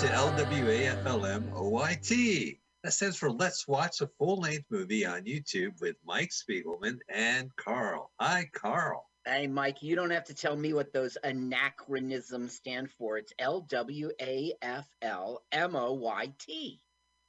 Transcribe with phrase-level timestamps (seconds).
[0.00, 0.58] to LWAFLMOYT.
[2.82, 7.54] That stands for Let's Watch a Full Length Movie on YouTube with Mike Spiegelman and
[7.56, 8.10] Carl.
[8.18, 9.04] Hi, Carl.
[9.26, 13.18] Hey, Mike, you don't have to tell me what those anachronisms stand for.
[13.18, 16.80] It's L W A F L M O Y T.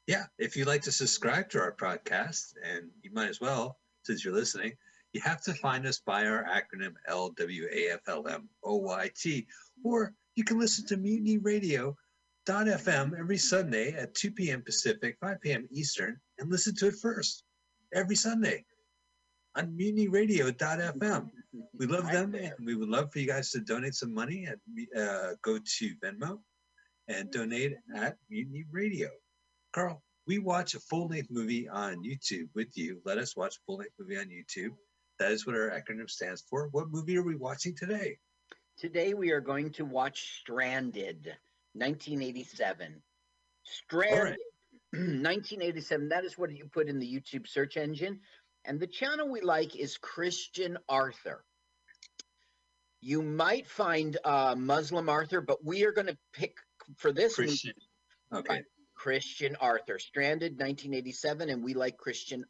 [0.07, 4.23] Yeah, if you'd like to subscribe to our podcast, and you might as well, since
[4.23, 4.77] you're listening,
[5.11, 8.37] you have to find us by our acronym LWAFLMOYT,
[9.83, 11.97] or you can listen to Mutiny Radio.
[12.43, 14.63] Dot fm every Sunday at 2 p.m.
[14.63, 15.67] Pacific, 5 p.m.
[15.69, 17.43] Eastern, and listen to it first
[17.93, 18.65] every Sunday
[19.55, 21.29] on mutinyradio.fm.
[21.77, 24.47] We love them, and we would love for you guys to donate some money.
[24.47, 24.59] And
[24.97, 26.39] uh, go to Venmo
[27.07, 29.09] and donate at Mutiny Radio.
[29.73, 33.01] Carl, we watch a full length movie on YouTube with you.
[33.05, 34.71] Let us watch a full length movie on YouTube.
[35.19, 36.69] That is what our acronym stands for.
[36.71, 38.17] What movie are we watching today?
[38.79, 41.35] Today we are going to watch Stranded,
[41.73, 43.01] 1987.
[43.63, 44.37] Stranded, right.
[44.93, 46.09] 1987.
[46.09, 48.19] That is what you put in the YouTube search engine.
[48.65, 51.43] And the channel we like is Christian Arthur.
[53.01, 56.57] You might find uh, Muslim Arthur, but we are going to pick
[56.97, 57.73] for this movie Christian.
[58.33, 58.61] Okay.
[58.95, 59.97] Christian Arthur.
[59.97, 62.45] Stranded, 1987, and we like Christian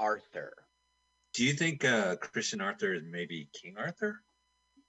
[0.00, 0.52] Arthur.
[1.34, 4.20] Do you think uh, Christian Arthur is maybe King Arthur?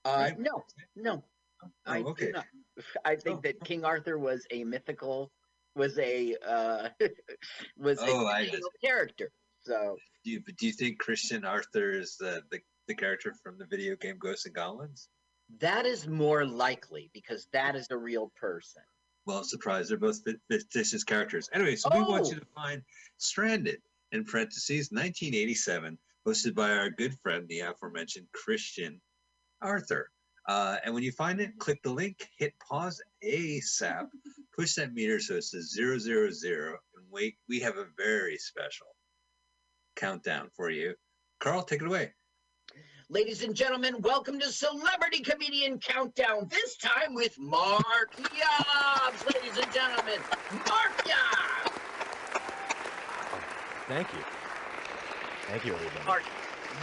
[0.04, 0.38] Uh, Right.
[0.38, 0.64] no,
[0.96, 1.22] no,
[1.62, 2.30] Oh, I do okay.
[2.30, 2.46] not.
[3.04, 5.30] I think Oh, that King Arthur was a mythical,
[5.74, 6.88] was a uh,
[7.76, 9.30] was Oh, a character.
[9.62, 13.66] So Do you, do you think Christian Arthur is the, the, the character from the
[13.66, 15.08] video game Ghosts and Goblins?
[15.58, 18.82] that is more likely because that is a real person.
[19.26, 20.20] Well, surprise, they're both
[20.50, 21.48] fictitious characters.
[21.52, 22.30] Anyway, so we want Oh.
[22.32, 22.82] you to find
[23.18, 23.82] Stranded,
[24.12, 29.00] in parentheses, 1987, hosted by our good friend, the aforementioned Christian
[29.60, 30.10] Arthur.
[30.50, 34.08] Uh, and when you find it, click the link, hit pause ASAP,
[34.52, 37.36] push that meter so it says 000, and wait.
[37.48, 38.88] We have a very special
[39.94, 40.94] countdown for you.
[41.38, 42.14] Carl, take it away.
[43.08, 46.48] Ladies and gentlemen, welcome to Celebrity Comedian Countdown.
[46.50, 49.32] This time with Mark Yobs.
[49.32, 50.18] Ladies and gentlemen,
[50.66, 51.72] Mark Yobs.
[53.86, 54.20] Thank you.
[55.46, 56.06] Thank you, everybody.
[56.06, 56.24] Mark,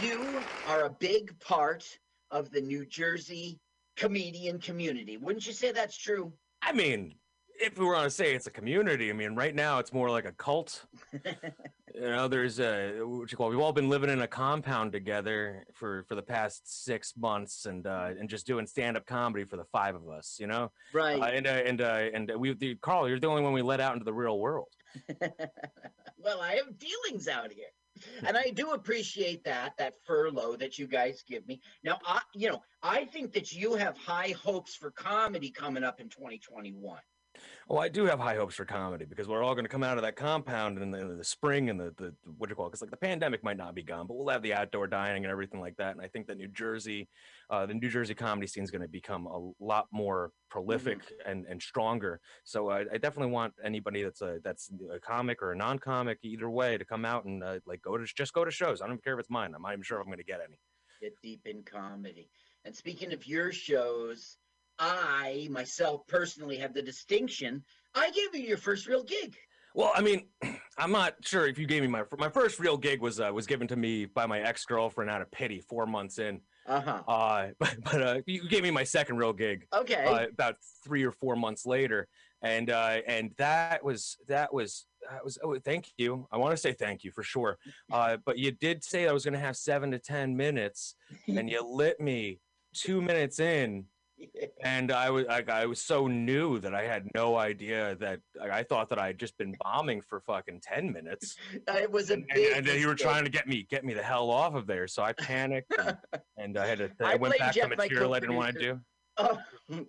[0.00, 1.98] you are a big part
[2.30, 3.58] of the New Jersey
[3.96, 5.16] comedian community.
[5.16, 6.32] Wouldn't you say that's true?
[6.62, 7.14] I mean,
[7.60, 10.24] if we were to say it's a community, I mean, right now it's more like
[10.24, 10.84] a cult.
[11.12, 13.48] you know, there's a what you call.
[13.50, 17.86] We've all been living in a compound together for for the past six months, and
[17.86, 20.36] uh, and just doing stand up comedy for the five of us.
[20.38, 21.20] You know, Right.
[21.20, 23.80] uh, and uh, and uh, and we, the, Carl, you're the only one we let
[23.80, 24.68] out into the real world.
[26.18, 27.66] well, I have dealings out here.
[28.24, 31.60] And I do appreciate that, that furlough that you guys give me.
[31.82, 36.00] Now, I, you know, I think that you have high hopes for comedy coming up
[36.00, 36.98] in 2021.
[37.70, 39.98] Well, I do have high hopes for comedy because we're all going to come out
[39.98, 42.64] of that compound in the, in the spring and the, the what do you call
[42.64, 42.70] it?
[42.70, 45.30] Because like the pandemic might not be gone, but we'll have the outdoor dining and
[45.30, 45.94] everything like that.
[45.94, 47.10] And I think that New Jersey,
[47.50, 51.44] uh, the New Jersey comedy scene is going to become a lot more prolific and,
[51.44, 52.20] and stronger.
[52.44, 56.48] So I, I definitely want anybody that's a that's a comic or a non-comic, either
[56.48, 58.80] way, to come out and uh, like go to just go to shows.
[58.80, 59.52] I don't even care if it's mine.
[59.54, 60.58] I'm not even sure if I'm going to get any.
[61.02, 62.30] Get deep in comedy.
[62.64, 64.38] And speaking of your shows,
[64.78, 67.62] I myself personally have the distinction.
[67.94, 69.36] I gave you your first real gig.
[69.74, 70.26] Well, I mean,
[70.78, 73.46] I'm not sure if you gave me my my first real gig was uh, was
[73.46, 76.40] given to me by my ex girlfriend out of pity four months in.
[76.66, 77.02] Uh-huh.
[77.08, 80.04] Uh, but, but uh, you gave me my second real gig Okay.
[80.04, 82.06] uh, about three or four months later,
[82.42, 86.26] and uh, and that was that was that was oh thank you.
[86.30, 87.58] I want to say thank you for sure.
[87.90, 90.94] Uh, but you did say I was going to have seven to ten minutes,
[91.26, 92.38] and you lit me
[92.74, 93.86] two minutes in,
[94.64, 98.50] and I was like I was so new that I had no idea that like,
[98.50, 101.36] I thought that I had just been bombing for fucking ten minutes,
[101.68, 103.94] it was a and, big and, then you were trying to get me get me
[103.94, 104.86] the hell off of there.
[104.86, 105.96] So I panicked, and,
[106.36, 108.54] and I had to I, I went back to Jeff, my material I didn't want
[108.54, 108.80] to do.
[109.18, 109.38] Oh,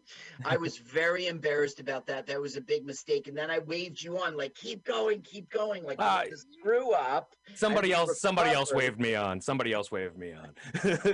[0.46, 2.28] I was very embarrassed about that.
[2.28, 3.28] That was a big mistake.
[3.28, 5.84] And then I waved you on, like, keep going, keep going.
[5.84, 7.34] Like, was screw up.
[7.56, 9.42] Somebody else, somebody else waved me on.
[9.42, 10.50] Somebody else waved me on.
[10.84, 10.98] yeah,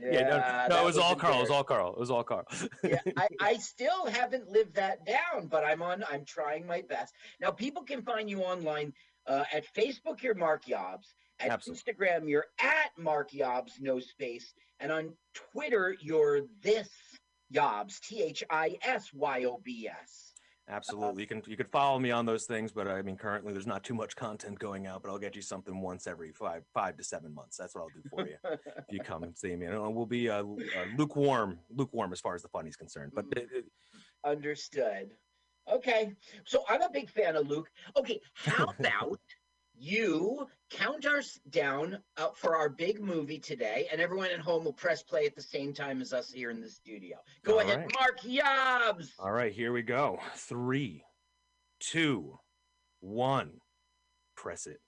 [0.00, 1.38] Yeah, no, no, it was was all Carl.
[1.38, 1.92] It was all Carl.
[1.92, 2.44] It was all Carl.
[2.82, 6.04] yeah, I, I still haven't lived that down, but I'm on.
[6.10, 7.14] I'm trying my best.
[7.40, 8.92] Now, people can find you online
[9.26, 10.22] uh, at Facebook.
[10.22, 11.14] You're Mark Yobs.
[11.38, 11.92] At Absolutely.
[11.92, 16.88] Instagram, you're at Mark Yobs, no space, and on Twitter, you're this
[17.52, 20.32] Yobs, T H I S Y O B S.
[20.68, 21.22] Absolutely.
[21.22, 23.84] You can you can follow me on those things, but I mean currently there's not
[23.84, 27.04] too much content going out, but I'll get you something once every five five to
[27.04, 27.56] seven months.
[27.56, 29.66] That's what I'll do for you if you come and see me.
[29.66, 30.44] And we'll be uh, uh,
[30.96, 33.12] lukewarm, lukewarm as far as the funny's concerned.
[33.14, 33.64] But it, it-
[34.24, 35.12] Understood.
[35.72, 36.12] Okay,
[36.44, 37.68] so I'm a big fan of Luke.
[37.96, 39.20] Okay, how about
[39.78, 44.72] you count us down uh, for our big movie today, and everyone at home will
[44.72, 47.18] press play at the same time as us here in the studio.
[47.44, 47.92] Go All ahead, right.
[47.98, 49.10] Mark Yobs.
[49.18, 50.18] all right, here we go.
[50.34, 51.04] Three,
[51.80, 52.38] two,
[53.00, 53.60] one.
[54.36, 54.80] Press it.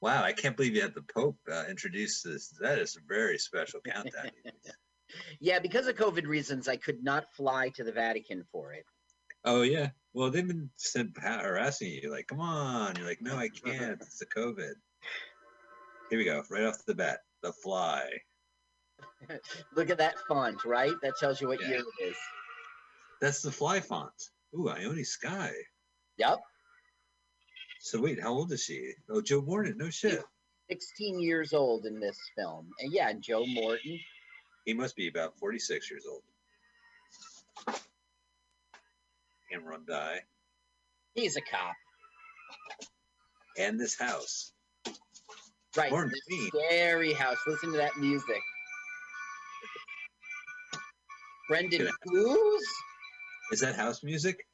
[0.00, 2.54] Wow, I can't believe you had the Pope uh, introduce this.
[2.60, 4.30] That is a very special countdown.
[5.40, 8.84] Yeah, because of COVID reasons, I could not fly to the Vatican for it.
[9.44, 9.90] Oh yeah.
[10.12, 12.96] Well, they've been sent harassing you, like, come on.
[12.96, 14.00] You're like, no, I can't.
[14.00, 14.72] It's the COVID.
[16.10, 16.42] Here we go.
[16.50, 18.08] Right off the bat, the fly.
[19.76, 20.94] Look at that font, right?
[21.02, 21.68] That tells you what Yeah.
[21.68, 22.16] year it is.
[23.20, 24.12] That's the fly font.
[24.58, 25.54] Ooh, Ione Skye.
[26.16, 26.38] Yep,
[27.80, 28.92] So wait, how old is she?
[29.08, 29.78] Oh, Joe Morton.
[29.78, 30.22] No shit.
[30.70, 32.68] 16 years old in this film.
[32.80, 33.98] And yeah, Joe Morton.
[34.66, 36.22] He must be about 46 years old.
[39.50, 40.20] Cameron Dye.
[41.14, 41.74] He's a cop.
[43.58, 44.52] And this house.
[45.76, 45.90] Right.
[45.90, 46.48] The Queen.
[46.48, 47.36] Scary house.
[47.46, 48.40] Listen to that music.
[51.48, 51.88] Brendan.
[52.06, 52.62] Cruz
[53.52, 54.46] Is that house music?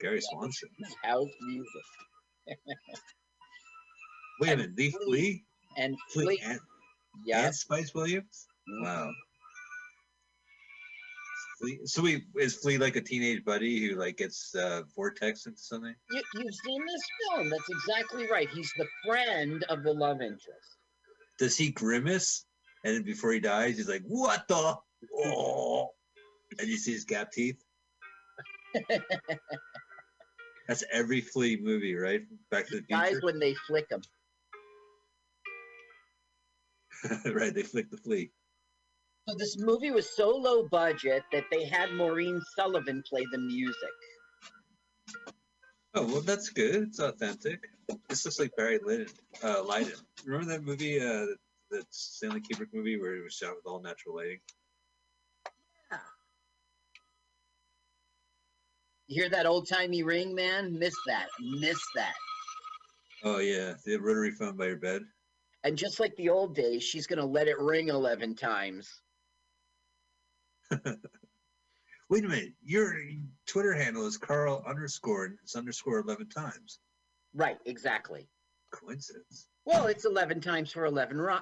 [0.00, 0.68] Gary Swanson.
[1.04, 2.56] house music.
[4.40, 4.76] Wait a minute.
[4.76, 5.44] Lee Flea.
[5.76, 6.40] And Flea Flea.
[6.44, 6.60] and,
[7.24, 7.46] Yeah.
[7.46, 8.46] and Spice Williams?
[8.68, 8.84] mhm.
[8.84, 9.10] Wow.
[11.58, 15.60] Flea, so we is Flea like a teenage buddy who like gets uh, vortex into
[15.60, 15.94] something?
[16.10, 17.50] You, you've seen this film.
[17.50, 18.48] That's exactly right.
[18.50, 20.76] He's the friend of the love interest.
[21.38, 22.44] Does he grimace?
[22.84, 24.76] And then before he dies, he's like, "What the?
[25.14, 25.90] Oh!"
[26.58, 27.62] And you see his gap teeth.
[30.68, 32.22] That's every Flea movie, right?
[32.50, 33.20] Back to the Future.
[33.22, 34.02] when they flick him.
[37.32, 38.30] right, they flick the flea.
[39.28, 43.74] So this movie was so low budget that they had Maureen Sullivan play the music.
[45.94, 46.84] Oh well, that's good.
[46.84, 47.60] It's authentic.
[48.08, 49.08] This looks like Barry Lyndon.
[49.44, 49.96] Uh, Lyndon.
[50.24, 51.26] Remember that movie, uh,
[51.70, 54.38] that Stanley Kubrick movie where it was shot with all natural lighting?
[55.92, 55.98] Yeah.
[59.08, 60.78] You hear that old timey ring, man?
[60.78, 61.26] Miss that.
[61.38, 62.14] Miss that.
[63.24, 65.02] Oh yeah, the rotary phone by your bed.
[65.64, 68.88] And just like the old days, she's going to let it ring 11 times.
[72.10, 72.94] Wait a minute, your
[73.46, 76.78] Twitter handle is Carl underscore and it's underscore eleven times.
[77.34, 78.28] Right, exactly.
[78.72, 79.48] Coincidence.
[79.64, 81.18] Well, it's 11 times for 11.
[81.18, 81.40] Ro-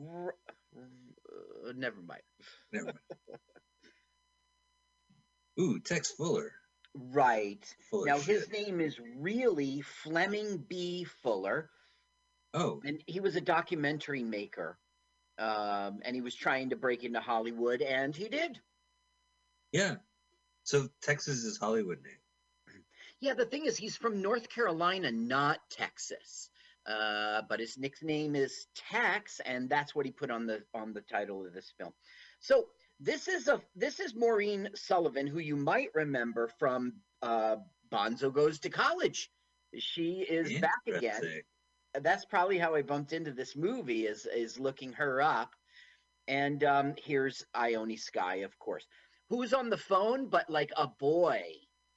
[0.00, 0.34] r-
[0.76, 2.22] uh, never mind.
[2.72, 2.98] Never mind.
[5.60, 6.52] Ooh, Tex Fuller.
[6.94, 7.64] Right.
[7.90, 11.04] Full Now, his name is really Fleming B.
[11.22, 11.70] Fuller,
[12.52, 14.78] Oh, and he was a documentary maker.
[15.38, 18.60] Um, and he was trying to break into Hollywood, and he did.
[19.72, 19.96] yeah.
[20.62, 22.82] So Texas is Hollywood name.
[23.20, 26.50] Yeah, the thing is, he's from North Carolina, not Texas.
[26.86, 31.00] Uh, but his nickname is Tex, and that's what he put on the on the
[31.00, 31.92] title of this film.
[32.40, 32.66] So
[33.00, 37.56] this is a this is Maureen Sullivan, who you might remember from uh,
[37.90, 39.30] Bonzo Goes to College.
[39.78, 41.22] She is back again.
[42.00, 45.54] That's probably how I bumped into this movie is is looking her up.
[46.26, 48.86] And um, here's Ione Skye, of course,
[49.28, 51.42] who's on the phone, but like a boy.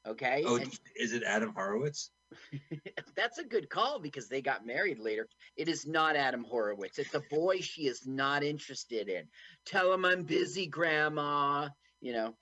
[0.05, 0.43] Okay.
[0.45, 2.09] Oh, And is it Adam Horovitz?
[3.15, 5.27] that's a good call because they got married later.
[5.55, 6.99] It is not Adam Horovitz.
[6.99, 9.23] It's a boy she is not interested in.
[9.65, 11.69] Tell him I'm busy, Grandma.
[12.01, 12.35] You know,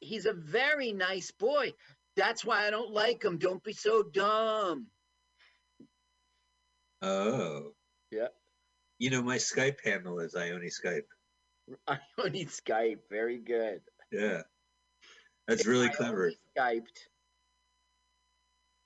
[0.00, 1.72] he's a very nice boy.
[2.16, 3.38] That's why I don't like him.
[3.38, 4.86] Don't be so dumb.
[7.02, 7.72] Oh.
[8.10, 8.28] Yeah.
[8.98, 11.06] You know, my Skype handle is Ione Skype.
[11.86, 13.00] I don't need Skype.
[13.10, 13.80] Very good.
[14.10, 14.42] Yeah.
[15.48, 16.32] That's really clever.
[16.56, 17.06] Skyped.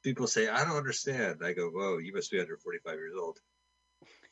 [0.03, 1.41] People say, I don't understand.
[1.45, 3.39] I go, whoa, you must be under 45 years old.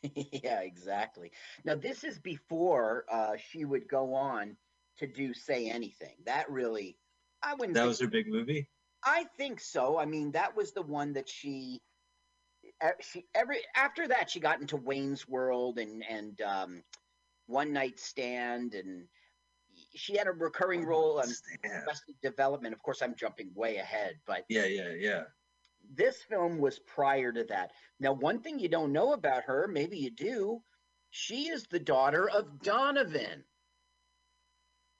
[0.15, 1.33] yeah, exactly.
[1.65, 4.57] Now this is before uh, she would go on
[4.99, 6.97] to do "Say Anything." That really,
[7.43, 7.75] I wouldn't.
[7.75, 8.69] That was her big movie?
[9.05, 9.99] I think so.
[9.99, 11.81] I mean, that was the one that she,
[13.01, 16.83] she every after that she got into Wayne's World and and um,
[17.47, 19.07] One Night Stand, and
[19.95, 21.29] she had a recurring role on.
[21.65, 22.75] Arrested Development.
[22.75, 25.23] Of course, I'm jumping way ahead, but Yeah, yeah, yeah.
[25.95, 27.73] this film was prior to that.
[28.01, 30.63] Now, one thing you don't know about her, maybe you do,
[31.11, 33.45] she is the daughter of Donovan.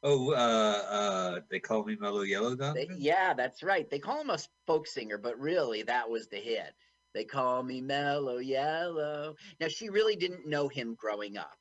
[0.03, 2.97] Oh, uh, uh, they call me Mellow Yellow They- Donovan?
[2.99, 3.89] yeah, that's right.
[3.91, 6.73] They call him a folk singer, but really that was the hit.
[7.15, 9.35] They call me Mellow Yellow.
[9.61, 11.59] Now, she really didn't know him growing up.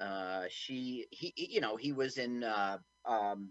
[0.00, 3.50] Uh, she, he, you know, he was in uh, um,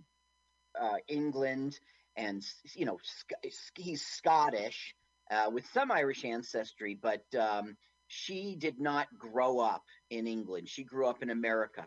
[0.80, 1.80] uh, England,
[2.16, 2.44] and
[2.76, 4.96] you know, Sc- he's Scottish
[5.32, 7.76] uh, with some Irish ancestry, but um,
[8.08, 10.70] she did not grow up in England.
[10.70, 11.86] She grew up in America.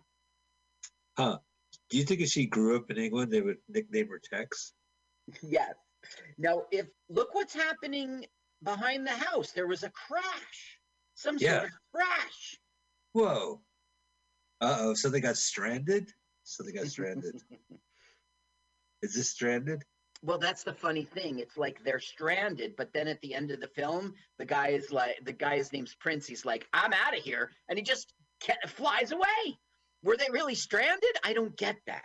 [1.16, 1.38] Huh.
[1.90, 4.72] Do you think if she grew up in England, they would nickname her Tex?
[5.42, 5.74] Yes.
[6.38, 8.24] Now, if look what's happening
[8.62, 10.78] behind the house, there was a crash,
[11.14, 11.60] some Yeah.
[11.60, 12.58] sort of crash.
[13.12, 13.60] Whoa.
[14.60, 14.94] Uh oh.
[14.94, 16.12] So they got stranded?
[16.44, 17.34] So they got stranded.
[19.02, 19.84] Is this stranded?
[20.24, 21.38] well, that's the funny thing.
[21.38, 24.90] It's like they're stranded, but then at the end of the film, the guy is
[24.90, 26.26] like, the guy's name's Prince.
[26.26, 28.12] He's like, I'm out of here, and he just
[28.66, 29.56] flies away.
[30.02, 31.10] Were they really stranded?
[31.22, 32.02] I don't get that.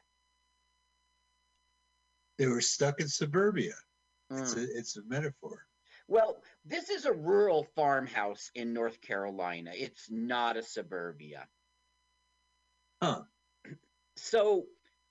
[2.38, 3.74] They were stuck in suburbia.
[4.30, 4.58] It's, Mm.
[4.60, 5.66] a, it's a metaphor.
[6.08, 9.72] Well, this is a rural farmhouse in North Carolina.
[9.74, 11.48] It's not a suburbia.
[13.02, 13.22] Huh.
[14.16, 14.66] So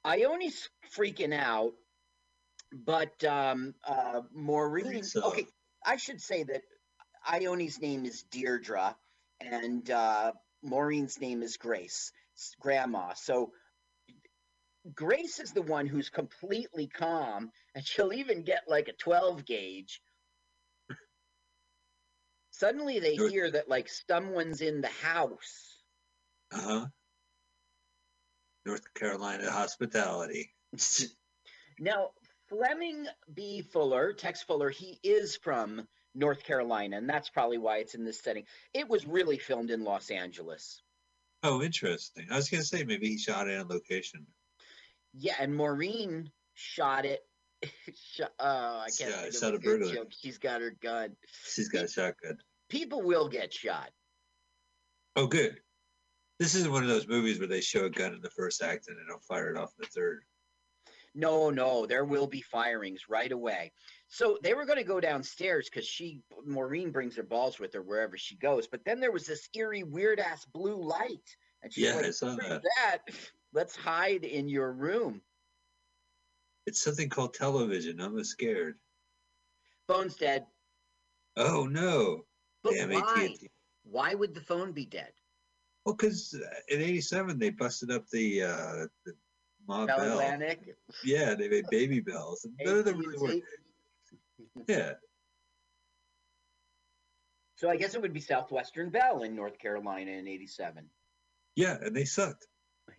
[0.04, 1.72] Ione's freaking out,
[2.72, 5.02] but um, uh, Maureen.
[5.02, 5.22] so.
[5.24, 5.46] Okay,
[5.84, 6.62] I should say that
[7.26, 8.96] Ione's name is Deirdre,
[9.40, 10.32] and uh,
[10.62, 12.12] Maureen's name is Grace,
[12.60, 13.14] Grandma.
[13.14, 13.52] So
[14.94, 20.00] Grace is the one who's completely calm, and she'll even get like a 12 gauge.
[22.62, 25.82] Suddenly, they hear that like someone's in the house.
[26.54, 26.86] Uh huh.
[28.64, 30.52] North Carolina hospitality.
[31.80, 32.10] Now,
[32.48, 33.62] Fleming B.
[33.62, 38.20] Fuller, Tex Fuller, he is from North Carolina, and that's probably why it's in this
[38.20, 38.44] setting.
[38.72, 40.82] It was really filmed in Los Angeles.
[41.42, 42.26] Oh, interesting.
[42.30, 44.24] I was gonna say maybe he shot it on location.
[45.14, 47.22] Yeah, and Maureen shot it.
[48.14, 48.44] shot, oh,
[48.86, 49.92] I can't Yeah, shot a burglar.
[49.94, 50.12] joke.
[50.16, 51.16] She's got her gun.
[51.52, 52.38] She's got a shotgun.
[52.72, 53.90] People will get shot.
[55.14, 55.60] Oh, good.
[56.38, 58.88] This isn't one of those movies where they show a gun in the first act
[58.88, 60.22] and then they don't fire it off in the third.
[61.14, 63.72] No, no, there will be firings right away.
[64.08, 67.82] So they were going to go downstairs because she, Maureen, brings her balls with her
[67.82, 68.66] wherever she goes.
[68.66, 72.10] But then there was this eerie, weird ass blue light, and she's Yeah, like, I
[72.10, 72.62] saw that.
[72.78, 73.00] that.
[73.52, 75.20] Let's hide in your room."
[76.66, 78.00] It's something called television.
[78.00, 78.78] I'm scared.
[79.86, 80.46] Phone's dead.
[81.36, 82.24] Oh no!
[82.62, 83.28] But Damn why?
[83.32, 83.50] AT&T.
[83.84, 85.12] Why would the phone be dead?
[85.84, 86.34] Well, because
[86.68, 89.14] in '87 they busted up the uh, the
[89.66, 90.10] Ma Bell Bell.
[90.20, 90.76] Atlantic.
[91.04, 92.46] Yeah, they made baby bells.
[92.60, 93.46] None of them really worked.
[94.68, 94.92] Yeah,
[97.56, 100.84] So I guess it would be Southwestern Bell in North Carolina in '87.
[101.56, 102.46] yeah, and they sucked.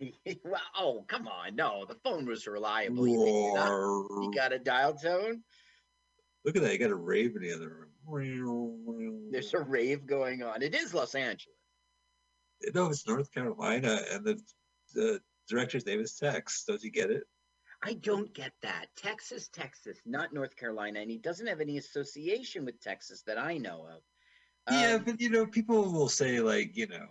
[0.44, 3.06] well, oh come on, no, the phone was reliable.
[3.06, 4.22] You you're not- Roar.
[4.24, 5.42] You got a dial tone.
[6.44, 6.72] Look at that!
[6.72, 7.90] You got a rave in the other room.
[8.06, 10.62] There's a rave going on.
[10.62, 11.56] It is Los Angeles.
[12.74, 14.40] no, it's North Carolina, and the
[14.94, 16.64] the director's name is Tex.
[16.66, 17.24] Don't you get it?
[17.82, 18.86] I don't get that.
[18.96, 23.58] Texas, Texas, not North Carolina, and he doesn't have any association with Texas that I
[23.58, 24.02] know of.
[24.74, 27.06] Yeah, Um, but you know, people will say like, you know,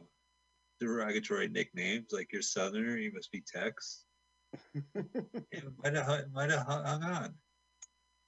[0.80, 4.06] derogatory nicknames like you're Southerner, you must be Tex.
[4.96, 7.34] Yeah, might have hung- might have hung on.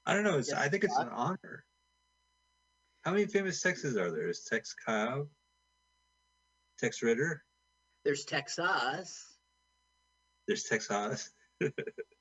[0.06, 0.38] I don't know.
[0.38, 1.66] It's, Yes, I think it's an honor.
[3.06, 4.30] How many famous Texas are there?
[4.30, 5.28] Is Tex Cobb,
[6.80, 7.44] Tex Ritter?
[8.04, 9.38] there's Texas.
[10.48, 11.30] There's Texas,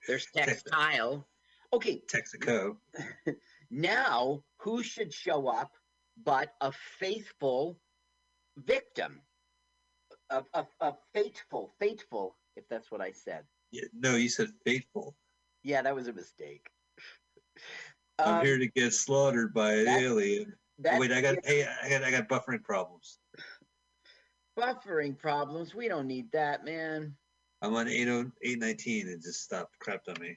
[0.08, 1.26] There's Tex- Textile.
[1.72, 2.76] Okay, Texaco.
[3.70, 5.72] now who should show up
[6.22, 7.78] but a faithful
[8.58, 9.20] victim?
[10.30, 13.44] A, a, a fateful, fateful, if that's what I said.
[13.72, 15.16] Yeah, no, you said faithful.
[15.62, 16.66] Yeah, that was a mistake.
[18.18, 20.54] I'm Um, here to get slaughtered by an alien.
[20.78, 23.18] That's Wait, I got hey, I got I got buffering problems.
[24.58, 25.74] buffering problems.
[25.74, 27.16] We don't need that, man.
[27.62, 30.36] I'm on 80 819 and just stopped crapped on me.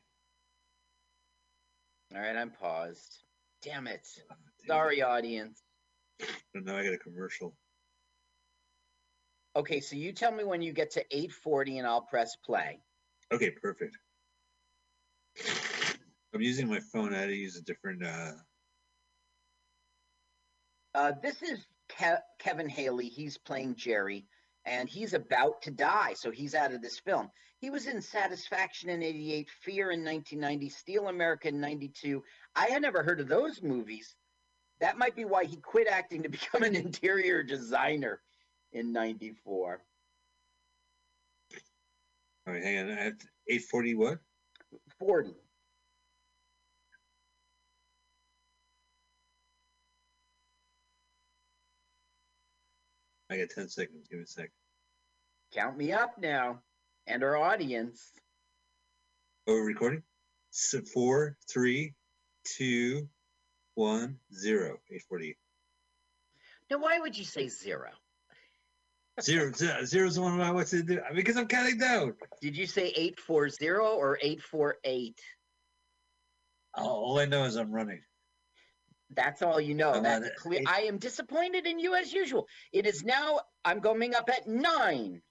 [2.15, 3.23] All right, I'm paused.
[3.61, 4.07] Damn it.
[4.31, 4.67] Oh, damn.
[4.67, 5.61] Sorry, audience.
[6.53, 7.55] And now I got a commercial.
[9.55, 12.79] Okay, so you tell me when you get to 840 and I'll press play.
[13.31, 13.97] Okay, perfect.
[16.33, 17.13] I'm using my phone.
[17.13, 18.05] I had to use a different.
[18.05, 18.33] uh
[20.95, 23.07] Uh, this is Ke- Kevin Haley.
[23.07, 24.25] He's playing Jerry,
[24.65, 27.29] and he's about to die, so he's out of this film.
[27.59, 32.23] He was in Satisfaction in 88, Fear in 1990, Steel America in 92.
[32.55, 34.15] I had never heard of those movies.
[34.79, 38.21] That might be why he quit acting to become an interior designer
[38.73, 39.81] in 94.
[42.47, 42.87] All right, hang on.
[42.87, 44.19] To, 840 what?
[44.99, 45.33] 40.
[53.29, 54.07] I got 10 seconds.
[54.09, 54.51] Give me a sec.
[55.53, 56.59] Count me up now,
[57.07, 58.11] and our audience.
[59.47, 60.03] Oh, recording?
[60.51, 61.93] So four, three,
[62.45, 63.07] two,
[63.75, 64.79] one, zero.
[64.89, 65.37] 840.
[66.69, 67.91] Now, why would you say zero?
[69.21, 72.13] Zero, zero, zero is the one I want to do because I'm counting down.
[72.41, 75.19] Did you say 840 or 848?
[76.75, 78.01] All, all I know is I'm running.
[79.15, 80.01] That's all you know.
[80.01, 80.61] That's clear.
[80.67, 82.47] I am disappointed in you as usual.
[82.73, 85.21] It is now, I'm going up at nine.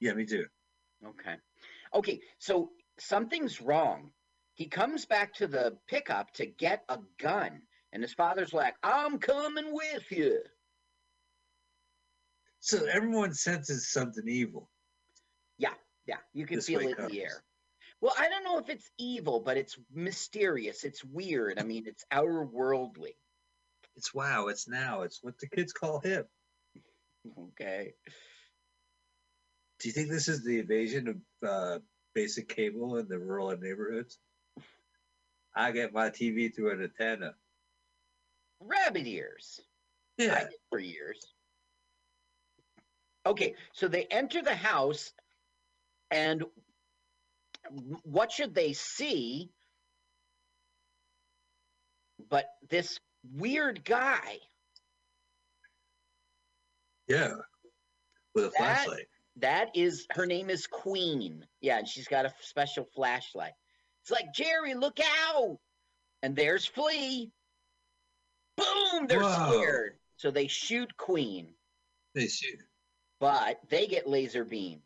[0.00, 0.46] Yeah, me too.
[1.04, 1.34] Okay.
[1.94, 2.20] Okay.
[2.38, 4.12] So something's wrong.
[4.54, 7.62] He comes back to the pickup to get a gun.
[7.92, 10.40] And his father's like, I'm coming with you.
[12.60, 14.70] So everyone senses something evil.
[15.58, 15.74] Yeah,
[16.06, 16.18] yeah.
[16.32, 17.42] you can This feel it in the air.
[18.02, 20.82] Well, I don't know if it's evil, but it's mysterious.
[20.82, 21.60] It's weird.
[21.60, 23.16] I mean, it's outer worldly.
[23.96, 24.48] It's wow.
[24.48, 25.02] It's now.
[25.02, 26.28] It's what the kids call hip.
[27.38, 27.94] Okay.
[29.78, 31.08] Do you think this is the invasion
[31.42, 31.78] of uh,
[32.12, 34.18] basic cable in the rural neighborhoods?
[35.54, 37.34] I get my TV through an antenna.
[38.60, 39.60] Rabbit ears.
[40.18, 40.40] I Yeah.
[40.40, 41.24] did for years.
[43.24, 45.12] Okay, so they enter the house,
[46.10, 46.42] and
[48.04, 49.50] what should they see?
[52.28, 52.98] But this
[53.34, 54.38] weird guy.
[57.08, 57.34] Yeah.
[58.34, 59.08] With a That- flashlight.
[59.36, 61.46] That is her name is Queen.
[61.62, 63.54] Yeah, and she's got a special flashlight.
[64.02, 65.58] It's like Jerry, look out!
[66.22, 67.32] And there's Flea.
[68.56, 69.06] Boom!
[69.06, 69.52] They're Whoa.
[69.52, 69.98] scared.
[70.18, 71.54] So they shoot Queen,
[72.14, 72.60] They shoot.
[73.20, 74.82] but they get laser beamed.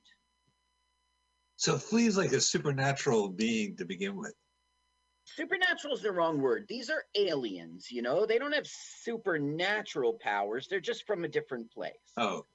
[1.56, 4.34] So Flea's like a supernatural being to begin with.
[5.24, 6.66] Supernatural is the wrong word.
[6.68, 8.26] These are aliens, you know?
[8.26, 10.68] They don't have supernatural powers.
[10.68, 11.92] They're just from a different place.
[12.16, 12.46] Oh.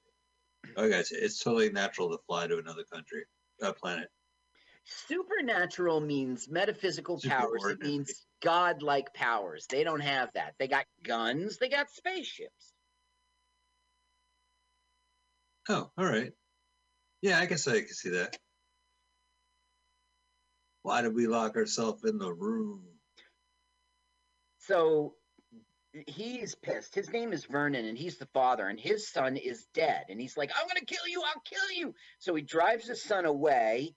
[0.76, 3.24] Oh, guys, it's totally natural to fly to another country,
[3.60, 4.08] uh, planet.
[4.84, 7.64] Supernatural means metaphysical powers.
[7.66, 9.66] It means godlike powers.
[9.68, 10.54] They don't have that.
[10.58, 12.72] They got guns, they got spaceships.
[15.68, 16.32] Oh, all right.
[17.20, 18.36] Yeah, I guess I can see that.
[20.82, 22.82] Why did we lock ourselves in the room?
[24.58, 25.14] So
[26.06, 26.94] he's pissed.
[26.94, 30.04] His name is Vernon, and he's the father, and his son is dead.
[30.08, 31.22] And he's like, I'm going to kill you.
[31.22, 31.94] I'll kill you.
[32.18, 33.94] So he drives his son away.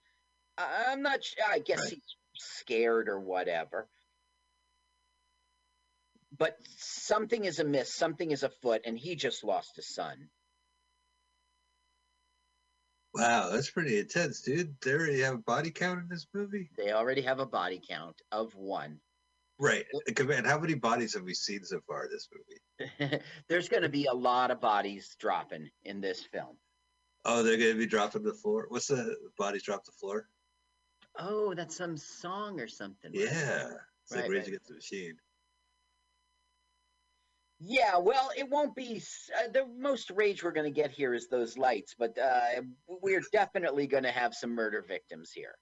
[0.57, 1.45] I'm not sure.
[1.49, 1.93] I guess Right.
[1.93, 3.87] he's scared or whatever.
[6.37, 7.93] But something is amiss.
[7.93, 10.29] Something is afoot, and he just lost his son.
[13.15, 14.75] Wow, that's pretty intense, dude.
[14.81, 16.69] They already have a body count in this movie?
[16.77, 18.99] They already have a body count of one.
[19.57, 19.85] Right.
[20.17, 22.27] And how many bodies have we seen so far in this
[22.99, 23.21] movie?
[23.47, 26.57] There's going to be a lot of bodies dropping in this film.
[27.23, 28.65] Oh, they're going to be dropping the floor.
[28.67, 30.27] What's the bodies drop the floor?
[31.17, 33.11] Oh, that's some song or something.
[33.13, 33.21] right?
[33.31, 33.69] Yeah.
[34.03, 34.47] It's like Right, Rage right.
[34.49, 35.15] Against the Machine.
[37.59, 39.01] Yeah, well, it won't be
[39.37, 43.23] uh, the most rage we're going to get here is those lights, but uh, we're
[43.31, 45.55] definitely going to have some murder victims here.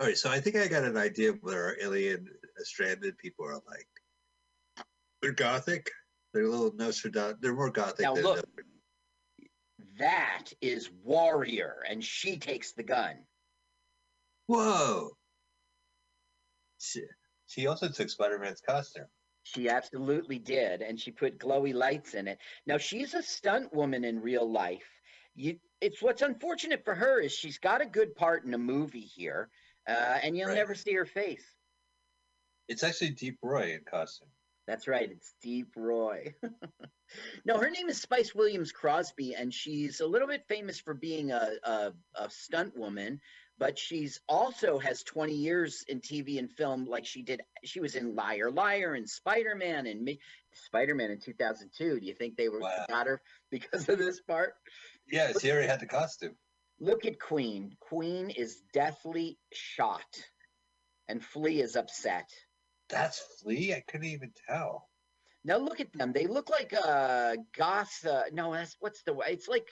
[0.00, 3.16] All right, so I think I got an idea of what our alien uh, stranded
[3.18, 3.86] people are like.
[5.22, 5.90] They're gothic.
[6.32, 7.36] They're a little Nostradamus.
[7.40, 8.44] They're more gothic Now than look.
[9.98, 13.16] That is Warrior, and she takes the gun.
[14.46, 15.10] Whoa.
[16.78, 17.02] She,
[17.46, 19.06] she also took Spider-Man's costume.
[19.42, 22.38] She absolutely did, and she put glowy lights in it.
[22.66, 24.88] Now she's a stunt woman in real life.
[25.34, 29.00] You, it's what's unfortunate for her is she's got a good part in a movie
[29.00, 29.48] here,
[29.88, 30.56] uh, and you'll Right.
[30.56, 31.44] never see her face.
[32.68, 34.28] It's actually Deep Roy in costume.
[34.66, 36.34] That's right, it's Deep Roy.
[37.44, 41.32] no, her name is Spice Williams Crosby, and she's a little bit famous for being
[41.32, 43.20] a, a, a stunt woman,
[43.60, 46.86] but she's also has 20 years in TV and film.
[46.86, 50.18] Like she did, she was in Liar Liar and Spider Man and me,
[50.54, 52.00] Spider Man in 2002.
[52.00, 52.86] Do you think they were Wow.
[52.88, 53.20] got her
[53.50, 54.54] because of this part?
[55.06, 56.34] Yeah, already had the costume.
[56.80, 57.76] Look at Queen.
[57.78, 60.24] Queen is deathly shot,
[61.08, 62.30] and Flea is upset.
[62.88, 63.74] That's Flea?
[63.74, 64.88] I couldn't even tell.
[65.44, 66.12] Now look at them.
[66.12, 68.06] They look like uh goth.
[68.06, 69.26] Uh, no, that's what's the way?
[69.30, 69.68] It's like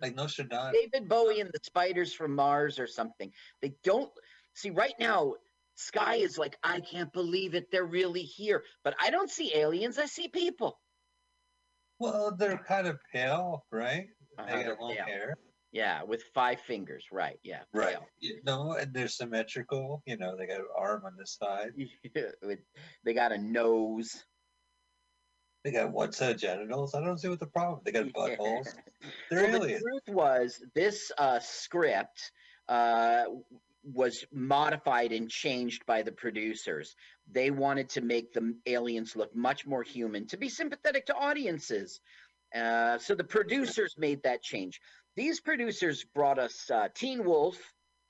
[0.00, 0.74] Like Nostradamus.
[0.74, 3.30] David Bowie and the Spiders from Mars or something.
[3.60, 4.10] They don't
[4.54, 5.34] see right now.
[5.74, 7.70] Skye is like, I can't believe it.
[7.72, 8.64] They're really here.
[8.84, 9.98] But I don't see aliens.
[9.98, 10.78] I see people.
[11.98, 14.06] Well, they're kind of pale, right?
[14.38, 15.04] Uh-huh, they got long pale.
[15.06, 15.34] hair.
[15.72, 17.04] Yeah, with five fingers.
[17.12, 17.38] Right.
[17.44, 17.60] Yeah.
[17.72, 17.96] Right.
[18.18, 20.02] You know, and they're symmetrical.
[20.06, 21.70] You know, they got an arm on the side.
[23.04, 24.24] They got a nose.
[25.64, 26.94] They got one set of genitals.
[26.94, 27.80] I don't see what the problem.
[27.84, 28.74] They got buttholes.
[29.30, 29.82] They're Well, the aliens.
[29.82, 32.32] truth was, this uh, script
[32.68, 33.24] uh,
[33.82, 36.96] was modified and changed by the producers.
[37.30, 42.00] They wanted to make the aliens look much more human, to be sympathetic to audiences.
[42.54, 44.80] Uh, so the producers made that change.
[45.16, 47.56] These producers brought us uh, Teen Wolf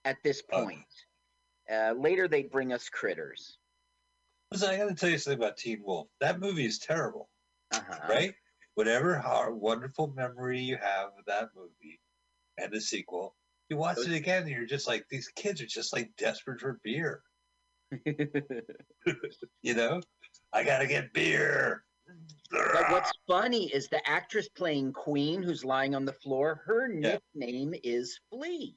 [0.05, 0.63] at this Oh.
[0.65, 0.85] point.
[1.71, 3.59] Uh, later, they'd bring us Critters.
[4.51, 6.09] Listen, I got to tell you something about Teen Wolf.
[6.21, 7.29] That movie is terrible,
[7.73, 7.99] Uh-huh.
[8.09, 8.35] right?
[8.75, 12.01] Whatever how wonderful memory you have of that movie
[12.59, 13.37] and the sequel,
[13.69, 16.81] you watch it again and you're just like, these kids are just like desperate for
[16.83, 17.23] beer.
[19.63, 20.01] You know,
[20.53, 21.85] I gotta get beer.
[22.51, 27.19] But what's funny is the actress playing Queen, who's lying on the floor, her Yeah.
[27.35, 28.77] nickname is Flea.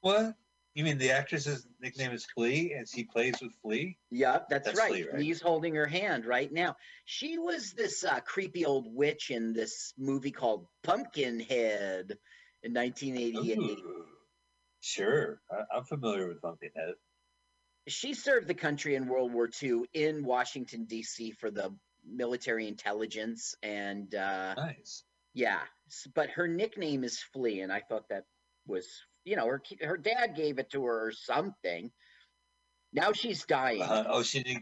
[0.00, 0.36] What?
[0.76, 3.96] You mean the actress's nickname is Flea and she plays with Flea?
[4.10, 4.90] Yep, that's, That's right.
[4.90, 5.14] Flea, right?
[5.14, 6.76] Flea's holding her hand right now.
[7.06, 12.18] She was this uh, creepy old witch in this movie called Pumpkinhead
[12.62, 13.58] in 1988.
[13.58, 14.04] Ooh.
[14.82, 16.92] Sure, I, I'm familiar with Pumpkinhead.
[17.88, 21.30] She served the country in World War II in Washington, D.C.
[21.30, 21.74] for the
[22.06, 23.54] military intelligence.
[23.62, 25.04] And uh, Nice.
[25.32, 25.60] yeah,
[26.14, 27.62] but her nickname is Flea.
[27.62, 28.24] And I thought that
[28.66, 28.86] was,
[29.26, 31.90] you know, her, her dad gave it to her or something.
[32.92, 33.82] Now she's dying.
[33.82, 34.58] Uh, oh, she did.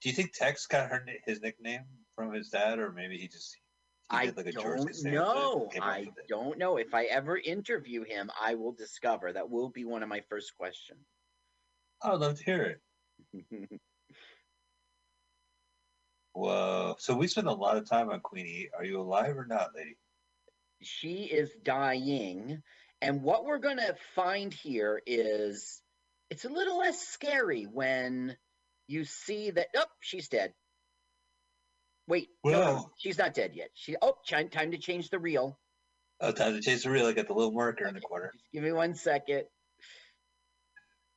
[0.00, 1.82] Do you think Tex got her his nickname
[2.16, 3.56] from his dad, or maybe he just
[4.10, 5.62] he I like a don't know.
[5.62, 6.76] and came up I don't know.
[6.76, 9.32] If I ever interview him, I will discover.
[9.32, 11.04] That will be one of my first questions.
[12.02, 12.78] I'd love to hear
[13.34, 13.70] it.
[16.32, 16.96] Whoa!
[16.98, 18.70] So we spent a lot of time on Queenie.
[18.76, 19.96] Are you alive or not, lady?
[20.82, 22.62] she is dying.
[23.02, 25.82] And what we're going to find here is
[26.30, 28.36] it's a little less scary when
[28.86, 30.52] you see that, oh, she's dead.
[32.06, 33.70] Wait, no, no, she's not dead yet.
[33.74, 35.58] She, oh, time, time to change the reel.
[36.20, 37.06] Oh, time to chase the reel.
[37.06, 38.30] I got the little marker in the corner.
[38.52, 39.44] Give me one second.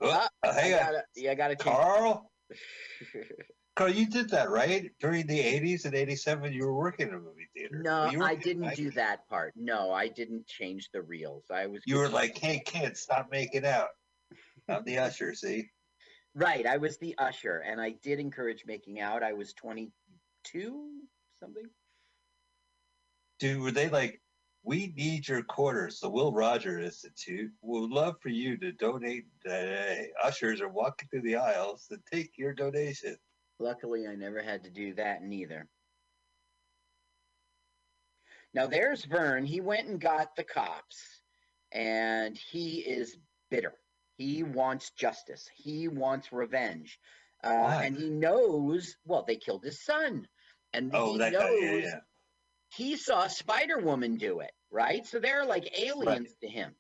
[0.02, 1.76] Oh, Ah, oh, I on, gotta, yeah, I gotta change.
[1.76, 2.32] Carl.
[3.76, 6.54] Carl, you did that right during the '80s and '87.
[6.54, 7.82] You were working in a movie theater.
[7.84, 9.54] No, I didn't do that part.
[9.58, 11.46] No, I didn't change the reels.
[11.52, 13.90] I was You were like, "Hey, kids, stop making out."
[14.70, 15.34] I'm the usher.
[15.34, 15.70] See.
[16.34, 16.66] right.
[16.66, 19.24] I was the usher, and I did encourage making out.
[19.24, 19.92] I was 22,
[21.38, 21.66] something.
[23.40, 24.22] Dude, were they like,
[24.64, 26.00] we need your quarters.
[26.00, 30.10] The Will Rogers Institute would love for you to donate today.
[30.24, 33.16] Ushers are walking through the aisles to take your donation.
[33.60, 35.68] Luckily, I never had to do that neither.
[38.54, 39.46] Now, there's Vern.
[39.46, 40.98] He went and got the cops,
[41.72, 43.18] and he is
[43.50, 43.74] bitter.
[44.18, 45.50] He wants justice.
[45.56, 47.00] He wants revenge.
[47.44, 47.48] Uh,
[47.84, 50.28] and he knows, well, they killed his son.
[50.74, 51.56] And Oh, he that knows guy.
[51.62, 52.00] Yeah, yeah.
[52.70, 55.06] he saw Spider Woman do it, right?
[55.06, 56.74] So they're like aliens to him.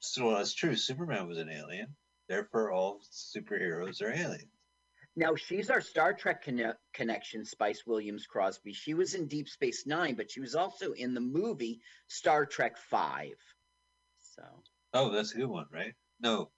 [0.00, 0.76] So that's true.
[0.76, 1.88] Superman was an alien.
[2.28, 4.44] Therefore, all superheroes are aliens.
[5.16, 8.72] Now she's our Star Trek conne- connection, Spice Williams Crosby.
[8.72, 12.76] She was in Deep Space Nine, but she was also in the movie Star Trek
[12.78, 13.34] Five.
[14.20, 14.42] So
[14.94, 15.94] Oh, that's a good one, right?
[16.20, 16.50] No,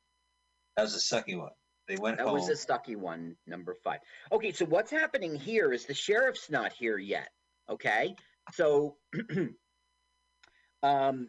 [0.77, 1.51] that was a sucky one.
[1.88, 2.35] They went that home.
[2.35, 4.01] was a sucky one, number five.
[4.31, 7.29] Okay, so what's happening here is the sheriff's not here yet.
[7.69, 8.15] Okay,
[8.55, 8.97] so
[10.83, 11.29] um,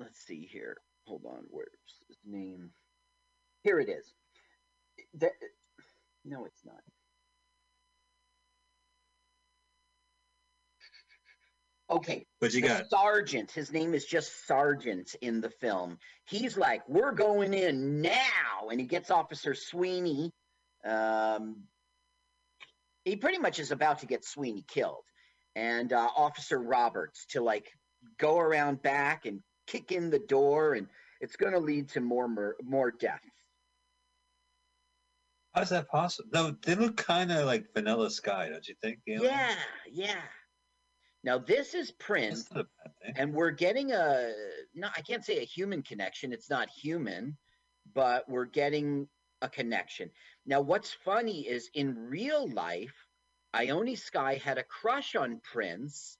[0.00, 0.78] let's see here.
[1.06, 1.68] Hold on, where's
[2.08, 2.70] his name?
[3.62, 4.12] Here it is.
[5.14, 5.30] The,
[6.26, 6.80] no, it's not.
[11.88, 12.90] Okay, What you got?
[12.90, 18.68] sergeant his name is just sergeant in the film he's like we're going in now
[18.72, 20.32] and he gets officer sweeney
[20.84, 21.62] um,
[23.04, 25.04] he pretty much is about to get sweeney killed
[25.54, 27.70] and uh, officer roberts to like
[28.18, 30.88] go around back and kick in the door and
[31.20, 33.22] it's going to lead to more mur- more deaths
[35.56, 36.28] How's that possible?
[36.34, 38.98] No, they look kind of like Vanilla Sky, don't you think?
[39.06, 39.54] yeah
[39.90, 40.20] yeah
[41.24, 43.14] now this is prince That's not a bad thing.
[43.16, 44.32] and we're getting a
[44.74, 47.36] no i can't say a human connection it's not human
[47.94, 49.08] but we're getting
[49.42, 50.10] a connection
[50.44, 52.94] now what's funny is in real life
[53.54, 56.18] ione skye had a crush on prince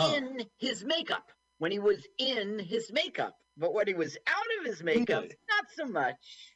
[0.00, 0.14] Oh.
[0.14, 1.24] in his makeup
[1.58, 5.36] when he was in his makeup but when he was out of his makeup Really?
[5.50, 6.54] not so much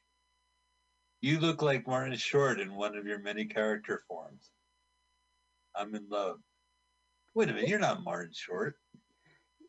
[1.23, 4.51] You look like Martin Short in one of your many character forms.
[5.75, 6.41] I'm in love.
[7.35, 8.75] Wait a minute, you're not Martin Short.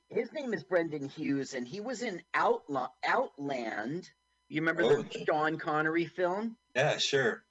[0.10, 4.12] his name is brendan hughes and he was in Outla- outland
[4.50, 7.46] you remember Oh, the sean connery film Yeah, sure.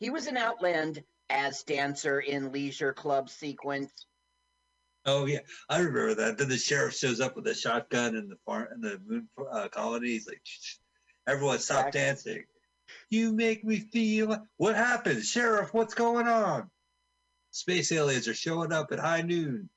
[0.00, 4.06] He was in Outland as dancer in Leisure Club sequence.
[5.06, 6.36] Oh yeah, I remember that.
[6.38, 9.68] Then the sheriff shows up with a shotgun in the farm in the moon uh,
[9.68, 10.08] colony.
[10.08, 10.76] He's like, "Shh,
[11.26, 12.00] "Everyone, stop Exactly.
[12.00, 12.44] dancing!
[13.14, 15.72] You make me feel what happened, sheriff?
[15.72, 16.68] What's going on?"
[17.52, 19.70] Space aliens are showing up at high noon.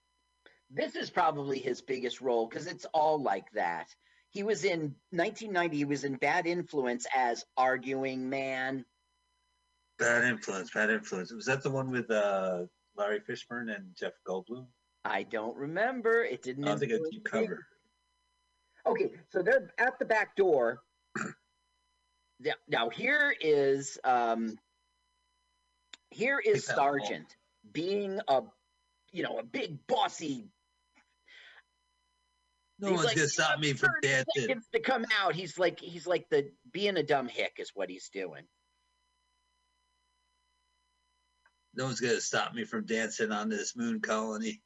[0.72, 3.94] This is probably his biggest role because it's all like that.
[4.32, 5.78] He was in 1990.
[5.78, 8.84] He was in Bad Influence as arguing man.
[10.00, 11.32] Bad influence, bad influence.
[11.32, 12.64] Was that the one with uh,
[12.96, 14.66] Larry Fishburne and Jeff Goldblum?
[15.06, 16.24] I don't remember.
[16.24, 16.68] It didn't.
[16.68, 17.66] I think I cover.
[18.86, 20.82] Okay, so they're at the back door.
[22.40, 24.58] Now- now here is um,
[26.12, 26.66] here is.
[26.66, 27.36] Sergeant
[27.74, 28.44] being a
[29.12, 30.50] you know a big bossy
[32.80, 34.62] No one's like, gonna stop me from dancing.
[34.74, 35.36] to come out.
[35.36, 38.44] He's like he's like the being a dumb hick is what he's doing.
[41.74, 44.62] No one's gonna stop me from dancing on this moon colony.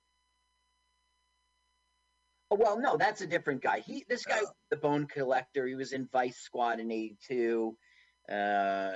[2.53, 3.79] Oh, well, no, that's a different guy.
[3.79, 4.51] He this guy, Oh.
[4.69, 5.65] the Bone Collector.
[5.67, 7.77] He was in Vice Squad in '82.
[8.29, 8.91] Uh,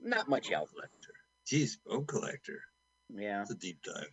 [0.00, 0.70] not much Bone else.
[0.72, 1.14] collector.
[1.46, 2.60] Jeez, bone collector.
[3.08, 3.42] Yeah.
[3.42, 4.10] it's a deep dive.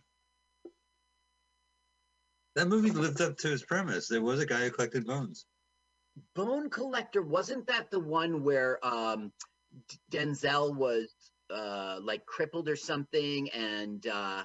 [2.54, 4.08] That movie lived up to its premise.
[4.08, 5.46] There was a guy who collected bones.
[6.34, 9.30] Bone Collector wasn't that the one where um,
[10.10, 11.12] Denzel was
[11.50, 13.50] uh, like crippled or something?
[13.50, 14.44] And uh,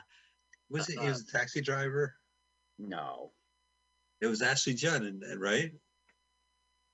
[0.69, 0.93] Was it?
[0.93, 1.07] He Uh-uh.
[1.09, 2.13] was a taxi driver.
[2.77, 3.31] no,
[4.21, 5.71] It was Ashley Judd, and, and right?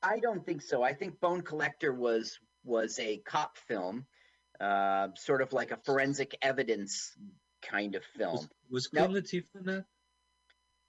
[0.01, 0.81] I don't think so.
[0.81, 4.05] I think Bone Collector was was a cop film,
[4.59, 7.13] uh, sort of like a forensic evidence
[7.61, 8.35] kind of film.
[8.35, 8.87] Was, was.
[8.87, 9.85] Queen Latifah in that?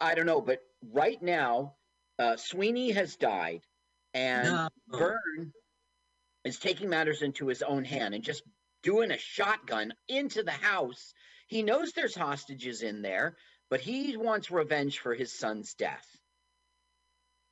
[0.01, 0.61] I don't know, but
[0.93, 1.75] right now,
[2.19, 3.63] uh, Sweeney has died,
[4.15, 4.69] and No.
[4.89, 5.53] Vern
[6.45, 8.43] is taking matters into his own hand and just
[8.83, 11.13] doing a shotgun into the house.
[11.49, 13.37] He knows there's hostages in there,
[13.71, 16.07] but he wants revenge for his son's death.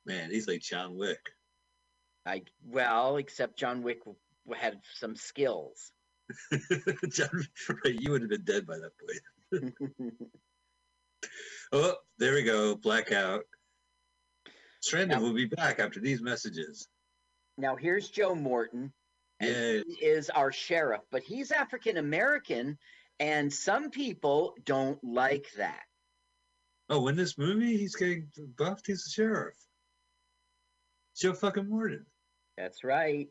[0.07, 1.19] Man, he's like John Wick.
[2.25, 3.99] I well, except John Wick
[4.55, 5.91] had some skills.
[7.09, 7.29] John,
[7.83, 7.93] right?
[7.99, 8.91] You would have been dead by that
[9.61, 9.73] point.
[11.73, 12.75] Oh, there we go.
[12.77, 13.43] Blackout.
[14.81, 16.87] Stranded Now- will be back after these messages.
[17.57, 18.93] now here's Joe Morton,
[19.41, 19.83] and Yay.
[19.85, 22.77] he is our sheriff, but he's African American,
[23.19, 25.83] and some people don't like that.
[26.89, 28.87] Oh, in this movie, he's getting buffed.
[28.87, 29.55] He's the sheriff.
[31.17, 32.05] Joe fucking Morton.
[32.57, 33.27] That's right.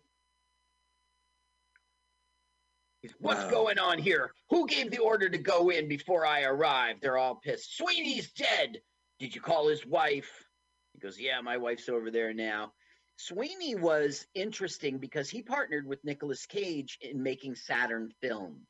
[3.20, 3.50] What's Wow.
[3.50, 4.34] going on here?
[4.50, 7.00] Who gave the order to go in before I arrived?
[7.02, 7.76] They're all pissed.
[7.76, 8.82] Sweeney's dead.
[9.20, 10.44] Did you call his wife?
[10.92, 12.72] He goes, Yeah, my wife's over there now.
[13.16, 18.66] Sweeney was interesting because he partnered with Nicolas Cage in making Saturn films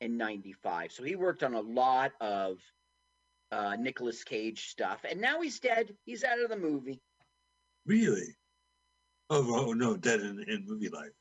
[0.00, 0.90] in 95.
[0.92, 2.58] So he worked on a lot of
[3.52, 5.04] uh, Nicolas Cage stuff.
[5.08, 5.94] And now he's dead.
[6.04, 7.00] He's out of the movie.
[7.86, 8.36] Really?
[9.30, 11.12] Oh, oh no, dead in, in movie life.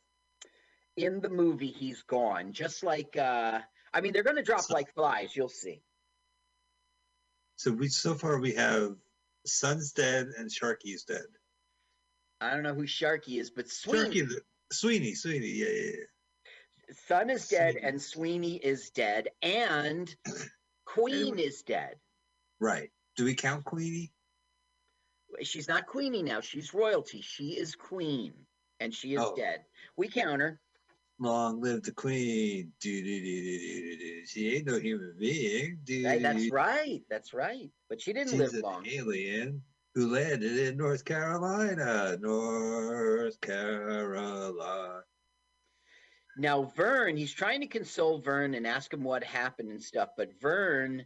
[0.97, 2.51] In the movie, he's gone.
[2.51, 3.59] Just like, uh,
[3.93, 5.35] I mean, they're going to drop So- like flies.
[5.35, 5.81] You'll see.
[7.57, 8.95] So we so far we have
[9.45, 11.25] Sun's dead and Sharky's dead.
[12.41, 14.21] I don't know who Sharky is, but Sweeney.
[14.21, 14.35] Sharky,
[14.71, 16.93] Sweeney, Sweeney, yeah, yeah, yeah.
[17.07, 17.87] Son is dead, Sweeney.
[17.87, 20.15] and Sweeney is dead, and
[20.85, 21.41] Queen Anyway.
[21.43, 21.95] is dead.
[22.61, 22.89] Right.
[23.17, 24.11] Do we count Queenie?
[25.41, 26.41] She's not Queenie now.
[26.41, 27.21] She's royalty.
[27.21, 28.33] She is Queen,
[28.79, 29.35] and she is Oh.
[29.35, 29.65] dead.
[29.95, 30.61] We count her.
[31.19, 32.73] Long live the Queen.
[32.79, 34.25] Do, do, do.
[34.25, 35.79] She ain't no human being.
[36.21, 37.03] That's right.
[37.09, 37.69] That's right.
[37.89, 38.87] But she didn't She's live an long.
[38.87, 39.61] alien
[39.95, 42.17] who landed in North Carolina.
[42.21, 45.03] North Carolina.
[46.37, 50.39] Now, Vern, he's trying to console Vern and ask him what happened and stuff, but
[50.39, 51.05] Vern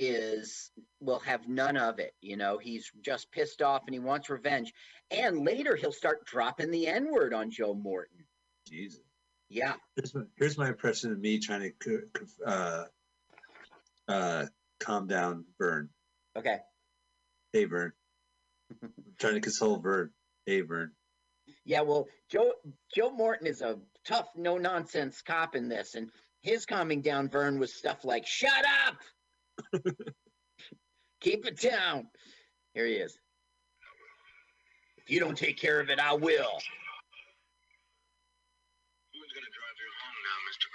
[0.00, 2.14] is will have none of it.
[2.22, 4.72] You know, he's just pissed off and he wants revenge.
[5.10, 8.24] And later he'll start dropping the N word on Joe Morton.
[8.66, 9.00] Jesus.
[9.50, 9.74] Yeah.
[9.96, 12.84] Here's my, here's my impression of me trying to co- co- uh,
[14.10, 14.46] uh,
[14.78, 15.90] calm down Vern.
[16.36, 16.58] Okay.
[17.52, 17.92] Hey, Vern.
[18.82, 20.10] I'm trying to console Vern.
[20.46, 20.92] Hey, Vern.
[21.64, 22.52] Yeah, well, Joe
[22.94, 26.10] Joe Morton is a tough, no nonsense cop in this, and
[26.42, 28.96] his calming down Vern was stuff like "Shut up,
[31.20, 32.08] keep it down."
[32.74, 33.18] Here he is.
[34.98, 36.60] If you don't take care of it, I will.
[39.12, 40.66] Who's going to drive you home now, Mr.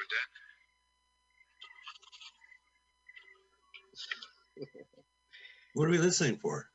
[4.58, 4.86] Burdett?
[5.76, 6.70] What are we listening for?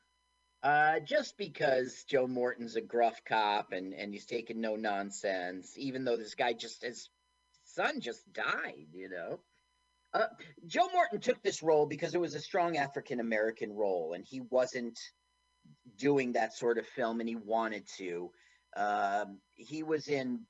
[0.62, 6.04] Uh, just because Joe Morton's a gruff cop and and he's taking no nonsense, even
[6.04, 7.08] though this guy just his
[7.64, 9.40] son just died, you know.
[10.12, 10.26] Uh,
[10.66, 14.40] Joe Morton took this role because it was a strong African American role, and he
[14.40, 14.98] wasn't
[15.96, 18.30] doing that sort of film, and he wanted to.
[18.76, 20.40] Um, he was in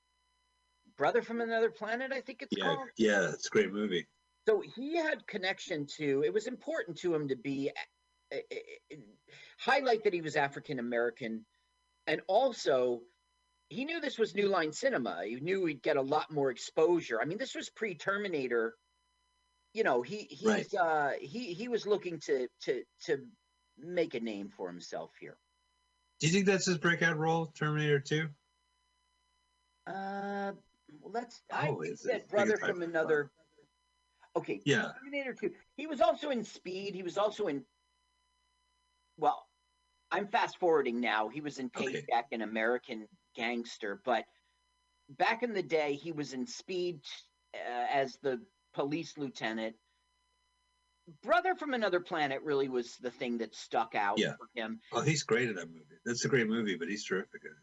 [0.96, 2.88] Brother from Another Planet, I think it's Yeah, called.
[2.96, 4.06] yeah, it's a great movie.
[4.48, 6.22] So he had connection to.
[6.24, 7.70] It was important to him to be
[8.32, 8.96] uh, uh,
[9.58, 11.44] highlight that he was African American,
[12.06, 13.02] and also
[13.68, 15.22] he knew this was New Line Cinema.
[15.24, 17.20] He knew he'd get a lot more exposure.
[17.20, 18.74] I mean, this was pre Terminator.
[19.72, 20.74] You know, he he's Right.
[20.74, 23.26] uh, he he was looking to to to
[23.78, 25.38] make a name for himself here.
[26.18, 28.28] Do you think that's his breakout role, Terminator 2?
[29.86, 30.52] Uh,
[31.00, 33.30] well, that's I Oh, think it's- that brother from another.
[34.36, 34.92] Okay, Yeah.
[34.98, 35.54] Terminator 2.
[35.76, 36.94] He was also in Speed.
[36.94, 37.64] He was also in.
[39.16, 39.48] Well,
[40.10, 41.28] I'm fast forwarding now.
[41.28, 41.92] He was in Okay.
[42.02, 44.24] Paycheck, an American gangster, but
[45.08, 47.04] back in the day, he was in Speed
[47.54, 47.58] uh,
[47.90, 49.76] as the police lieutenant.
[51.22, 54.34] Brother from Another Planet really was the thing that stuck out Yeah.
[54.36, 54.80] for him.
[54.92, 55.84] Oh, he's great in that movie.
[56.04, 57.56] That's a great movie, but he's terrific in it.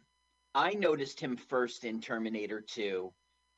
[0.54, 3.14] I noticed him first in Terminator 2.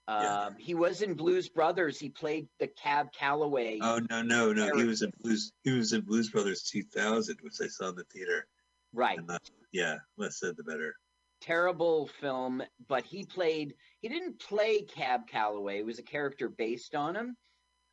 [0.08, 0.46] Yeah.
[0.46, 2.00] Um, He was in Blues Brothers.
[2.00, 3.80] He played the Cab Calloway.
[3.82, 4.76] Oh no, no, no.
[4.76, 5.54] He was in Blues.
[5.64, 8.48] He was in Blues Brothers 2000, which I saw in the theater.
[8.94, 9.18] right.
[9.20, 10.96] And that, yeah, less said the better.
[11.42, 13.76] terrible film, but he played.
[14.02, 15.80] He didn't play Cab Calloway.
[15.80, 17.38] It was a character based on him.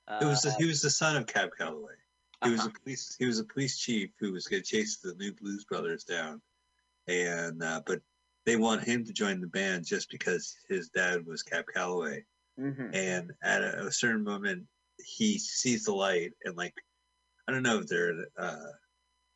[0.08, 1.94] Uh, It was the, he was the son of Cab Calloway.
[2.44, 2.70] He was uh-huh.
[2.76, 3.16] a police.
[3.18, 6.40] He was a police chief who was going to chase the new Blues Brothers down,
[7.08, 8.00] and uh, but
[8.44, 12.24] they want him to join the band just because his dad was Cab Calloway.
[12.60, 12.94] mhm.
[12.94, 14.64] And at a, a certain moment,
[14.98, 16.74] he sees the light, and like
[17.48, 18.72] I don't know if they're uh,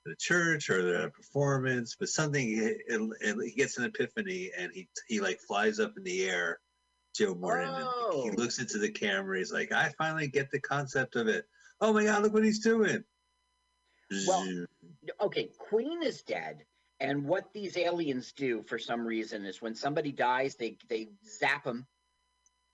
[0.06, 5.40] a church or a performance, but something he gets an epiphany, and he he like
[5.40, 6.60] flies up in the air.
[7.14, 9.38] Joe Morton, and he looks into the camera.
[9.38, 11.44] He's like, "I finally get the concept of it.
[11.80, 13.04] Oh my God, look what he's doing!"
[14.26, 14.66] Well,
[15.20, 16.64] Okay, Queen is dead,
[17.00, 21.64] and what these aliens do for some reason is when somebody dies, they they zap
[21.64, 21.86] them,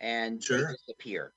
[0.00, 0.66] and Sure.
[0.66, 1.32] they disappear.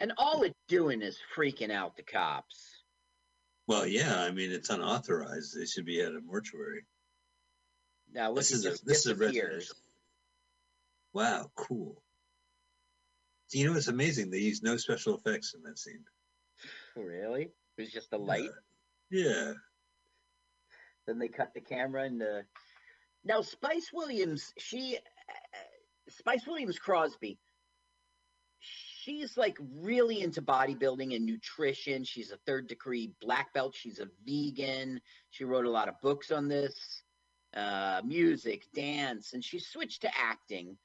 [0.00, 2.82] And all it's doing is freaking out the cops.
[3.66, 4.20] well, yeah.
[4.22, 5.58] I mean, it's unauthorized.
[5.58, 6.84] They should be at a mortuary.
[8.12, 9.76] Now This is a this is a residential.
[11.12, 12.02] Wow, cool.
[13.52, 14.30] You know it's amazing?
[14.30, 16.04] They use no special effects in that scene.
[16.96, 17.42] Really?
[17.76, 18.50] It was just the light.
[19.10, 19.52] Yeah.
[21.06, 22.42] Then they cut the camera and uh
[23.24, 25.58] now Spice Williams, she uh,
[26.08, 27.38] Spice Williams Crosby,
[29.08, 32.04] she's like really into bodybuilding and nutrition.
[32.04, 33.74] She's a third degree black belt.
[33.74, 35.00] She's a vegan.
[35.30, 37.02] She wrote a lot of books on this,
[37.56, 40.76] uh, music, dance, and she switched to acting.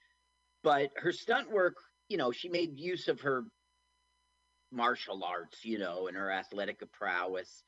[0.63, 1.75] But her stunt work,
[2.07, 3.43] you know, she made use of her
[4.71, 7.63] martial arts, you know, and her athletic prowess.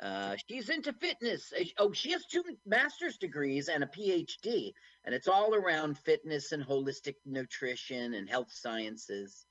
[0.00, 1.50] Uh, she's into fitness.
[1.58, 4.72] Uh, Oh, she has two master's degrees and a PhD,
[5.04, 9.46] and it's all around fitness and holistic nutrition and health sciences.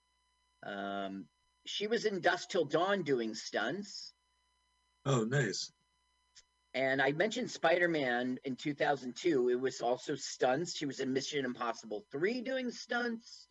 [0.66, 1.26] Um,
[1.66, 4.14] she was in Dusk Till Dawn doing stunts.
[5.06, 5.72] Oh, nice.
[6.74, 9.50] And I mentioned Spider Man in 2002.
[9.50, 10.76] It was also stunts.
[10.76, 13.48] She was in Mission Impossible 3 doing stunts.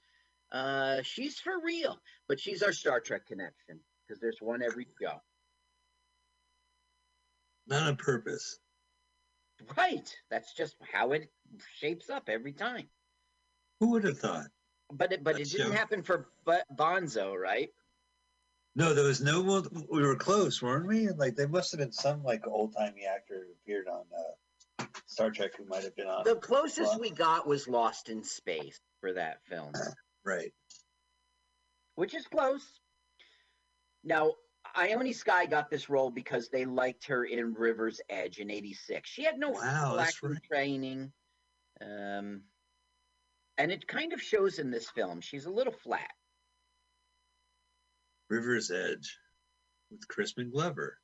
[0.51, 1.99] Uh, she's for real,
[2.29, 5.21] but she's our Star Trek connection because there's one every show.
[7.67, 8.59] Not on purpose.
[9.77, 10.15] Right.
[10.31, 11.31] That's just how it
[11.79, 12.89] shapes up every time.
[13.81, 14.49] Who would have thought?
[14.93, 16.29] But it, but it didn't happen for
[16.77, 17.71] Bonzo, right?
[18.75, 19.87] No, there was no one.
[19.91, 21.09] We were close, weren't we?
[21.09, 25.31] Like there must have been some like old timey actor who appeared on uh, Star
[25.31, 26.25] Trek who might have been on.
[26.25, 29.73] The closest we got was Lost in Space for that film.
[30.25, 30.53] Right.
[31.97, 32.79] which is close.
[34.05, 34.35] Now,
[34.77, 39.11] Ione Skye got this role because they liked her in River's Edge in '86.
[39.11, 40.43] She had no Wow, acting right.
[40.45, 41.13] training,
[41.81, 42.43] um,
[43.59, 45.21] and it kind of shows in this film.
[45.21, 46.11] She's a little flat.
[48.29, 49.19] River's Edge
[49.91, 50.99] with Crispin Glover.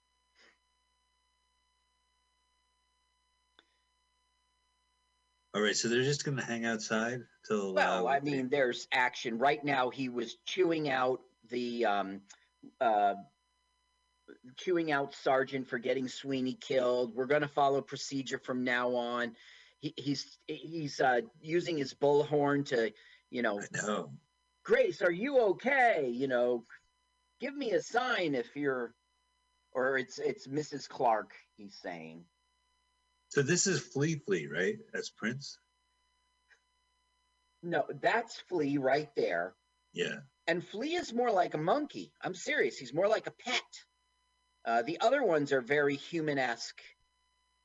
[5.55, 7.75] All right, so they're just gonna hang outside till.
[7.75, 9.91] Well, uh, I mean, there's action right now.
[9.91, 11.21] He was chewing out
[11.51, 12.21] the um,
[12.81, 13.15] uh,
[14.57, 17.15] chewing out Sergeant for getting Sweeney killed.
[17.15, 19.35] We're going to follow procedure from now on.
[19.81, 22.93] He, he's he's uh, using his bullhorn to,
[23.31, 24.11] you know, I know.
[24.65, 26.11] Grace, are you okay?
[26.13, 26.65] You know,
[27.41, 28.93] give me a sign if you're,
[29.73, 30.89] or it's it's Mrs.
[30.89, 31.33] Clark.
[31.57, 32.25] He's saying.
[33.29, 34.77] So this is Flea Flea, right?
[34.93, 35.59] That's Prince.
[37.63, 39.55] No, that's Flea right there.
[39.93, 40.21] Yeah.
[40.47, 42.13] And Flea is more like a monkey.
[42.23, 42.79] I'm serious.
[42.79, 43.63] He's more like a pet.
[44.65, 46.81] Uh, the other ones are very human-esque.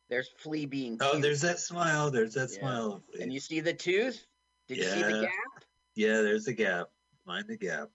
[0.10, 1.22] There's Flea being Oh, cute.
[1.24, 2.12] there's that smile.
[2.12, 2.60] There's that Yeah.
[2.60, 3.04] smile.
[3.20, 4.26] and you see the tooth?
[4.68, 5.22] Did you see the Yeah.
[5.22, 5.64] gap?
[5.96, 6.88] Yeah, there's the gap.
[7.26, 7.90] Mind the gap.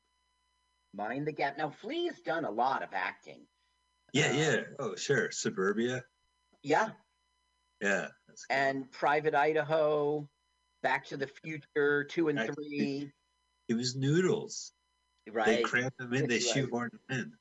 [0.94, 1.59] Mind the gap.
[1.59, 3.46] Now Flea's done a lot of acting.
[4.12, 4.62] Yeah, Uh, yeah.
[4.78, 5.30] Oh, sure.
[5.30, 6.04] Suburbia.
[6.62, 6.94] Yeah,
[7.80, 8.09] Yeah.
[8.50, 10.28] And Private Idaho,
[10.82, 13.12] Back to the Future, two and three.
[13.68, 14.72] it was Noodles.
[15.28, 15.46] Right.
[15.46, 15.96] They Right.
[15.98, 16.26] them in.
[16.28, 16.42] They Right.
[16.42, 17.38] shoehorned him in.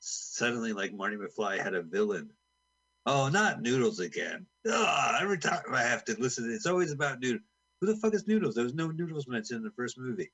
[0.00, 2.37] Suddenly, like Marty McFly had a villain.
[3.10, 4.44] Oh, not Noodles again.
[4.66, 7.40] Oh, every time I have to listen, it's always about Noodles.
[7.80, 8.54] Who the fuck is Noodles?
[8.54, 10.30] There was no Noodles mentioned in the first movie.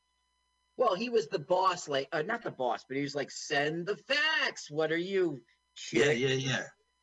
[0.76, 3.86] Well, he was the boss, like uh, not the boss, but he was like, "Send
[3.86, 4.72] the facts.
[4.72, 5.40] What are you?"
[5.92, 6.62] Yeah, chick?" yeah, yeah.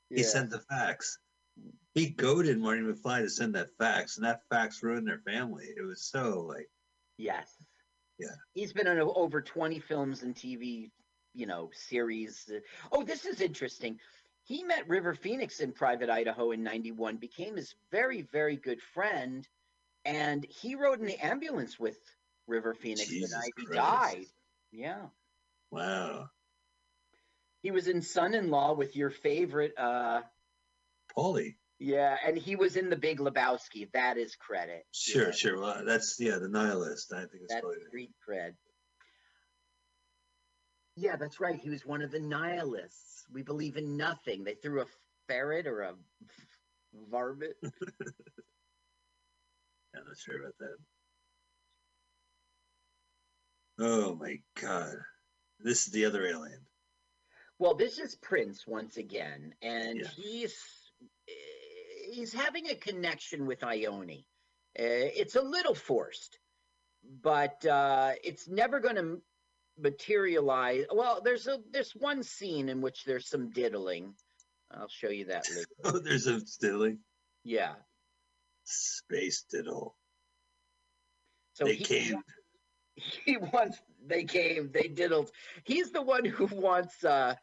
[0.09, 1.17] He sent the facts.
[1.93, 5.67] He goaded Marty McFly to send that fax, and that fax ruined their family.
[5.77, 6.69] It was so like,
[7.17, 7.55] Yes.
[8.19, 8.35] Yeah.
[8.53, 10.91] He's been in over 20 films and TV,
[11.33, 12.51] you know, series.
[12.91, 13.99] Oh, this is interesting.
[14.43, 19.47] He met River Phoenix in Private Idaho in 91, became his very, very good friend,
[20.03, 21.97] and he rode in the ambulance with
[22.47, 24.25] River Phoenix the Jesus night he died.
[24.71, 25.05] Yeah.
[25.69, 26.29] wow,
[27.61, 30.21] He was in Son in Law with your favorite, uh,
[31.15, 31.55] Paulie.
[31.77, 33.91] yeah, and he was in The Big Lebowski.
[33.93, 34.85] That is credit.
[34.91, 35.31] Sure, Yeah.
[35.31, 35.59] sure.
[35.59, 37.13] Well, that's yeah, the nihilist.
[37.13, 38.53] I think it's That's probably street cred.
[40.95, 41.59] Yeah, that's right.
[41.59, 43.25] He was one of the nihilists.
[43.31, 44.43] We believe in nothing.
[44.43, 44.85] They threw a
[45.27, 45.95] ferret or a
[47.09, 47.55] varmint.
[47.63, 47.71] I'm
[50.05, 50.77] not sure about that.
[53.79, 54.95] Oh my god.
[55.59, 56.59] This is the other alien.
[57.59, 60.07] Well, this is Prince once again, and Yeah.
[60.07, 60.55] he's
[62.11, 64.25] he's having a connection with Ione.
[64.77, 66.39] Uh, it's a little forced,
[67.21, 69.21] but uh, it's never going to
[69.79, 70.85] materialize.
[70.93, 74.13] Well, there's a there's one scene in which there's some diddling.
[74.71, 75.67] I'll show you that later.
[75.83, 76.99] Oh, there's a stilling.
[77.43, 77.73] Yeah.
[78.63, 79.95] Space diddle.
[81.53, 82.23] So they he, came.
[82.95, 85.29] he wants they came they diddled
[85.63, 87.35] he's the one who wants uh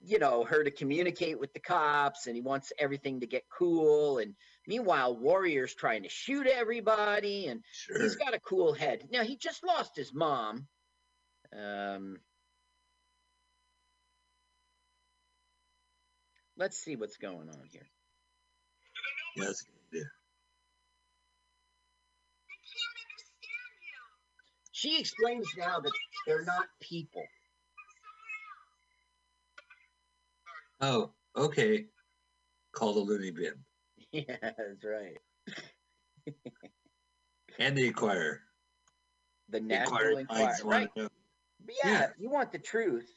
[0.00, 4.18] you know her to communicate with the cops and he wants everything to get cool
[4.18, 4.34] and
[4.66, 8.00] meanwhile warrior's trying to shoot everybody and Sure.
[8.00, 10.66] he's got a cool head now he just lost his mom
[11.56, 12.18] um
[16.56, 17.86] let's see what's going on here
[19.36, 20.10] Yeah, that's good idea.
[24.72, 25.92] she explains now that
[26.26, 27.22] they're not people
[30.84, 31.86] Oh, okay.
[32.72, 33.52] Call the loony bin.
[34.28, 35.18] yeah that's right
[37.58, 38.40] And the Inquirer.
[39.48, 41.08] the The national Inquirer right yeah,
[41.84, 42.06] Yeah.
[42.18, 43.08] you want the truth.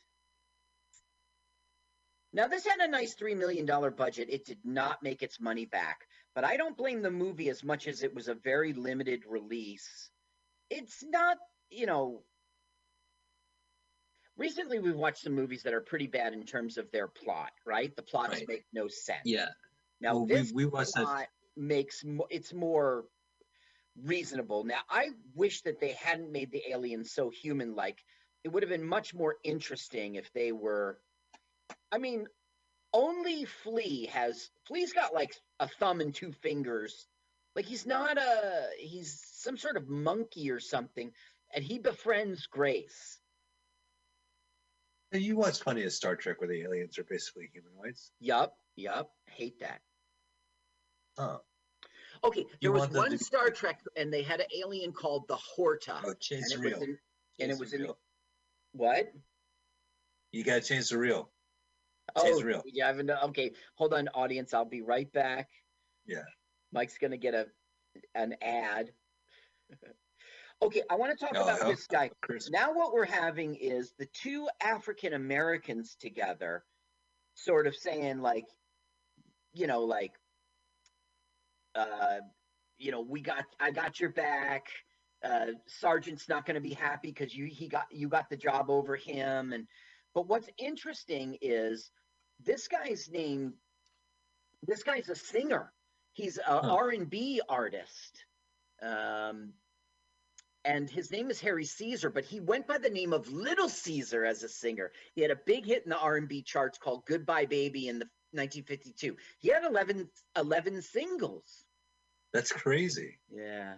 [2.34, 3.66] Now, this had a nice $3 million
[3.96, 4.28] budget.
[4.30, 6.02] It did not make its money back,
[6.36, 10.10] but I don't blame the movie as much as it was a very limited release.
[10.70, 11.38] It's not,
[11.70, 12.24] you know.
[14.38, 17.96] Recently, we've watched some movies that are pretty bad in terms of their plot, right?
[17.96, 18.46] The plots Right.
[18.50, 19.22] make no sense.
[19.24, 19.48] Yeah.
[20.02, 20.93] Now, Well, this we, we that.
[20.93, 23.06] plot makes mo- it's more
[24.04, 24.64] reasonable.
[24.64, 28.04] Now, I wish that they hadn't made the aliens so human-like.
[28.43, 31.00] It would have been much more interesting if they were.
[31.91, 32.28] I mean,
[32.93, 37.08] only Flea has Flea's got like a thumb and two fingers.
[37.56, 41.12] Like he's not a he's some sort of monkey or something,
[41.54, 43.20] and he befriends Grace.
[45.18, 48.11] You watch plenty of Star Trek where the aliens are basically humanoids.
[48.20, 49.82] Yup, yup, hate that.
[51.18, 51.41] Oh,
[52.24, 56.01] Okay, You there was one Star Trek, and they had an alien called the Horta,
[56.03, 56.97] oh and change it the in,
[57.39, 57.88] and it was in
[58.72, 59.11] what?
[60.32, 61.30] You gotta change the reel.
[62.16, 62.63] Oh, Change the reel.
[62.66, 63.09] yeah, I haven't.
[63.09, 64.53] Okay, hold on, audience.
[64.53, 65.49] I'll be right back.
[66.05, 66.24] Yeah.
[66.72, 67.47] Mike's gonna get a
[68.16, 68.91] an ad.
[70.62, 71.70] okay, I want to talk Oh, about oh.
[71.70, 72.12] this guy.
[72.49, 76.64] Now, what we're having is the two African Americans together,
[77.36, 78.45] sort of saying like,
[79.53, 80.14] you know, like,
[81.76, 82.20] uh,
[82.78, 84.68] you know, we got, I got your back.
[85.24, 88.70] Uh, Sergeant's not going to be happy because you he got you got the job
[88.70, 89.66] over him, and
[90.14, 91.89] but what's interesting is
[92.43, 93.53] this guy's name.
[94.68, 95.72] This guy's a singer.
[96.14, 96.76] He's a Huh.
[96.76, 98.24] R and B artist.
[98.84, 99.53] Um,
[100.66, 104.26] and his name is Harry Caesar, but he went by the name of Little Caesar
[104.26, 104.91] as a singer.
[105.13, 109.16] He had a big hit in the R&B charts called Goodbye Baby in the 1952.
[109.39, 111.66] He had 11, 11 singles.
[112.34, 113.18] that's crazy.
[113.32, 113.76] Yeah.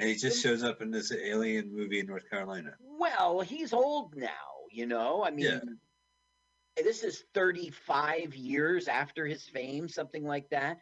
[0.00, 2.70] And he just shows up in this alien movie in North Carolina.
[2.80, 4.28] Well, he's old now,
[4.72, 5.22] you know?
[5.22, 6.82] I mean, Yeah.
[6.82, 10.78] this is 35 years after his fame, something like that.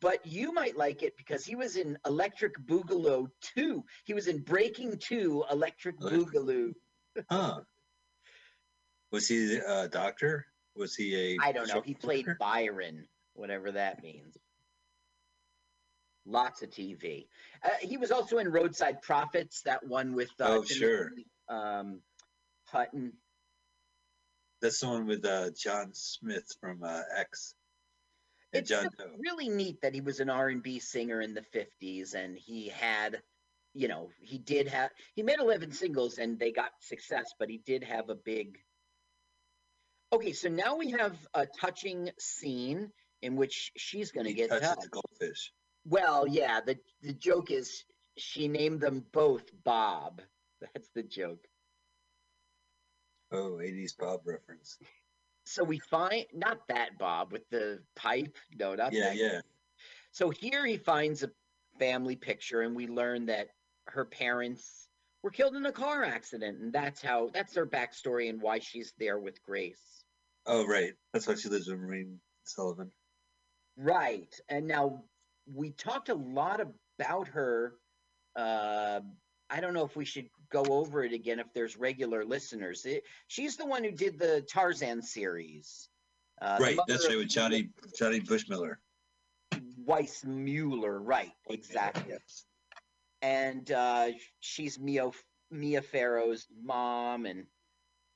[0.00, 3.84] But you might like it because he was in Electric Boogaloo 2.
[4.04, 6.72] He was in Breaking 2 Electric Boogaloo.
[7.28, 7.60] Huh.
[9.10, 10.46] Was he a doctor?
[10.74, 11.82] Was he a I don't know.
[11.82, 12.26] He played?
[12.38, 14.36] Byron, whatever that means.
[16.24, 17.26] Lots of TV.
[17.64, 21.10] Uh, he was also in Roadside Prophets, that one with uh, Oh, sure.
[21.48, 22.00] Um,
[22.68, 23.12] Hutton.
[24.62, 27.54] That's the one with uh, John Smith from uh, X.
[28.52, 29.06] It's John Doe.
[29.18, 33.22] really neat that he was an R&B singer in the 50s and he had,
[33.74, 37.58] you know, he did have, he made 11 singles and they got success, but he
[37.64, 38.58] did have a big.
[40.12, 42.90] Okay, so now we have a touching scene
[43.22, 44.90] in which she's going to get touched.
[44.90, 45.52] goldfish.
[45.86, 47.84] Well, yeah, the the joke is
[48.18, 50.20] she named them both Bob.
[50.60, 51.44] That's the joke.
[53.32, 54.76] Oh, 80s Bob reference.
[55.44, 58.36] So we find not that Bob with the pipe.
[58.58, 59.16] No, not Yeah, that.
[59.16, 59.40] yeah.
[60.12, 61.30] So here he finds a
[61.78, 63.48] family picture, and we learn that
[63.88, 64.88] her parents
[65.22, 68.92] were killed in a car accident, and that's how that's her backstory and why she's
[68.98, 70.04] there with Grace.
[70.46, 70.92] Oh, right.
[71.12, 72.90] That's why she lives with Maureen Sullivan.
[73.76, 74.32] Right.
[74.48, 75.04] And now
[75.52, 76.60] we talked a lot
[76.98, 77.74] about her.
[78.36, 79.00] Uh,
[79.50, 82.84] I don't know if we should go over it again if there's regular listeners.
[82.84, 85.88] It, she's the one who did the Tarzan series.
[86.40, 86.78] Uh, right.
[86.88, 87.18] That's right.
[87.18, 88.76] With Johnny Johnny Bushmiller.
[89.86, 91.32] Weissmuller, Right.
[91.48, 92.14] Exactly.
[93.20, 94.08] And uh,
[94.40, 95.10] she's Mia,
[95.50, 97.26] Mia Farrow's mom.
[97.26, 97.46] And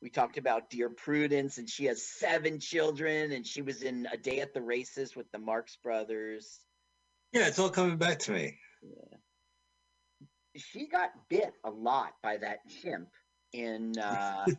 [0.03, 4.17] we talked about Dear Prudence, and she has seven children, and she was in A
[4.17, 6.61] Day at the Races with the Marx Brothers.
[7.33, 8.59] Yeah, it's all coming back to me.
[10.57, 13.09] She got bit a lot by that chimp
[13.53, 14.45] in uh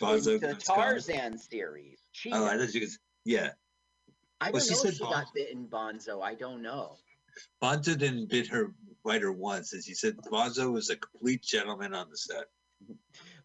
[0.00, 0.56] the.
[0.58, 2.00] Tarzan series.
[2.12, 2.90] She, Oh, I thought you could.
[3.24, 3.50] Yeah,
[4.40, 5.10] I well, don't she know if she Bonzo.
[5.10, 6.22] got bit in Bonzo.
[6.22, 6.96] I don't know.
[7.62, 8.74] Bonzo didn't bid her
[9.04, 12.44] bite her once, as she said Bonzo was a complete gentleman on the set.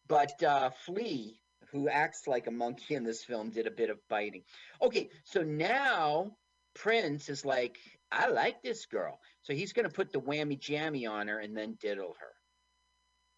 [0.07, 1.39] But uh Flea,
[1.71, 4.43] who acts like a monkey in this film, did a bit of biting.
[4.81, 6.37] Okay, so now
[6.75, 7.77] Prince is like,
[8.11, 9.19] I like this girl.
[9.45, 12.33] So he's gonna put the whammy jammy on her and then diddle her.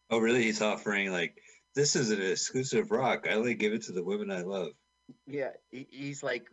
[0.10, 0.43] Oh, really?
[0.43, 1.38] He's offering like
[1.76, 3.28] this is an exclusive rock.
[3.30, 4.72] I only give it to the women I love.
[5.28, 6.47] Yeah, he's like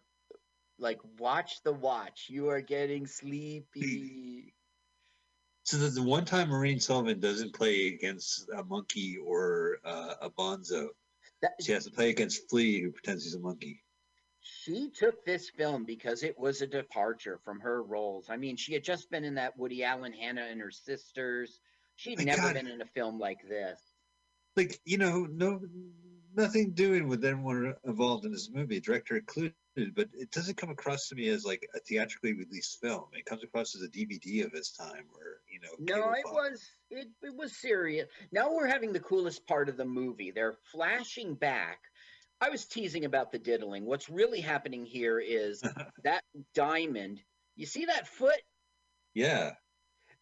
[0.81, 2.27] like watch the watch.
[2.29, 4.53] You are getting sleepy.
[5.63, 10.31] So that the one time Maureen Sullivan doesn't play against a monkey or uh, a
[10.31, 10.89] Bonzo,
[11.43, 13.84] That, she has to play against Flea, who pretends he's a monkey.
[14.45, 18.27] She took this film because it was a departure from her roles.
[18.29, 21.61] I mean, she had just been in that Woody Allen Hannah and her sisters.
[21.97, 22.55] She'd My never God.
[22.55, 23.81] been in a film like this.
[24.55, 25.61] Like you know, no,
[26.37, 29.55] nothing doing with anyone involved in this movie, director included.
[29.77, 33.07] But it doesn't come across to me as like a theatrically released film.
[33.15, 35.97] It comes across as a DVD of its time, or you know.
[35.97, 38.09] No, it was it, it was serious.
[38.31, 40.31] Now we're having the coolest part of the movie.
[40.31, 41.79] They're flashing back.
[42.45, 43.87] I was teasing about the diddling.
[43.87, 45.63] What's really happening here is
[46.05, 46.23] that
[46.55, 47.23] diamond.
[47.57, 48.41] You see that foot?
[49.15, 49.53] Yeah,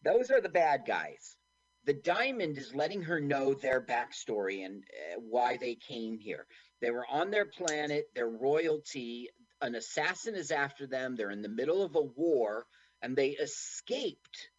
[0.04, 1.36] Those are the bad guys.
[1.84, 6.46] The diamond is letting her know their backstory and uh, why they came here.
[6.80, 9.28] They were on their planet, their royalty.
[9.60, 11.16] An assassin is after them.
[11.16, 12.66] They're in the middle of a war,
[13.02, 14.50] and they escaped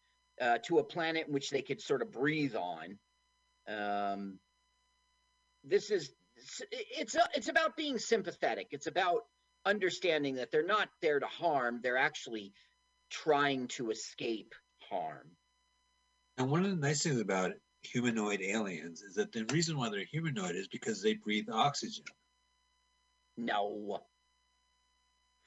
[0.41, 2.99] uh, to a planet in which they could sort of breathe on.
[3.69, 4.39] Um,
[5.63, 6.11] this is
[6.71, 8.67] it's uh, it's about being sympathetic.
[8.71, 9.21] It's about
[9.65, 11.79] understanding that they're not there to harm.
[11.81, 12.53] They're actually
[13.09, 14.53] trying to escape
[14.89, 15.29] harm.
[16.37, 20.05] and one of the nice things about humanoid aliens is that the reason why they're
[20.05, 22.05] humanoid is because they breathe oxygen.
[23.37, 24.05] No,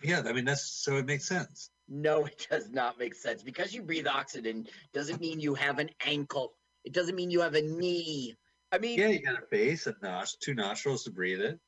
[0.03, 1.71] Yeah, I mean that's so it makes sense.
[1.89, 3.43] no, it does not make sense.
[3.43, 6.55] Because you breathe oxygen doesn't mean you have an ankle.
[6.85, 8.37] It doesn't mean you have a knee.
[8.77, 11.59] I mean, Yeah, you got a face, a nos- two nostrils to breathe it.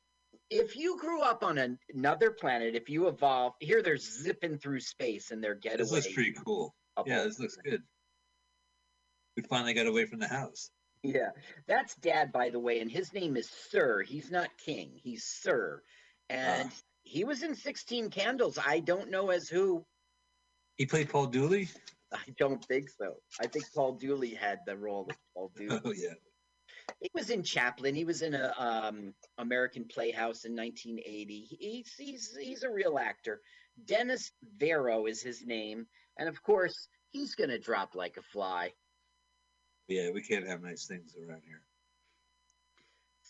[0.50, 4.80] if you grew up on an, another planet, if you evolved, here they're zipping through
[4.80, 5.78] space and they're getaway.
[5.84, 6.74] This looks pretty cool.
[7.06, 7.82] Yeah, this looks good.
[9.38, 10.70] We finally got away from the house.
[11.02, 11.30] Yeah,
[11.66, 14.02] that's Dad, by the way, and his name is Sir.
[14.02, 14.92] He's not King.
[15.02, 15.82] He's Sir,
[16.28, 16.76] and Ah.
[17.04, 18.58] he was in Sixteen Candles.
[18.58, 19.86] I don't know as who.
[20.76, 21.68] He played Paul Dooley.
[22.12, 23.14] I don't think so.
[23.40, 25.80] I think Paul Dooley had the role of Paul Dooley.
[25.84, 26.14] Oh yeah.
[27.00, 27.94] He was in Chaplin.
[27.94, 31.40] He was in a um, American Playhouse in 1980.
[31.40, 33.40] He- He's he's he's a real actor.
[33.84, 35.86] Dennis Vero is his name,
[36.18, 38.72] and of course he's gonna drop like a fly.
[39.86, 41.62] Yeah, we can't have nice things around here.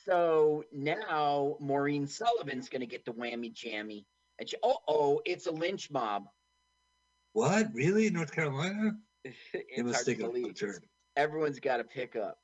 [0.05, 4.07] So now Maureen Sullivan's gonna get the whammy jammy,
[4.39, 6.25] and she, oh oh, it's a lynch mob.
[7.33, 7.67] What?
[7.75, 8.09] Really?
[8.11, 8.93] North Carolina?
[9.53, 10.59] It must hard to believe.
[10.59, 10.79] turn.
[11.17, 12.39] Everyone's got to pick up.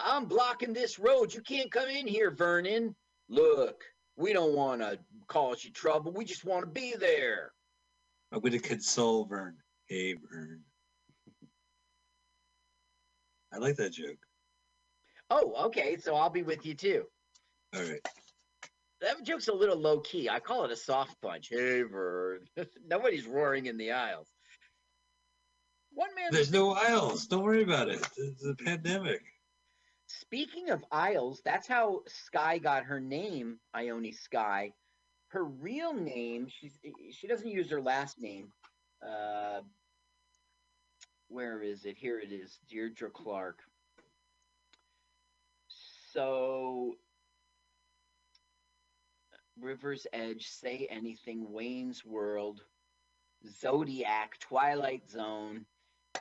[0.00, 1.32] I'm blocking this road.
[1.32, 2.94] You can't come in here, Vernon.
[3.28, 3.82] Look,
[4.16, 6.12] we don't want to cause you trouble.
[6.12, 7.52] We just want to be there.
[8.32, 9.56] I'm gonna console Vern.
[9.86, 10.60] Hey Vern.
[13.52, 14.18] I like that joke.
[15.30, 15.96] Oh, okay.
[15.96, 17.04] So I'll be with you too.
[17.74, 18.00] All right.
[19.00, 20.28] That joke's a little low key.
[20.28, 21.48] I call it a soft punch.
[21.50, 22.40] Hey, Vern.
[22.86, 24.28] Nobody's roaring in the aisles.
[25.92, 26.28] One man.
[26.30, 27.26] There's no aisles.
[27.26, 28.06] Don't worry about it.
[28.16, 29.22] It's a pandemic.
[30.06, 34.72] Speaking of aisles, that's how Skye got her name, Ione Skye.
[35.28, 36.78] Her real name, she's
[37.10, 38.52] she doesn't use her last name.
[39.02, 39.60] Uh,
[41.28, 41.96] where is it?
[41.96, 43.58] Here it is, Deirdre Clark.
[46.12, 46.94] So,
[49.60, 52.62] River's Edge, Say Anything, Wayne's World,
[53.60, 55.66] Zodiac, Twilight Zone,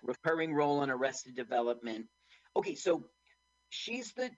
[0.03, 2.07] recurring role on Arrested Development.
[2.57, 3.05] Okay, so
[3.75, 4.31] she's the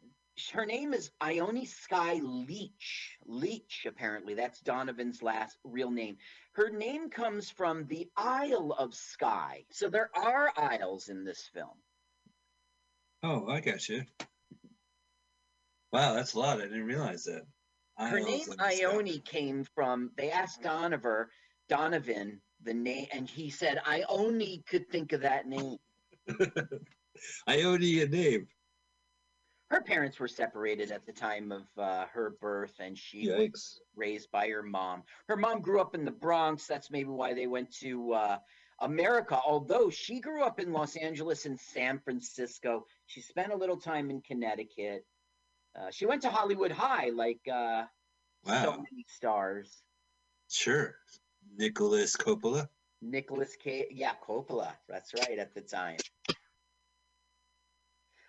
[0.54, 3.18] her name is Ione Skye Leitch.
[3.26, 4.36] Leitch, apparently.
[4.36, 6.18] That's Donovan's last real name.
[6.52, 9.66] Her name comes from the Isle of Skye.
[9.72, 11.78] So there are isles in this film.
[13.24, 14.04] Oh, I got you.
[15.92, 16.60] Wow, that's a lot.
[16.60, 17.42] I didn't realize that.
[17.98, 18.82] Her name Skye.
[18.84, 21.26] Ione came from they asked Donovan,
[21.68, 25.78] Donovan the name, and he said, I only could think of that name.
[27.48, 28.48] Ione a name.
[29.70, 34.32] Her parents were separated at the time of uh, her birth, and she was raised
[34.32, 35.04] by her mom.
[35.28, 36.68] Her mom grew up in the Bronx.
[36.68, 38.38] That's maybe why they went to uh,
[38.80, 39.38] America.
[39.46, 44.10] Although she grew up in Los Angeles and San Francisco, she spent a little time
[44.10, 45.06] in Connecticut.
[45.78, 47.84] Uh, she went to Hollywood High, like uh,
[48.46, 49.84] so many stars.
[50.50, 50.96] Sure.
[51.58, 52.70] Nicolas Coppola.
[53.02, 54.72] Nicolas Cage, yeah, Coppola.
[54.88, 55.98] That's right at the time.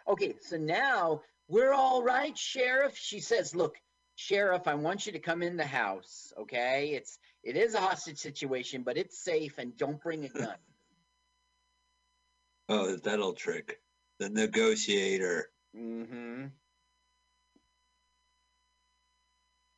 [0.09, 2.97] Okay, so now we're all right, Sheriff.
[2.97, 3.77] She says, "Look,
[4.17, 6.33] Sheriff, I want you to come in the house.
[6.39, 10.55] Okay, it's it is a hostage situation, but it's safe, and don't bring a gun."
[12.71, 13.81] Oh, that old trick.
[14.19, 15.49] The negotiator.
[15.75, 16.49] mm-hmm.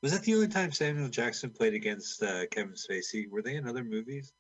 [0.02, 3.30] Was that the only time Samuel Jackson played against uh, Kevin Spacey?
[3.30, 4.32] Were they in other movies?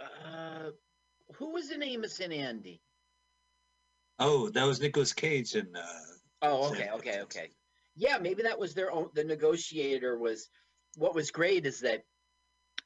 [0.00, 0.70] Uh,
[1.34, 2.80] who was in Amos and Andy?
[4.20, 6.10] Oh, that was Nicolas Cage and uh,
[6.42, 7.48] Oh, okay, okay, okay.
[7.96, 9.08] Yeah, maybe that was their own.
[9.14, 10.48] The negotiator was.
[10.96, 12.04] What was great is that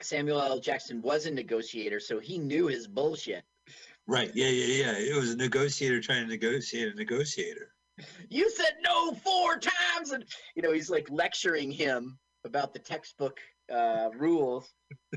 [0.02, 0.60] Samuel L.
[0.60, 3.44] Jackson was a negotiator, so he knew his bullshit.
[4.06, 4.30] right.
[4.34, 4.98] Yeah, yeah, yeah.
[4.98, 7.72] It was a negotiator trying to negotiate a negotiator.
[8.28, 10.24] You said no four times, and
[10.54, 13.38] you know he's like lecturing him about the textbook
[13.72, 14.72] uh, rules.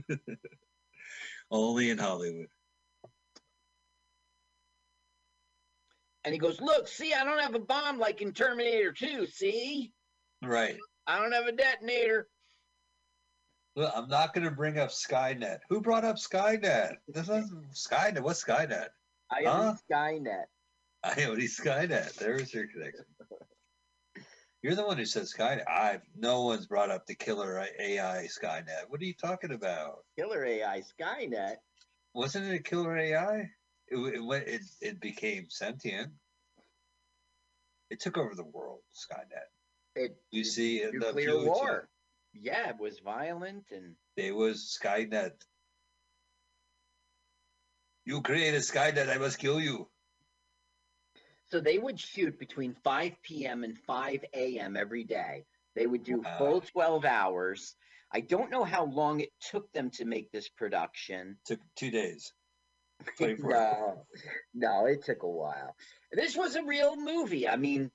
[1.51, 2.47] Only in Hollywood.
[6.27, 9.27] And he goes, "Look, see, I don't have a bomb like in Terminator 2.
[9.27, 9.93] See,
[10.43, 10.77] Right.
[11.07, 12.27] I don't have a detonator."
[13.77, 15.59] Well, I'm not going to bring up Skynet.
[15.69, 16.97] Who brought up Skynet?
[17.07, 18.19] This is Skynet.
[18.19, 18.89] What's Skynet?
[19.31, 19.75] I Huh?
[19.89, 20.47] Skynet.
[21.05, 22.15] IoT Skynet.
[22.15, 23.05] There's your connection.
[24.61, 25.63] You're the one who said Skynet.
[25.69, 28.89] I've no one's brought up the killer AI Skynet.
[28.89, 30.03] What are you talking about?
[30.17, 31.55] Killer AI Skynet.
[32.13, 33.49] Wasn't it a killer AI?
[33.89, 34.47] It it.
[34.47, 36.11] It, it became sentient.
[37.89, 38.81] It took over the world.
[38.93, 39.47] Skynet.
[39.95, 41.89] It You see in the nuclear war.
[42.33, 45.33] Yeah, it was violent and It was Skynet.
[48.05, 49.09] You created Skynet.
[49.09, 49.89] I must kill you.
[51.49, 53.63] so they would shoot between 5 p.m.
[53.63, 54.75] and 5 a.m.
[54.75, 55.45] every day.
[55.75, 56.37] They would do Wow.
[56.37, 57.75] full 12 hours.
[58.11, 61.37] I don't know how long it took them to make this production.
[61.45, 62.33] Took two days.
[63.17, 64.05] 24 no,
[64.53, 65.75] no, it took a while.
[66.11, 67.47] This was a real movie.
[67.47, 67.91] I mean,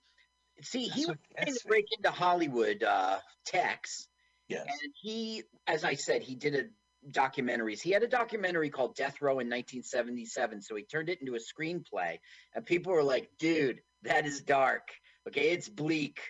[0.63, 4.09] see, he was trying to break into Hollywood uh, Tex,
[4.49, 4.67] Yes.
[4.69, 6.65] and he, as I said, he did a
[7.11, 7.81] documentaries.
[7.81, 11.39] He had a documentary called Death Row in 1977, so he turned it into a
[11.39, 12.19] screenplay,
[12.55, 14.89] and people were like, "Dude, that is dark.
[15.29, 16.21] Okay, it's bleak."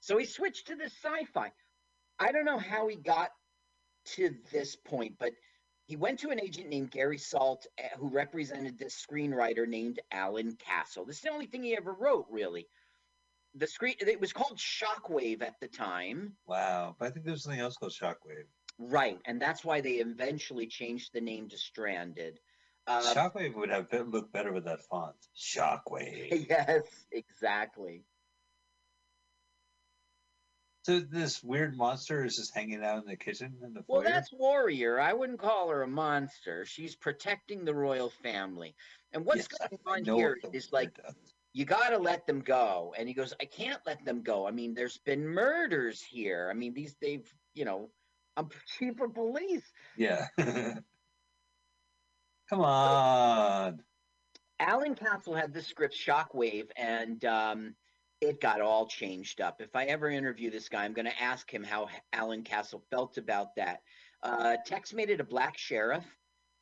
[0.00, 1.52] So he switched to the sci-fi.
[2.18, 3.30] I don't know how he got
[4.16, 5.32] to this point, but
[5.90, 10.52] he went to an agent named Gary Salt, eh, who represented this screenwriter named Alan
[10.52, 11.04] Castle.
[11.04, 12.68] This is the only thing he ever wrote, really.
[13.56, 16.34] The screen it was called Shockwave at the time.
[16.46, 16.94] Wow.
[16.96, 18.46] But I think there's something else called Shockwave.
[18.78, 22.38] Right, and that's why they eventually changed the name to Stranded.
[22.86, 25.16] Uh, Shockwave would have been, looked better with that font.
[25.36, 26.46] Shockwave.
[26.48, 28.04] yes, exactly.
[30.82, 34.10] So this weird monster is just hanging out in the kitchen in the Well, foyer?
[34.10, 34.98] that's Warrior.
[35.00, 36.64] I wouldn't call her a monster.
[36.64, 38.74] She's protecting the royal family.
[39.12, 41.14] And what's Yes, I- going on know here what the is like, does.
[41.52, 42.94] you got to let them go.
[42.96, 44.46] And he goes, I can't let them go.
[44.46, 46.48] I mean, there's been murders here.
[46.50, 47.90] I mean, these, they've, you know,
[48.36, 49.70] I'm chief of police.
[49.96, 50.26] Yeah.
[52.48, 53.82] Come on.
[54.58, 57.74] Alan Castle had the script Shockwave, and um,
[58.20, 59.60] it got all changed up.
[59.60, 63.16] If I ever interview this guy, I'm going to ask him how Alan Castle felt
[63.18, 63.80] about that.
[64.22, 66.04] Uh, Tex made it a black sheriff.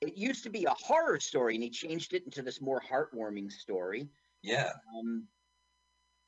[0.00, 3.50] It used to be a horror story, and he changed it into this more heartwarming
[3.50, 4.08] story.
[4.42, 4.70] Yeah.
[4.96, 5.26] Um,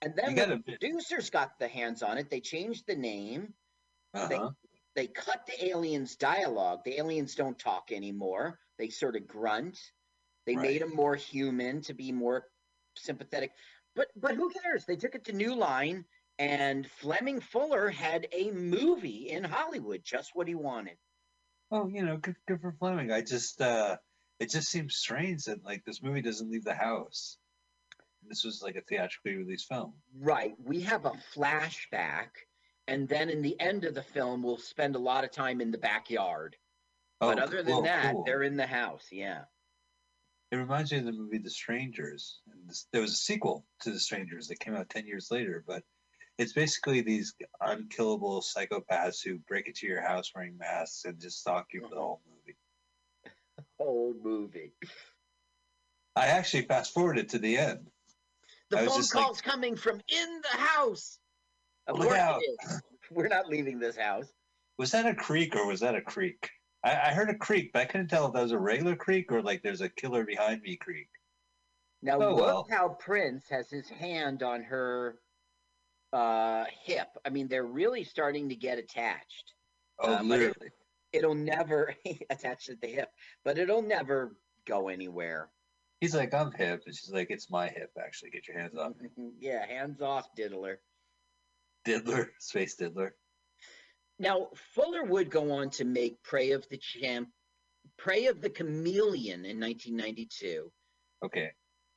[0.02, 3.54] and then the producers got the hands on it, they changed the name.
[4.14, 4.50] Uh-huh.
[4.96, 6.80] They cut the aliens' dialogue.
[6.84, 8.58] The aliens don't talk anymore.
[8.76, 9.78] They sort of grunt.
[10.46, 10.80] They made Right.
[10.80, 12.50] them more human to be more
[12.96, 13.52] sympathetic.
[13.96, 14.84] But but who cares?
[14.84, 16.04] They took it to New Line,
[16.38, 20.96] and Fleming Fuller had a movie in Hollywood, just what he wanted.
[21.70, 23.12] Oh, you know, good, good for Fleming.
[23.12, 23.96] I just, uh,
[24.40, 27.36] it just seems strange that like this movie doesn't leave the house.
[28.28, 29.94] This was like a theatrically released film.
[30.18, 30.54] Right.
[30.62, 32.28] We have a flashback,
[32.88, 35.70] and then in the end of the film, we'll spend a lot of time in
[35.70, 36.56] the backyard.
[37.20, 38.24] but Oh, other than that, cool.
[38.24, 39.06] they're in the house.
[39.12, 39.42] Yeah.
[40.50, 42.40] It reminds me of the movie The Strangers.
[42.52, 45.62] And this, there was a sequel to The Strangers that came out 10 years later,
[45.66, 45.84] but
[46.38, 51.66] it's basically these unkillable psychopaths who break into your house wearing masks and just stalk
[51.72, 52.56] you for the whole movie.
[53.78, 54.72] Whole movie.
[56.16, 57.86] I actually fast forwarded to the end.
[58.70, 61.18] The I phone just like- call's coming from in the house.
[61.86, 62.40] Of Look out.
[63.10, 64.26] We're not leaving this house.
[64.78, 66.50] Was that a creek or was that a creek?
[66.82, 69.30] I, I heard a creek, but I couldn't tell if that was a regular creek
[69.32, 71.08] or like there's a killer behind me creek.
[72.02, 72.66] Now Oh, look well.
[72.70, 75.20] how Prince has his hand on her
[76.12, 77.08] uh hip.
[77.24, 79.54] I mean, they're really starting to get attached.
[79.98, 80.70] Oh, Uh, but it- literally.
[81.12, 81.92] It'll never
[82.30, 83.12] attach at the hip,
[83.44, 85.50] but it'll never go anywhere.
[86.00, 86.84] He's like, I'm hip.
[86.86, 88.30] And she's like, it's my hip, actually.
[88.30, 89.08] Get your hands off me.
[89.40, 90.78] yeah, hands off, diddler.
[91.84, 93.16] Diddler, Space Diddler.
[94.20, 97.30] Now, Fuller would go on to make Prey of the Champ,
[97.96, 100.70] Prey of the Chameleon in 1992.
[101.24, 101.50] Okay.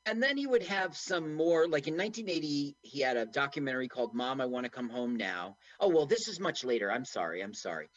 [0.05, 4.15] And then he would have some more, like in 1980, he had a documentary called
[4.15, 5.57] Mom, I Want to Come Home Now.
[5.81, 6.89] Oh, well, this is much later.
[6.89, 7.43] I'm sorry.
[7.43, 7.89] I'm sorry.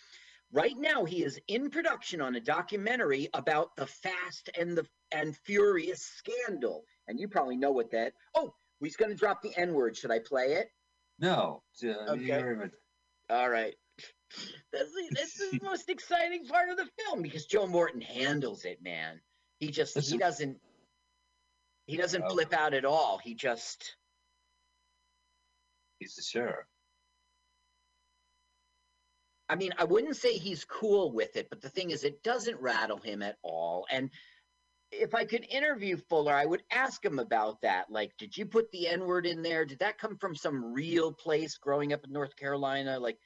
[0.53, 5.37] Right now, he is in production on a documentary about the Fast and the and
[5.45, 6.83] Furious scandal.
[7.07, 8.12] And you probably know what that.
[8.35, 9.97] Oh, he's going to drop the N word.
[9.97, 10.68] Should I play it?
[11.20, 11.62] No.
[11.85, 12.70] uh, Okay.
[13.31, 13.74] All right.
[14.72, 19.20] This is, the most exciting part of the film because Joe Morton handles it, man.
[19.59, 20.61] He just he Listen- doesn't
[21.87, 22.31] he doesn't Oh.
[22.31, 23.18] flip out at all.
[23.18, 23.97] He just
[25.99, 26.66] He's the sheriff.
[29.49, 32.61] I mean, I wouldn't say he's cool with it, but the thing is, it doesn't
[32.61, 33.87] rattle him at all.
[33.91, 34.11] And
[34.91, 37.87] if I could interview Fuller, I would ask him about that.
[37.89, 39.64] Like, did you put the N word in there?
[39.64, 42.99] Did that come from some real place growing up in North Carolina?
[42.99, 43.18] Like,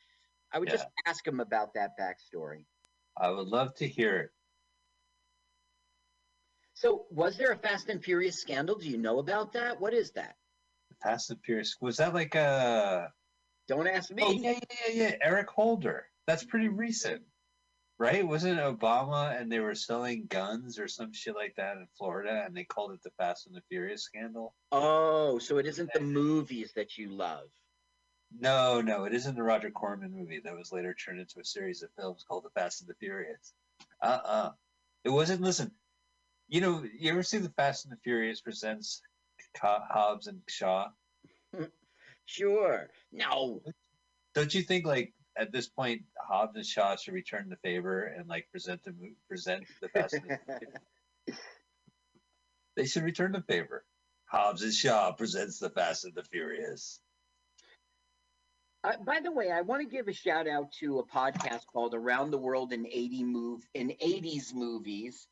[0.52, 2.64] I would just ask him about that backstory.
[3.16, 4.30] I would love to hear it.
[6.74, 8.78] So, was there a Fast and Furious scandal?
[8.78, 9.80] Do you know about that?
[9.80, 10.36] What is that?
[11.02, 11.76] Fast and Furious.
[11.80, 13.12] Was that like a?
[13.68, 14.22] Don't ask me.
[14.24, 15.14] Oh yeah, yeah, yeah, yeah.
[15.22, 16.06] Eric Holder.
[16.26, 16.78] That's pretty mm-hmm.
[16.78, 17.22] recent,
[17.98, 18.26] right?
[18.26, 22.44] Wasn't it Obama and they were selling guns or some shit like that in Florida,
[22.46, 24.54] and they called it the Fast and the Furious scandal?
[24.72, 27.48] Oh, so it isn't the movies that you love.
[28.38, 31.82] No, no, it isn't the Roger Corman movie that was later turned into a series
[31.82, 33.52] of films called The Fast and the Furious.
[34.02, 34.52] Uh-uh.
[35.04, 35.40] It wasn't.
[35.40, 35.72] Listen,
[36.48, 39.02] you know, you ever see The Fast and the Furious presents
[39.60, 40.88] Hobbs and Shaw?
[42.26, 42.88] Sure.
[43.10, 43.60] No.
[44.36, 48.28] Don't you think like at this point Hobbs and Shaw should return the favor and
[48.28, 48.94] like present the
[49.26, 51.40] present the Fast and the Furious?
[52.76, 53.84] They should return the favor.
[54.26, 57.00] Hobbs and Shaw presents the Fast and the Furious.
[58.82, 61.94] Uh, by the way, I want to give a shout out to a podcast called
[61.94, 65.28] Around the World in 80 move in 80s movies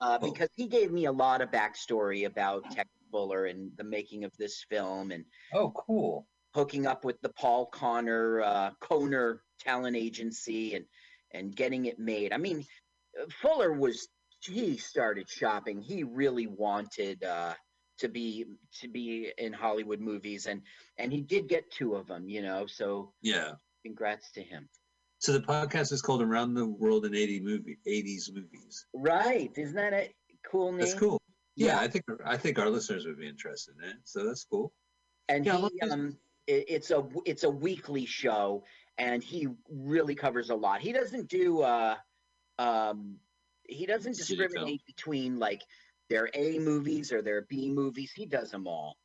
[0.00, 0.30] uh, Oh.
[0.30, 4.32] because he gave me a lot of backstory about Tex Fuller and the making of
[4.38, 6.26] this film and Oh, cool.
[6.54, 10.84] hooking up with the Paul Kohner uh, Kohner talent agency and
[11.34, 12.32] and getting it made.
[12.32, 12.64] I mean,
[13.20, 14.06] uh, Fuller was
[14.40, 15.80] he started shopping.
[15.80, 17.54] He really wanted uh,
[17.98, 18.46] to be
[18.80, 20.62] to be in Hollywood movies and
[20.98, 22.66] and he did get two of them, you know.
[22.66, 23.52] So Yeah.
[23.84, 24.68] congrats to him.
[25.18, 28.86] So the podcast is called Around the World in 80 movie 80s movies.
[28.92, 29.50] Right?
[29.56, 30.12] Isn't that a
[30.50, 30.80] cool name?
[30.80, 31.20] That's cool.
[31.54, 31.80] Yeah, Yeah.
[31.80, 33.96] I think I think our listeners would be interested in it.
[34.04, 34.72] So that's cool.
[35.28, 38.64] and Yeah, he, um, it, it's a it's a weekly show,
[38.98, 40.80] and he really covers a lot.
[40.80, 41.96] He doesn't do uh,
[42.58, 43.18] um,
[43.68, 45.62] he doesn't discriminate between like
[46.08, 48.12] their A movies or their B movies.
[48.12, 48.96] He does them all.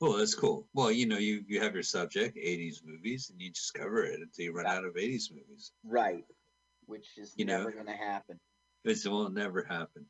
[0.00, 0.68] Oh, that's cool.
[0.74, 4.20] Well, you know, you you have your subject, 80s movies, and you just cover it
[4.20, 5.72] until you run out of 80s movies.
[5.84, 6.24] Right.
[6.84, 7.58] Which is You know.
[7.58, 8.38] never going to happen.
[8.84, 10.06] It will never happen.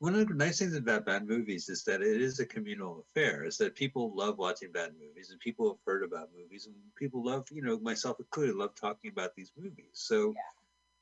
[0.00, 3.44] One of the nice things about bad movies is that it is a communal affair.
[3.44, 7.24] Is that people love watching bad movies, and people have heard about movies, and people
[7.24, 9.90] love, you know, myself included, love talking about these movies.
[9.94, 10.40] So Yeah.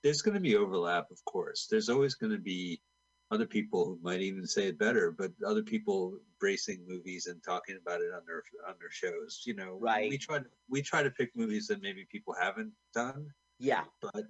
[0.02, 1.66] there's going to be overlap, of course.
[1.68, 2.82] There's always going to be
[3.30, 7.76] other people who might even say it better, but other people bracing movies and talking
[7.80, 9.42] about it on their on their shows.
[9.44, 10.08] You know, Right.
[10.10, 13.26] We try to we try to pick movies that maybe people haven't done
[13.58, 13.84] Yeah.
[14.00, 14.24] but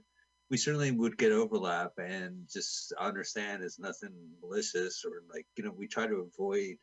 [0.48, 5.72] we certainly would get overlap and just understand it's nothing malicious or like you know
[5.76, 6.76] we try to avoid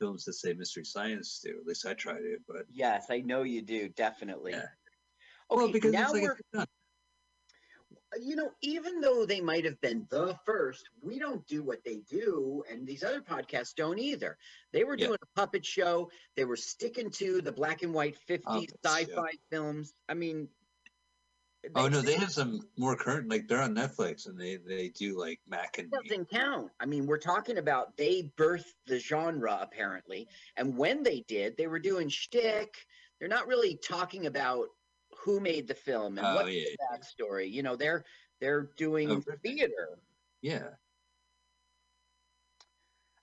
[0.00, 3.42] films that say mystery science do at least i try to but Yes, I know
[3.42, 3.88] you do.
[3.90, 4.52] Definitely.
[4.52, 4.66] Yeah.
[5.50, 6.22] Okay, well because now like
[6.54, 6.64] we're.
[8.20, 11.98] You know, even though they might have been the first, we don't do what they
[12.08, 14.38] do, and these other podcasts don't either.
[14.72, 15.06] They were Yeah.
[15.06, 16.10] doing a puppet show.
[16.36, 19.94] They were sticking to the black and white 50s Puppet sci-fi films.
[20.08, 20.48] I mean,
[21.76, 25.18] oh no they have some more current like they're on netflix and they they do
[25.18, 26.70] like mac and doesn't count.
[26.80, 31.66] I mean, we're talking about they birthed the genre apparently, and when they did, they
[31.68, 32.74] were doing shtick.
[33.18, 34.66] They're not really talking about
[35.22, 37.50] who made the film and Oh, what's yeah, the backstory.
[37.50, 38.04] You know, they're
[38.40, 40.00] they're doing Oh, theater.
[40.40, 40.70] yeah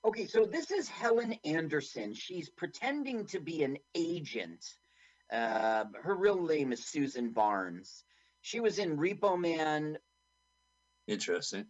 [0.05, 2.13] Okay, so this is Helen Anderson.
[2.13, 4.77] She's pretending to be an agent.
[5.29, 8.05] Uh, her real name is Susan Barnes.
[8.41, 9.97] She was in Repo Man.
[11.07, 11.65] interesting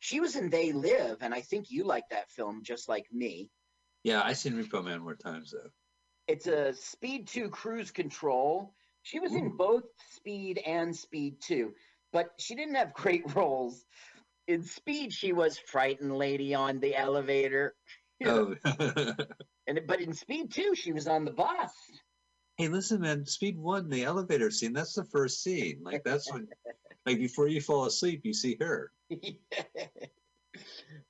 [0.00, 3.50] She was in They Live, and I think you like that film just like me.
[4.02, 5.70] yeah I've seen repo man more times though
[6.26, 8.74] It's a Speed 2 cruise control.
[9.04, 9.84] She was in both
[10.16, 11.72] Speed and Speed 2,
[12.12, 13.84] but she didn't have great roles.
[14.48, 17.74] In Speed, she was frightened lady on the elevator.
[18.26, 18.54] Oh
[19.66, 21.72] and but in Speed 2, she was on the bus.
[22.56, 26.46] hey listen man speed one the elevator scene that's the first scene like that's when
[27.04, 28.92] like before you fall asleep you see her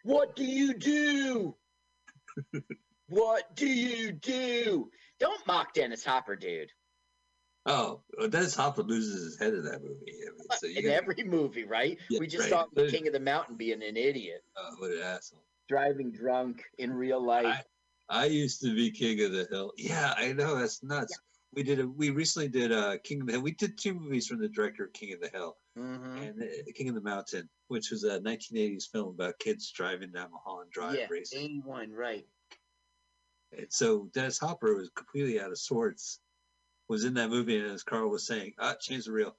[0.03, 1.55] what do you do?
[3.09, 4.91] what do you do?
[5.21, 6.71] Don't mock Dennis Hopper, dude.
[7.67, 10.05] Oh, Dennis Hopper loses his head in that movie.
[10.07, 11.99] I mean, so in gotta- every movie, right?
[12.11, 12.51] Yeah, we just right.
[12.51, 15.43] saw There's- King of the Mountain being an idiot, oh, what an asshole!
[15.69, 17.65] driving drunk in real life.
[18.11, 19.73] I used to be king of the hill.
[19.79, 21.19] Yeah, I know that's nuts.
[21.55, 21.89] We did a.
[21.89, 23.43] We recently did uh, King of the Hill.
[23.43, 26.29] We did two movies from the director of King of the Hill Mhm.
[26.29, 30.33] and uh, King of the Mountain, which was a 1980s film about kids driving down
[30.33, 31.41] Mulholland Drive Yeah, racing.
[31.45, 32.27] 81, right.
[33.57, 36.19] And so Dennis Hopper was completely out of sorts
[36.89, 39.37] was in that movie, and as Carl was saying, ah, change the reel,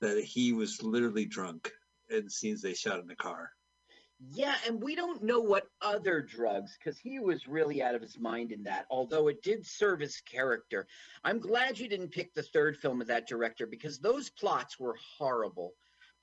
[0.00, 1.72] that he was literally drunk
[2.08, 3.50] in the scenes they shot in the car.
[4.32, 8.18] Yeah, and we don't know what other drugs, because he was really out of his
[8.18, 10.88] mind in that, although it did serve his character.
[11.22, 14.96] I'm glad you didn't pick the third film of that director because those plots were
[15.18, 15.74] horrible.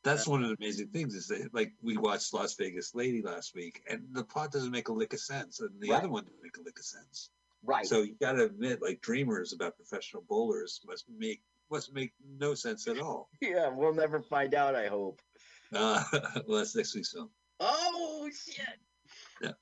[0.03, 3.55] That's one of the amazing things is that, like, we watched Las Vegas Lady last
[3.55, 5.99] week, and the plot doesn't make a lick of sense, and the Right.
[5.99, 7.31] other one doesn't make a lick of sense.
[7.65, 7.85] Right.
[7.85, 11.41] So you got to admit, like, Dreamers about professional bowlers must make
[11.71, 13.29] must make no sense at all.
[13.41, 15.19] yeah, we'll never find out, I hope.
[15.73, 16.03] Uh,
[16.47, 17.29] well, that's next week's film.
[17.59, 18.65] Oh, shit.
[19.41, 19.53] No,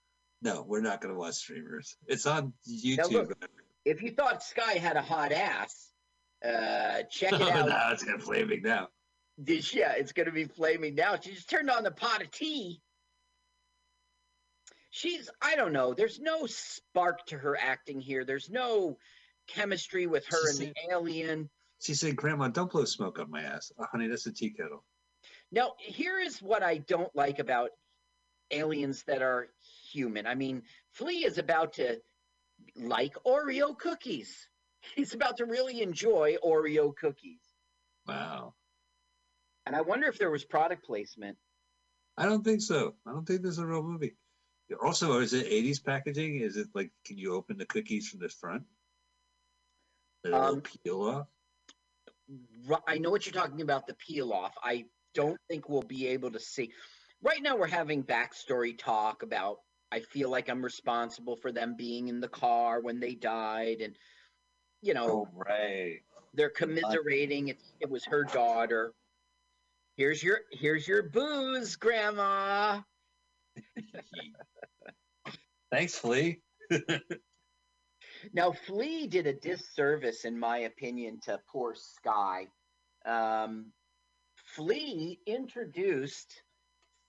[0.42, 1.96] no, we're not going to watch Dreamers.
[2.08, 3.12] It's on YouTube.
[3.12, 3.50] look,
[3.86, 5.92] if you thought Skye had a hot ass,
[6.44, 7.68] uh, check it oh, out.
[7.68, 8.90] now it's going to flaming now.
[9.38, 11.18] This- yeah, it's going to be flaming now.
[11.20, 12.82] She just turned on the pot of tea.
[14.96, 15.96] She's, I don't know.
[15.96, 18.26] There's no spark to her acting here.
[18.26, 19.00] There's no
[19.48, 21.50] chemistry with her and the alien.
[21.82, 24.08] She said, "Grandma, don't blow smoke up my ass, oh, honey.
[24.08, 24.86] That's a tea kettle."
[25.52, 27.72] Now, here is what I don't like about
[28.52, 29.48] aliens that are
[29.92, 30.28] human.
[30.28, 32.00] I mean, Flea is about to
[32.76, 34.48] like Oreo cookies.
[34.96, 37.42] He's about to really enjoy Oreo cookies.
[38.08, 38.54] Wow.
[39.66, 41.36] And I wonder if there was product placement.
[42.16, 42.94] I don't think so.
[43.08, 44.14] I don't think this is a real movie.
[44.82, 46.40] Also, is it 80s packaging?
[46.40, 48.64] Is it like, can you open the cookies from the front?
[50.24, 51.28] The little Um, peel off?
[52.88, 54.56] I know what you're talking about, the peel off.
[54.64, 56.72] I don't think we'll be able to see.
[57.22, 59.58] Right now, we're having backstory talk about.
[59.92, 63.96] I feel like I'm responsible for them being in the car when they died, and
[64.82, 66.02] you know Oh, right.
[66.34, 67.50] they're commiserating.
[67.50, 68.94] It, it was her daughter.
[69.98, 72.82] Here's your here's your booze, Grandma.
[75.72, 76.42] Thanks, Flea.
[78.32, 82.48] Now, Flea did a disservice, in my opinion, to poor Skye.
[83.06, 83.74] Um,
[84.36, 86.42] Flea introduced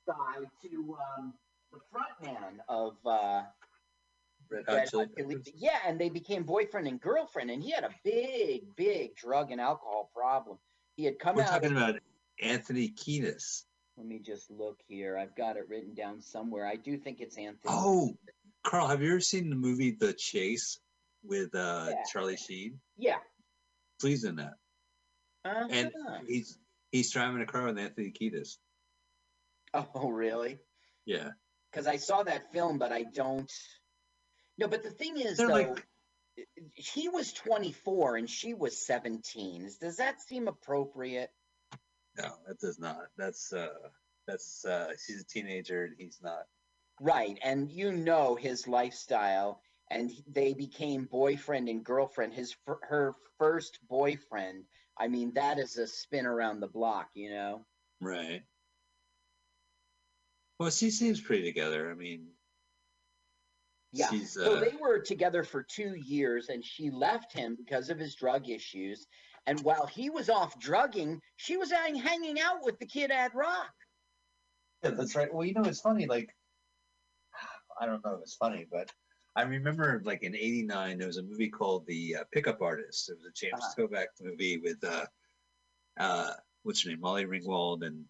[0.02, 1.34] Skye to um,
[1.72, 3.42] the frontman of uh,
[4.50, 5.48] Red Hot Chili Peppers.
[5.54, 9.60] yeah, and they became boyfriend and girlfriend, and he had a big, big drug and
[9.60, 10.58] alcohol problem.
[10.96, 11.50] He had come We're out.
[11.50, 11.96] talking about
[12.42, 13.64] Anthony Kiedis.
[13.96, 15.16] Let me just look here.
[15.16, 16.66] I've got it written down somewhere.
[16.66, 17.58] I do think it's Anthony.
[17.68, 18.16] Oh,
[18.64, 20.80] Carl, have you ever seen the movie The Chase
[21.22, 21.96] with uh, Yeah.
[22.12, 22.80] Charlie Sheen?
[22.96, 23.18] yeah.
[24.00, 24.54] Flea's in that,
[25.44, 25.68] Uh-huh.
[25.70, 25.92] and
[26.26, 26.58] he's
[26.90, 28.56] he's driving a car with Anthony Kiedis.
[29.72, 30.58] oh, really?
[31.06, 31.30] Yeah,
[31.70, 33.50] because I saw that film, but I don't.
[34.58, 35.86] No, but the thing is, They're though, like-
[36.74, 39.70] he was 24 and she was 17.
[39.80, 41.30] Does that seem appropriate?
[42.16, 43.08] No, that does not.
[43.16, 43.68] That's uh,
[44.26, 46.46] that's uh, she's a teenager and he's not.
[47.00, 49.60] Right, and you know his lifestyle,
[49.90, 52.32] and they became boyfriend and girlfriend.
[52.32, 54.64] His her first boyfriend.
[54.98, 57.66] I mean, that is a spin around the block, you know.
[58.00, 58.42] Right.
[60.60, 61.90] Well, she seems pretty together.
[61.90, 62.28] I mean,
[63.92, 64.08] Yeah.
[64.08, 67.98] she's So uh, they were together for two years, and she left him because of
[67.98, 69.08] his drug issues.
[69.46, 73.32] And while he was off drugging, she was hang- hanging out with the kid Ad
[73.34, 73.72] Rock.
[74.82, 75.32] Yeah, that's right.
[75.32, 76.06] Well, you know, it's funny.
[76.06, 76.34] Like,
[77.80, 78.90] I don't know if it's funny, but
[79.36, 83.10] I remember, like in '89, there was a movie called The uh, Pickup Artist.
[83.10, 83.86] It was a James Uh-huh.
[83.88, 85.04] Toback movie with uh,
[85.98, 86.30] uh,
[86.62, 88.04] what's her name, Molly Ringwald and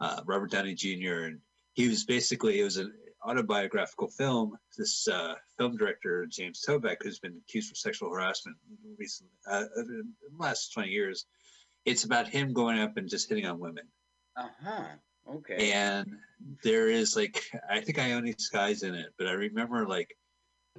[0.00, 1.24] uh, Robert Downey Jr.
[1.26, 1.40] And
[1.74, 2.92] he was basically it was an
[3.24, 4.56] autobiographical film.
[4.76, 8.56] This uh, film director James Toback, who's been accused of sexual harassment
[8.98, 9.86] recently, uh, in
[10.30, 11.26] the last 20 years.
[11.84, 13.84] It's about him going up and just hitting on women
[14.36, 14.84] Uh huh.
[15.28, 15.72] Okay.
[15.72, 16.10] and
[16.62, 20.16] there is like I think Ione Skye's in it, but I remember like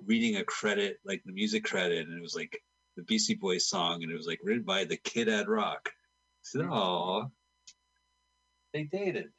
[0.06, 2.60] reading a credit, like the music credit, and it was like
[2.98, 5.90] the Beastie Boys song, and it was like written by the Kid Ad Rock.
[6.42, 7.32] So Mhm.
[8.74, 9.32] they dated.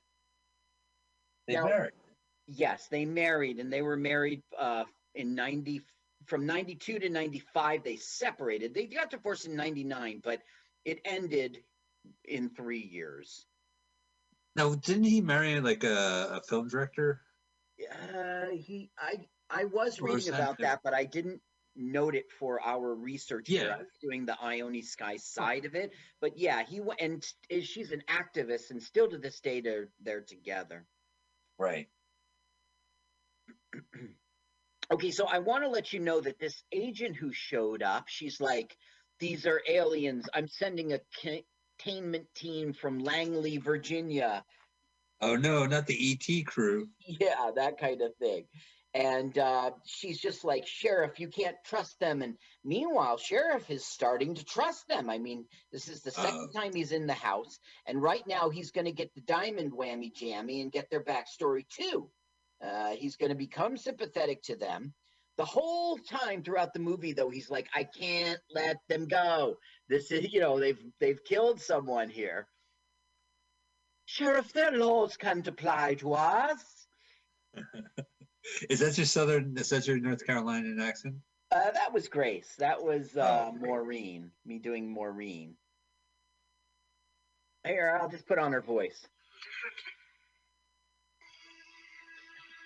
[1.46, 1.92] They Now- married.
[2.46, 4.84] Yes, they married, and they were married uh,
[5.14, 5.82] in 90,
[6.26, 7.82] from 92 to 95.
[7.82, 8.72] They separated.
[8.74, 10.40] They got divorced in 99, but
[10.84, 11.58] it ended
[12.24, 13.46] in three years.
[14.54, 17.20] Now, didn't he marry like a, a film director?
[18.14, 21.40] Uh, he, I, I was Or reading that about the- that, but I didn't
[21.74, 23.50] note it for our research.
[23.50, 23.74] Yeah.
[23.74, 25.92] I was doing the Ione Skye side of it,
[26.22, 27.22] but yeah, he went, and
[27.62, 30.86] she's an activist, and still to this day they're they're together.
[31.58, 31.88] Right.
[34.88, 38.40] Okay, so I want to let you know that this agent who showed up, she's
[38.40, 38.76] like,
[39.18, 40.28] "These are aliens.
[40.32, 44.44] I'm sending a containment team from Langley, Virginia."
[45.20, 46.88] Oh no, not the ET crew.
[47.04, 48.46] Yeah, that kind of thing.
[48.94, 52.22] And uh, she's just like, Sheriff, you can't trust them.
[52.22, 55.10] And meanwhile, Sheriff is starting to trust them.
[55.10, 56.60] I mean, this is the second Uh-oh.
[56.60, 57.58] time he's in the house.
[57.86, 61.66] And right now, he's going to get the diamond whammy jammy and get their backstory
[61.68, 62.08] too.
[62.64, 64.94] Uh, he's going to become sympathetic to them.
[65.36, 69.56] The whole time throughout the movie, though, he's like, I can't let them go.
[69.88, 72.48] This is, you know, they've they've killed someone here.
[74.06, 76.86] Sheriff, their laws can't apply to us.
[78.70, 79.56] Is that your southern?
[79.58, 81.16] Is that your North Carolinian accent?
[81.50, 82.54] Uh, that was Grace.
[82.58, 83.56] That was uh, Oh.
[83.58, 84.30] Maureen.
[84.46, 85.56] Me doing Maureen.
[87.66, 89.06] Here, I'll just put on her voice.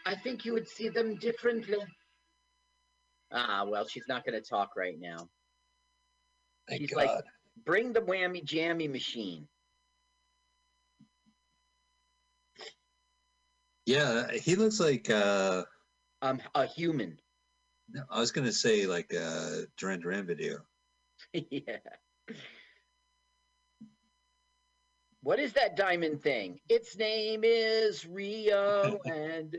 [0.07, 1.79] I think you would see them differently.
[3.33, 5.29] Ah, well, she's not going to talk right now.
[6.69, 7.07] Thank She's God.
[7.07, 7.25] like-
[7.67, 9.47] Bring the whammy jammy machine.
[13.87, 15.11] yeah, he looks like.
[15.11, 15.65] uh
[16.23, 17.19] Um, a human.
[17.89, 20.59] no, I was gonna say like a Duran Duran video.
[21.33, 21.79] yeah.
[25.23, 26.61] What is that diamond thing?
[26.68, 29.55] Its name is Rio, and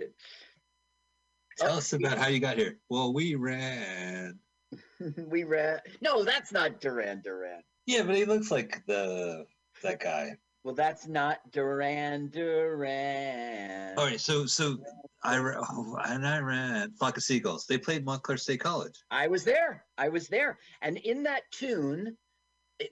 [1.58, 2.78] Tell Oh, us about how you got here.
[2.90, 4.40] Well, we ran.
[5.18, 5.80] we ran.
[6.02, 7.62] No, that's not Duran Duran.
[7.86, 9.46] Yeah, but he looks like the
[9.84, 10.32] that guy.
[10.64, 13.98] Well, that's not Duran Duran.
[13.98, 14.78] All right, so so
[15.24, 17.66] I oh, and I ran Flock of Seagulls.
[17.68, 18.96] They played Montclair State College.
[19.12, 19.86] I was there.
[19.98, 20.58] I was there.
[20.82, 22.18] And in that tune,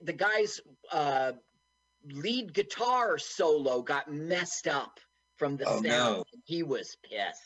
[0.02, 0.60] the guy's
[0.92, 1.32] uh,
[2.12, 4.98] lead guitar solo got messed up
[5.36, 5.84] from the Oh, sound.
[5.84, 6.24] no.
[6.44, 7.40] He was pissed.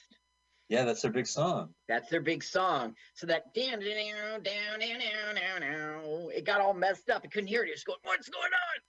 [0.68, 1.74] Yeah, that's their big song.
[1.88, 2.94] That's their big song.
[3.14, 7.22] So that down, down, down, down, down, down, it got all messed up.
[7.24, 7.66] I couldn't hear it.
[7.66, 8.80] He was going, "What's going on?"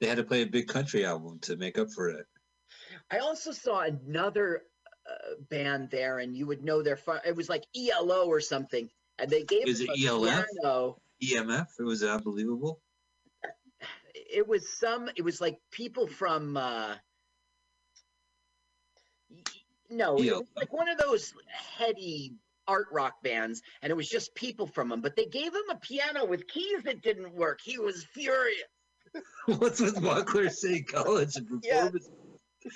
[0.00, 2.26] They had to play a big country album to make up for it.
[3.10, 4.62] I also saw another
[5.08, 7.20] uh, band there, and you would know their fun.
[7.24, 8.88] It was like ELO or something,
[9.18, 10.46] and they gave Is it ELF?
[10.62, 11.00] piano.
[11.22, 11.66] EMF.
[11.78, 12.80] It was unbelievable.
[14.32, 15.08] It was some.
[15.16, 16.56] It was like people from.
[16.56, 16.94] Uh,
[19.90, 21.32] no, it was like one of those
[21.78, 22.32] heady
[22.66, 25.00] art rock bands, and it was just people from them.
[25.00, 27.60] But they gave him a piano with keys that didn't work.
[27.62, 28.62] He was furious.
[29.46, 31.82] What's with Montclair State College and Yeah.
[31.90, 32.08] performance?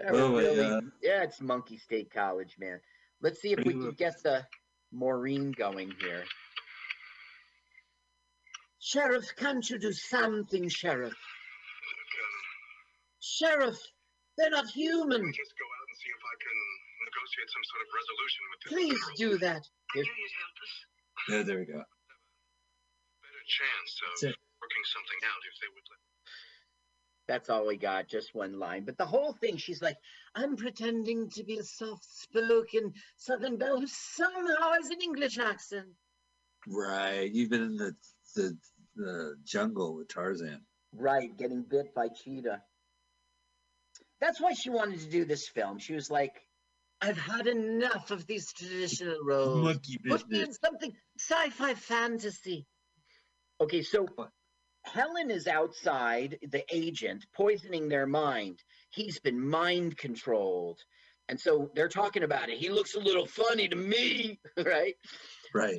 [0.00, 2.78] Was Oh really- yeah, it's Monkey State College, man.
[3.20, 4.46] Let's see if we Pretty can get the
[4.92, 6.22] Maureen going here.
[8.88, 11.12] Sheriff, can't you do something, Sheriff?
[13.20, 13.76] Sheriff,
[14.38, 15.20] they're not human.
[15.20, 16.56] Just go out and see if I can
[17.04, 19.16] negotiate some sort of resolution with this Please girl.
[19.36, 19.60] do that.
[19.60, 20.72] I Here- knew you'd help us.
[21.28, 21.84] Yeah, there we go.
[23.20, 26.00] Better chance That's of working something out if they would let.
[27.26, 28.86] That's all we got, just one line.
[28.86, 29.98] But the whole thing, she's like,
[30.34, 35.94] I'm pretending to be a soft spoken Southern belle who somehow has an English accent.
[36.66, 37.30] Right.
[37.30, 37.94] You've been in the
[38.34, 38.56] the,
[38.98, 40.60] the jungle with Tarzan.
[40.94, 42.62] Right, getting bit by cheetah.
[44.20, 45.78] That's why she wanted to do this film.
[45.78, 46.34] She was like,
[47.00, 49.64] I've had enough of these traditional roles.
[49.64, 52.66] Monkey Put me in something sci-fi fantasy.
[53.60, 54.30] Okay, so What?
[54.84, 58.58] Helen is outside, the agent, poisoning their mind.
[58.90, 60.80] He's been mind controlled.
[61.28, 62.58] And so they're talking about it.
[62.58, 64.94] He looks a little funny to me, right?
[65.54, 65.78] Right.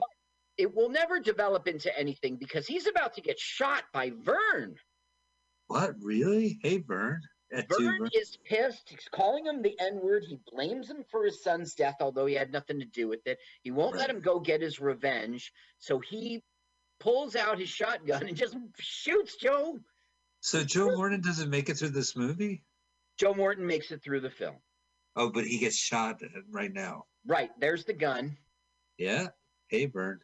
[0.60, 4.76] It will never develop into anything because he's about to get shot by Vern.
[5.68, 5.91] What?
[6.02, 6.60] Really?
[6.61, 7.22] Hey, Vern.
[7.49, 8.10] At two, Vern Vern.
[8.14, 8.90] is pissed.
[8.90, 10.26] He's calling him the N word.
[10.27, 13.38] He blames him for his son's death, although he had nothing to do with it.
[13.64, 15.53] He won't let him go get his revenge.
[15.77, 16.44] So he
[16.99, 19.80] pulls out his shotgun and just shoots Joe.
[20.41, 22.65] So Joe Morton doesn't make it through this movie?
[23.18, 24.57] Joe Morton makes it through the film.
[25.15, 26.22] Oh, but he gets shot
[26.52, 27.06] right now.
[27.26, 28.38] Right, there's the gun.
[28.98, 29.27] Yeah.
[29.69, 30.19] Hey, Vern.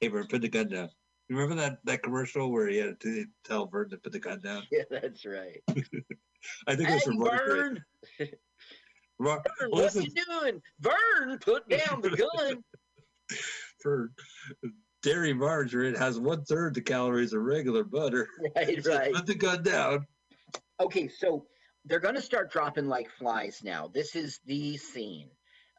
[0.00, 0.90] Hey, Vern, put the gun down.
[1.28, 4.40] You Remember that, that commercial where he had to tell Vern to put the gun
[4.40, 4.62] down?
[4.70, 5.62] Yeah, that's right.
[6.68, 7.18] I think it was from.
[7.18, 7.84] Vern,
[9.18, 10.62] Mar- Vern, what you doing?
[10.80, 12.62] Vern, put down the gun.
[13.82, 14.10] Vern.
[15.02, 18.28] Dairy margarine has one third the calories of regular butter.
[18.56, 19.14] right, So right.
[19.14, 20.06] Put the gun down.
[20.80, 21.46] Okay, so
[21.84, 23.88] they're going to start dropping like flies now.
[23.92, 25.30] This is the scene.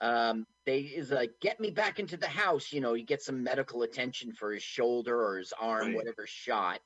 [0.01, 2.71] Um, they is like, get me back into the house.
[2.71, 5.95] You know, you get some medical attention for his shoulder or his arm, Right.
[5.95, 6.79] whatever shot.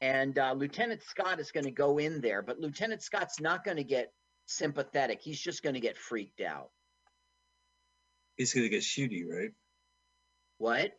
[0.00, 3.78] And uh, Lieutenant Scott is going to go in there, but Lieutenant Scott's not going
[3.78, 4.12] to get
[4.44, 5.20] sympathetic.
[5.22, 6.70] He's just going to get freaked out.
[8.36, 9.50] He's gonna get shooty, right?
[10.58, 10.92] What?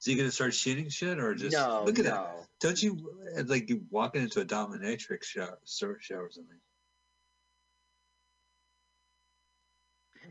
[0.00, 2.46] Is he gonna start shooting shit or just no, look at that?
[2.60, 2.98] Don't you
[3.46, 6.58] like you walking into a dominatrix shower, shower or something?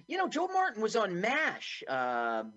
[0.07, 1.83] You know, Joe Morton was on MASH.
[1.87, 2.53] Um,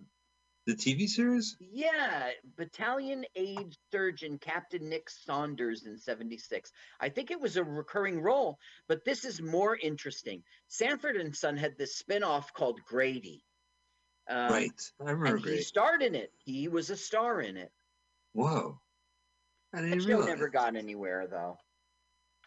[0.67, 1.57] The TV series?
[1.61, 6.71] yeah, Battalion Aid Surgeon Captain Nick Saunders in 76.
[7.01, 10.43] I think it was a recurring role, but this is more interesting.
[10.69, 13.45] Sanford and Son had this spin-off called Grady.
[14.31, 14.93] Um, right.
[15.05, 15.37] I remember.
[15.49, 16.33] And he starred in it.
[16.45, 17.73] He was a star in it.
[18.35, 18.79] Whoa.
[19.75, 20.27] I didn't realize.
[20.29, 21.59] never got anywhere though.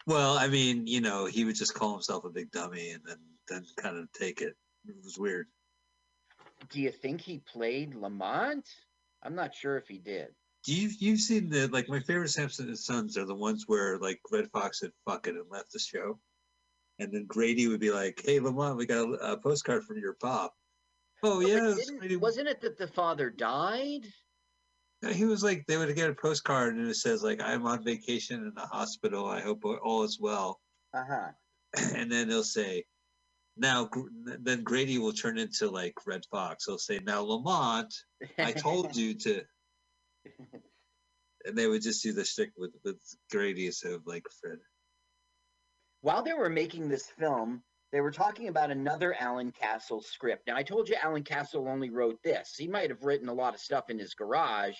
[0.06, 3.18] Well, I mean, you know, he would just call himself a big dummy and then
[3.48, 4.56] then kind of take it.
[4.88, 5.46] It was weird.
[6.70, 8.66] Do you think he played Lamont?
[9.22, 10.28] I'm not sure if he did.
[10.64, 13.98] Do You've you've seen the like my favorite Sanford and Sons are the ones where
[13.98, 16.18] like Redd Foxx had fuck it and left the show,
[16.98, 20.14] and then Grady would be like, "Hey Lamont, we got a, a postcard from your
[20.14, 20.54] pop."
[21.22, 24.06] Oh But yeah, didn't- Grady- wasn't it that the father died?
[25.02, 27.84] Yeah, he was like they would get a postcard and it says like I'm on
[27.84, 29.26] vacation in the hospital.
[29.26, 30.60] I hope all is well.
[30.94, 31.28] Uh huh.
[31.94, 32.84] And then they'll say,
[33.56, 36.66] now then Grady will turn into like Redd Foxx.
[36.66, 37.92] He'll say, now Lamont,
[38.38, 39.42] I told you to.
[41.44, 42.96] And they would just do the shtick with with
[43.30, 44.58] Grady instead of like Fred.
[46.00, 47.62] While they were making this film,
[47.92, 50.48] they were talking about another Alan Castle script.
[50.48, 52.54] Now, I told you Alan Castle only wrote this.
[52.58, 54.74] He might have written a lot of stuff in his garage.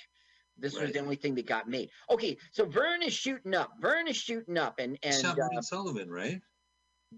[0.58, 1.90] This was the only thing that got made.
[2.10, 3.72] Okay, so Vern is shooting up.
[3.80, 6.40] Vern is shooting up, and and uh, Sullivan, right?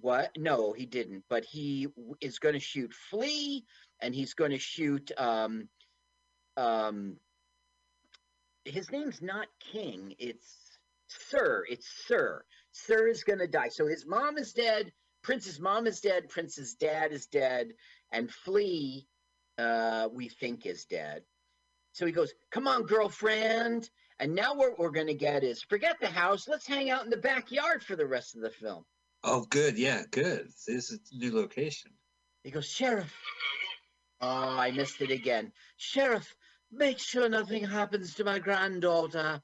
[0.01, 0.31] What?
[0.37, 1.25] No, he didn't.
[1.29, 1.89] But he
[2.21, 3.65] is going to shoot Flea,
[4.01, 5.11] and he's going to shoot.
[5.17, 5.69] Um,
[6.57, 7.17] um,
[8.65, 10.15] his name's not King.
[10.19, 11.65] It's Sir.
[11.69, 12.45] It's Sir.
[12.73, 13.69] Sir is going to die.
[13.69, 14.93] So his mom is dead.
[15.23, 16.29] Prince's mom is dead.
[16.29, 17.73] Prince's dad is dead,
[18.13, 19.07] and Flea,
[19.59, 21.23] uh, we think is dead.
[21.93, 26.01] So he goes, "Come on, girlfriend." And now what we're going to get is forget
[26.01, 26.49] the house.
[26.49, 28.85] Let's hang out in the backyard for the rest of the film.
[29.25, 29.77] Oh, good.
[29.77, 30.49] Yeah, good.
[30.67, 31.91] This is a new location.
[32.45, 33.13] He goes, Sheriff.
[34.21, 35.53] Oh, I missed it again.
[35.77, 36.35] Sheriff,
[36.73, 39.41] make sure nothing happens to my granddaughter.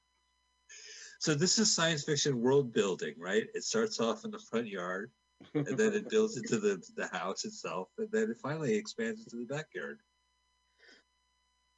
[1.21, 3.45] So this is science fiction world building, right?
[3.55, 5.11] It starts off in the front yard,
[5.55, 9.37] and then it builds into the the house itself, and then it finally expands into
[9.37, 10.01] the backyard.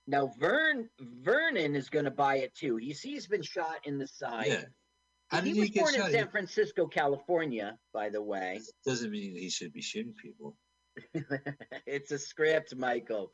[0.09, 2.79] Now, Vern Vernon is going to buy it too.
[2.79, 4.47] You see, he's been shot in the side.
[4.47, 4.65] Yeah.
[5.29, 6.07] How he did was he get born shot?
[6.07, 8.61] in San Francisco, California, by the way.
[8.87, 10.57] Doesn't mean he should be shooting people.
[11.87, 13.33] it's a script, Michael.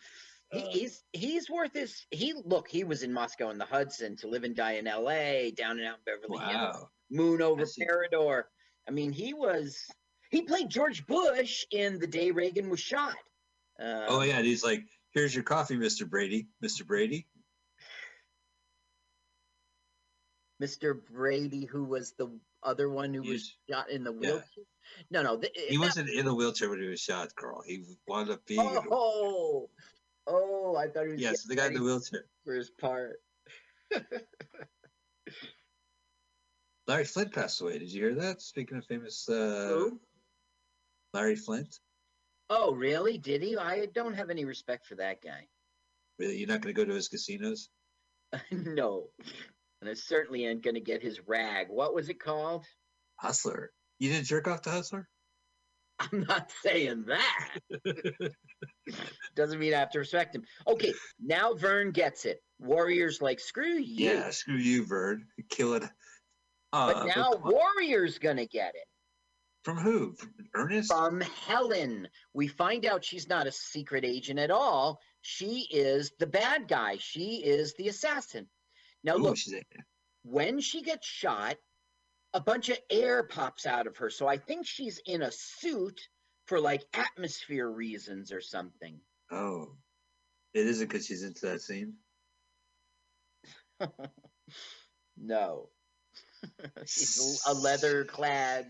[0.51, 0.67] He, Uh.
[0.71, 2.05] he's he's worth his.
[2.11, 2.69] He look.
[2.69, 5.53] He was in Moscow and the Hudson to live and die in L.A.
[5.57, 6.87] Down and out in Beverly Hills.
[7.11, 7.65] Moon over.
[7.79, 8.45] Parador.
[8.89, 9.79] I mean, he was
[10.31, 13.15] he played George Bush in the day Reagan was shot.
[13.81, 14.83] Um, Oh yeah, and he's like,
[15.13, 16.09] "Here's your coffee, Mr.
[16.09, 16.49] Brady.
[16.65, 16.87] Mr.
[16.87, 17.27] Brady."
[20.63, 20.99] Mr.
[21.13, 22.29] Brady, who was the
[22.63, 24.19] other one who was shot in the yeah.
[24.19, 24.65] wheelchair.
[25.11, 27.63] No, no, th- He wasn't in a wheelchair when he was shot, Carl.
[27.67, 28.79] He wound up being.
[28.91, 29.69] Oh,
[30.27, 32.27] oh, I thought he was yes, the guy in the wheelchair.
[32.45, 33.17] for his part.
[36.87, 37.79] Larry Flynt passed away.
[37.79, 38.41] Did you hear that?
[38.43, 40.01] Speaking of famous, uh, Who?
[41.15, 41.79] Larry Flynt.
[42.51, 43.19] Oh, really?
[43.19, 43.57] Did he?
[43.57, 45.47] I don't have any respect for that guy.
[46.19, 47.69] Really, you're not going to go to his casinos?
[48.51, 49.09] no,
[49.83, 51.67] and I certainly ain't gonna get his rag.
[51.69, 52.65] What was it called?
[53.17, 53.73] Hustler.
[53.99, 55.09] You didn't jerk off to Hustler?
[55.99, 57.59] I'm not saying that.
[59.35, 60.45] Doesn't mean I have to respect him.
[60.69, 62.39] Okay, now Vern gets it.
[62.61, 64.09] Warriors like screw you.
[64.11, 65.27] Yeah, screw you, Vern.
[65.51, 65.83] Kill it.
[66.73, 68.87] Uh, But now Warrior's gonna get it
[69.65, 70.15] from who?
[70.15, 70.93] From Ernest?
[70.93, 72.07] from Helen.
[72.35, 75.01] We find out she's not a secret agent at all.
[75.23, 76.99] She is the bad guy.
[76.99, 78.49] She is the assassin.
[79.05, 79.37] Now look,
[80.23, 81.57] when she gets shot,
[82.35, 84.11] a bunch of air pops out of her.
[84.11, 86.01] So I think she's in a suit
[86.47, 89.01] for like atmosphere reasons or something.
[89.31, 89.77] oh,
[90.55, 91.95] it isn't because she's into that scene.
[95.17, 95.69] no.
[96.87, 98.67] she's a leather clad.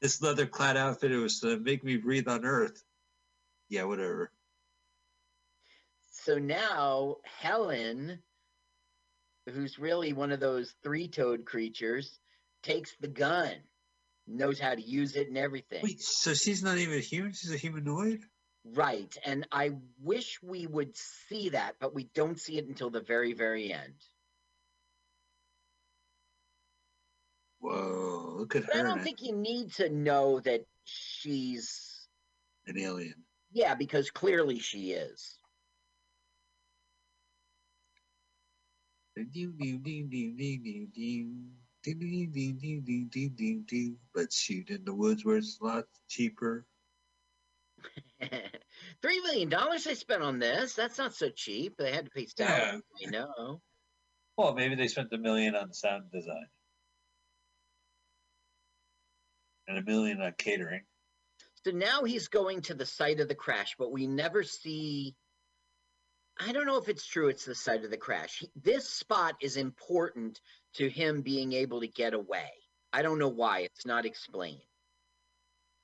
[0.00, 2.80] This leather-clad outfit it was to make me breathe on Earth.
[3.68, 4.30] Yeah, whatever.
[6.10, 8.22] So now Helen,
[9.48, 12.18] who's really one of those three toed creatures,
[12.62, 13.52] takes the gun,
[14.26, 15.80] knows how to use it and everything.
[15.82, 17.32] Wait, so she's not even a human?
[17.32, 18.20] She's a humanoid?
[18.64, 19.16] Right.
[19.24, 19.72] And I
[20.02, 23.94] wish we would see that, but we don't see it until the very, very end.
[27.60, 32.06] Whoa, look at But I don't think you need to know that she's,
[32.66, 33.14] an alien.
[33.52, 35.38] yeah, because clearly she is.
[44.14, 46.66] But shoot in the woods where it's a lot cheaper.
[49.02, 50.74] Three million dollars they spent on this.
[50.74, 51.76] That's not so cheap.
[51.78, 52.82] They had to pay salaries.
[53.06, 53.60] I know.
[54.36, 56.46] Well, maybe they spent a million on sound design
[59.68, 60.82] and a million on catering.
[61.64, 65.14] So now he's going to the site of the crash, but we never see.
[66.40, 67.28] I don't know if it's true.
[67.28, 68.38] It's the site of the crash.
[68.38, 70.40] He- this spot is important
[70.74, 72.50] to him being able to get away.
[72.92, 73.60] I don't know why.
[73.60, 74.62] It's not explained.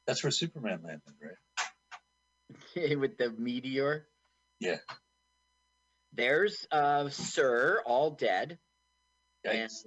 [0.06, 1.14] That's where Superman landed,
[2.76, 2.98] right?
[2.98, 4.06] With the meteor.
[4.60, 4.78] Yeah.
[6.12, 8.58] There's uh Sir, all dead.
[9.46, 9.84] Yikes.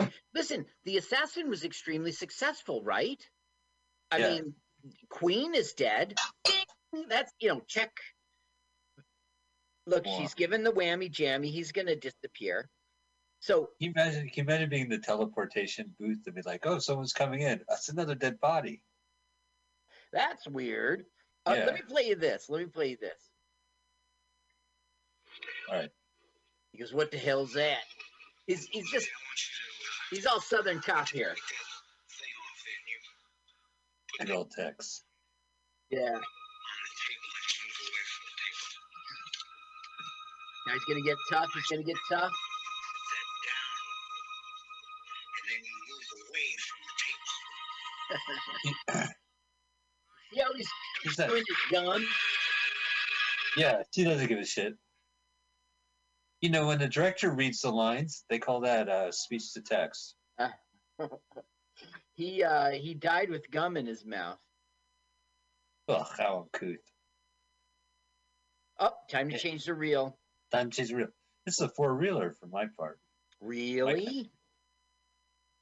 [0.00, 3.22] And listen, the assassin was extremely successful, right?
[4.10, 4.28] I Yeah.
[4.30, 4.54] mean,
[5.10, 6.14] Queen is dead.
[7.08, 7.90] That's you know, check.
[9.88, 10.18] Look, Wow.
[10.18, 11.50] she's given the whammy jammy.
[11.50, 12.68] He's gonna disappear.
[13.40, 14.28] So Can you imagine?
[14.28, 17.64] Can you imagine being in the teleportation booth and be like, "Oh, someone's coming in.
[17.68, 18.82] That's another dead body."
[20.10, 21.04] that's weird.
[21.46, 21.64] Uh, Yeah.
[21.66, 22.48] Let me play you this.
[22.48, 23.30] Let me play you this.
[25.68, 25.92] All right.
[26.72, 27.84] He goes, "What the hell's that?"
[28.46, 29.08] He's he's just
[30.10, 31.34] he's all Southern cop here.
[34.18, 35.04] Good old Tex.
[35.90, 36.20] Yeah.
[40.68, 41.48] Now he's gonna get tough.
[41.54, 42.30] He's gonna get tough.
[50.36, 50.52] How
[51.02, 52.06] he's doing his gun?
[53.56, 54.74] Yeah, he doesn't give a shit.
[56.42, 60.16] You know, when the director reads the lines, they call that uh, speech to text.
[62.14, 64.40] He uh he died with gum in his mouth.
[65.86, 66.80] Ugh, how uncouth.
[68.80, 70.17] Oh, time to change the reel.
[70.52, 71.08] Time she's real.
[71.44, 72.98] This is a four reeler for my part.
[73.40, 74.30] Really?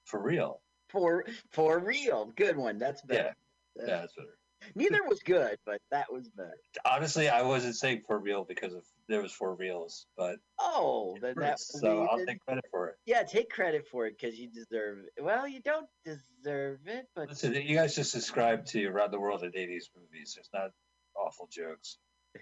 [0.05, 0.61] For real.
[0.91, 2.27] For for real.
[2.37, 2.79] Good one.
[2.79, 3.37] That's Yeah, better.
[3.77, 4.39] yeah, that's better.
[4.75, 6.57] Neither was good, but that was better.
[6.85, 11.35] Honestly, I wasn't saying for real because of there was four reels, but Oh, then
[11.39, 12.95] that so I'll take credit for it.
[13.05, 15.23] yeah, take credit for it because you deserve it.
[15.23, 19.43] Well, you don't deserve it, but Listen, you guys just subscribe to Around the World
[19.43, 20.33] in 80s movies.
[20.35, 20.71] There's not
[21.15, 21.99] awful jokes.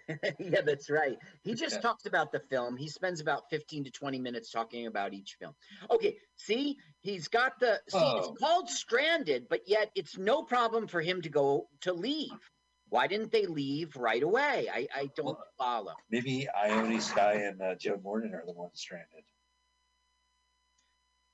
[0.39, 1.16] yeah, that's right.
[1.43, 1.81] He just Yeah.
[1.81, 2.77] talks about the film.
[2.77, 5.55] He spends about 15 to 20 minutes talking about each film.
[5.91, 8.16] Okay, see, he's got the see, Oh.
[8.19, 12.51] it's called stranded, but yet it's no problem for him to go to leave.
[12.89, 14.69] Why didn't they leave right away?
[14.71, 15.95] I, I don't Well, follow.
[16.11, 19.25] Maybe Ione Skye and uh, Joe Morton are the ones stranded.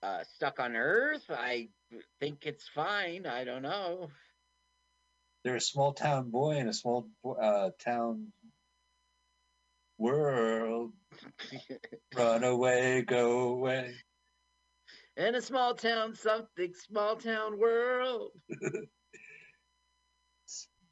[0.02, 1.68] Uh, stuck on Earth, I
[2.20, 3.26] think it's fine.
[3.26, 4.10] I don't know.
[5.44, 8.32] They're a small town boy in a small uh, town
[10.00, 10.92] world.
[12.16, 13.94] Run away, go away.
[15.16, 18.30] In a small town, something small town world.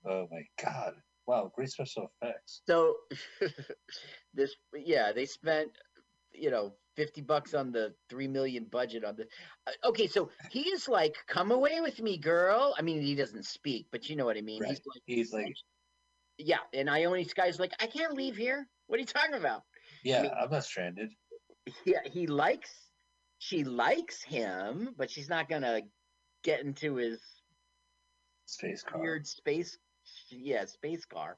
[0.06, 0.94] Oh my god.
[1.26, 2.62] Wow, great special effects.
[2.66, 2.96] So
[4.34, 5.70] this yeah, they spent
[6.32, 9.24] you know 50 bucks on the 3 million budget on the
[9.66, 12.74] uh, Okay, so he is like come away with me girl.
[12.78, 14.62] I mean, he doesn't speak, but you know what I mean.
[14.62, 14.70] Right.
[14.70, 15.54] He's like He's like,
[16.38, 18.66] yeah, and Ione Skye's like I can't leave here.
[18.86, 19.62] What are you talking about?
[20.04, 21.12] yeah, mean- I'm not stranded.
[21.84, 22.72] Yeah, he likes
[23.38, 25.82] she likes him, but she's not going to
[26.42, 27.20] get into his
[28.46, 29.00] Space car.
[29.00, 29.76] weird space
[30.30, 31.36] yeah space car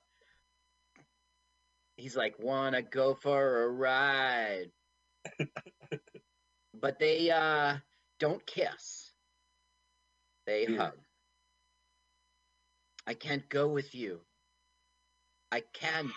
[1.96, 4.70] he's like wanna go for a ride
[6.80, 7.76] but they uh
[8.20, 9.10] don't kiss
[10.46, 10.78] they Weird.
[10.80, 10.92] hug
[13.08, 14.20] i can't go with you
[15.52, 16.10] i can't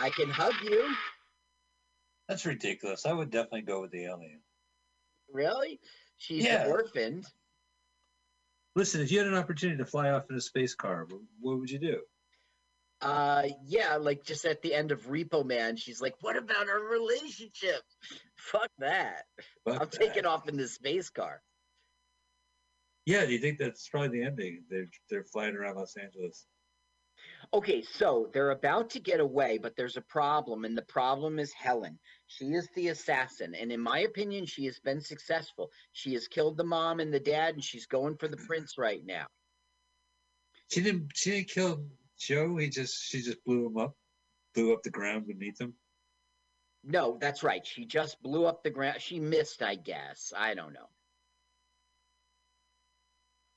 [0.00, 0.94] i can hug you
[2.28, 3.04] That's ridiculous.
[3.04, 4.40] I would definitely go with the alien.
[5.32, 5.80] really
[6.18, 6.66] she's Yeah.
[6.68, 7.26] orphaned
[8.74, 11.06] Listen, if you had an opportunity to fly off in a space car,
[11.40, 12.00] what would you do?
[13.02, 16.80] Uh, yeah, like just at the end of Repo Man, she's like, "What about our
[16.80, 17.82] relationship?
[18.38, 19.24] Fuck that!
[19.66, 21.42] Fuck I'm taking off in this space car."
[23.04, 24.64] Yeah, do you think that's probably the ending?
[24.70, 26.46] They're they're flying around Los Angeles.
[27.54, 31.52] Okay, so they're about to get away, but there's a problem, and the problem is
[31.52, 31.98] Helen.
[32.26, 35.70] She is the assassin, and in my opinion, she has been successful.
[35.92, 39.04] She has killed the mom and the dad, and she's going for the prince right
[39.04, 39.26] now.
[40.70, 41.84] She didn't she didn't kill
[42.18, 42.56] Joe.
[42.56, 43.94] He just she just blew him up,
[44.54, 45.74] blew up the ground beneath him.
[46.82, 47.64] No, that's right.
[47.66, 49.02] She just blew up the ground.
[49.02, 50.32] She missed, I guess.
[50.34, 50.88] I don't know.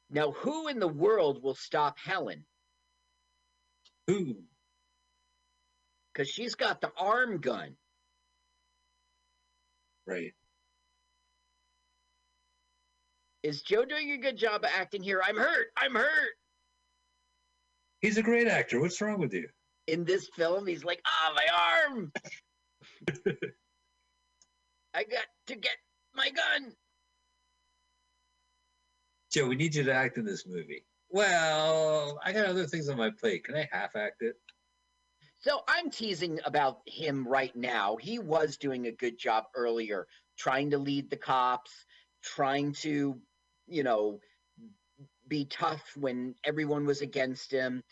[0.09, 2.45] Now, who in the world will stop Helen?
[4.07, 4.35] Who?
[6.13, 7.75] Because she's got the arm gun.
[10.07, 10.33] Right.
[13.43, 15.21] Is Joe doing a good job of acting here?
[15.23, 15.67] I'm hurt.
[15.77, 16.35] I'm hurt.
[18.01, 18.79] He's a great actor.
[18.79, 19.47] What's wrong with you?
[19.87, 21.47] In this film, he's like, "Ah, my
[21.93, 22.11] arm!
[24.93, 25.77] I got to get
[26.15, 26.73] my gun."
[29.31, 30.85] Joe, we need you to act in this movie.
[31.09, 33.45] Well, I got other things on my plate.
[33.45, 34.35] Can I half act it?
[35.39, 37.97] So I'm teasing about him right now.
[37.97, 40.07] He was doing a good job earlier,
[40.37, 41.71] trying to lead the cops,
[42.23, 43.19] trying to,
[43.67, 44.19] you know,
[45.27, 47.83] be tough when everyone was against him.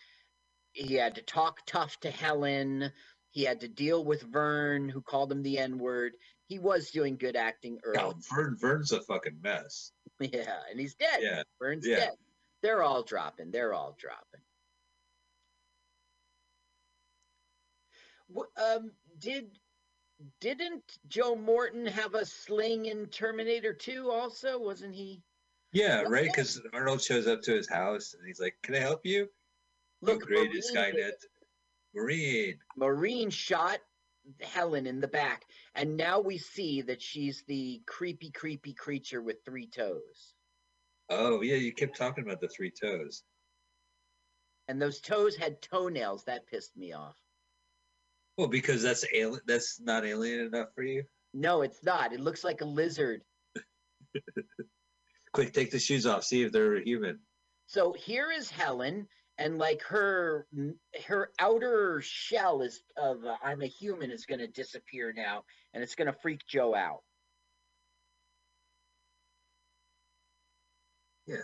[0.71, 2.91] He had to talk tough to Helen.
[3.29, 6.13] He had to deal with Vern, who called him the N word.
[6.47, 8.13] He was doing good acting early.
[8.31, 9.91] Vern, Vern's a fucking mess.
[10.19, 11.19] Yeah, and he's dead.
[11.21, 11.97] Yeah, Vern's yeah.
[11.97, 12.13] dead.
[12.63, 13.51] They're all dropping.
[13.51, 14.39] They're all dropping.
[18.57, 19.59] Um, did
[20.39, 24.57] didn't Joe Morton have a sling in Terminator 2 also?
[24.57, 25.21] Wasn't he?
[25.73, 26.31] Yeah, right.
[26.31, 29.27] Because Arnold shows up to his house and he's like, "Can I help you?"
[30.01, 31.11] Look, you created Marine- Skynet.
[31.93, 32.59] Maureen.
[32.77, 33.79] Maureen shot
[34.39, 35.43] Helen in the back,
[35.75, 40.33] and now we see that she's the creepy, creepy creature with three toes.
[41.09, 43.23] Oh yeah, you kept talking about the three toes.
[44.67, 46.23] And those toes had toenails.
[46.25, 47.17] That pissed me off.
[48.37, 49.41] Well, because that's alien.
[49.45, 51.03] That's not alien enough for you.
[51.33, 52.13] No, it's not.
[52.13, 53.21] It looks like a lizard.
[55.33, 56.23] Quick, take the shoes off.
[56.23, 57.19] See if they're human.
[57.65, 59.07] So here is Helen,
[59.37, 60.47] and like her
[61.07, 65.43] her outer shell is of uh, I'm a human is going to disappear now,
[65.73, 67.01] and it's going to freak Joe out.
[71.25, 71.37] Yeah.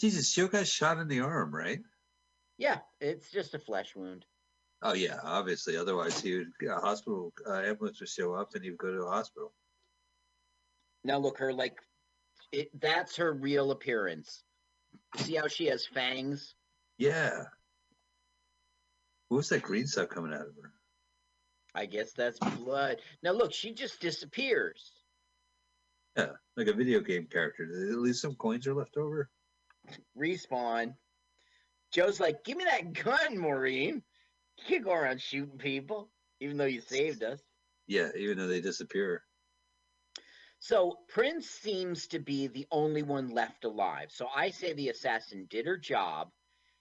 [0.00, 1.80] Jesus, got shot in the arm, right?
[2.58, 4.24] Yeah, it's just a flesh wound.
[4.82, 5.76] Oh yeah, obviously.
[5.76, 9.04] Otherwise, he would a hospital uh, ambulance would show up and he would go to
[9.04, 9.52] a hospital.
[11.04, 11.78] Now look, her like
[12.52, 14.42] it, that's her real appearance.
[15.16, 16.54] See how she has fangs?
[16.98, 17.44] Yeah.
[19.28, 20.72] What's that green stuff coming out of her?
[21.74, 22.98] I guess that's blood.
[23.22, 24.92] Now look, she just disappears.
[26.16, 27.64] Yeah, like a video game character.
[27.64, 29.28] At least some coins are left over?
[30.16, 30.94] Respawn.
[31.92, 34.02] Joe's like, "Give me that gun, Maureen.
[34.58, 36.10] You can't go around shooting people,
[36.40, 37.40] even though you saved us."
[37.86, 39.24] Yeah, even though they disappear.
[40.60, 44.10] So Prince seems to be the only one left alive.
[44.10, 46.30] So I say the assassin did her job,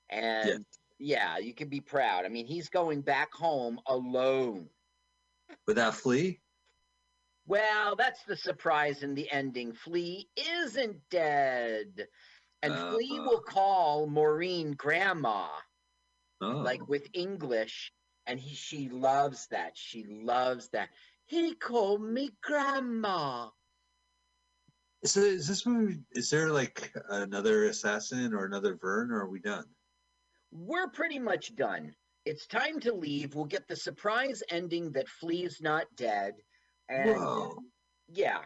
[0.09, 0.65] and
[0.99, 2.25] yeah, you can be proud.
[2.25, 4.69] I mean, he's going back home alone.
[5.67, 6.39] Without Flea?
[7.45, 9.73] Well, that's the surprise in the ending.
[9.73, 12.07] Flea isn't dead.
[12.61, 13.23] And Flea Uh.
[13.23, 15.49] will call Maureen grandma,
[16.41, 16.47] Oh.
[16.59, 17.91] like with English.
[18.25, 19.77] And he, she loves that.
[19.77, 20.89] She loves that.
[21.25, 23.49] He called me grandma.
[25.03, 26.05] So is this movie?
[26.11, 29.65] Is there like another assassin or another Vern, or are we done?
[30.51, 31.93] We're pretty much done.
[32.23, 33.35] It's time to leave.
[33.35, 36.35] We'll get the surprise ending that Flea's not dead.
[36.89, 37.55] And Whoa!
[38.07, 38.39] yeah.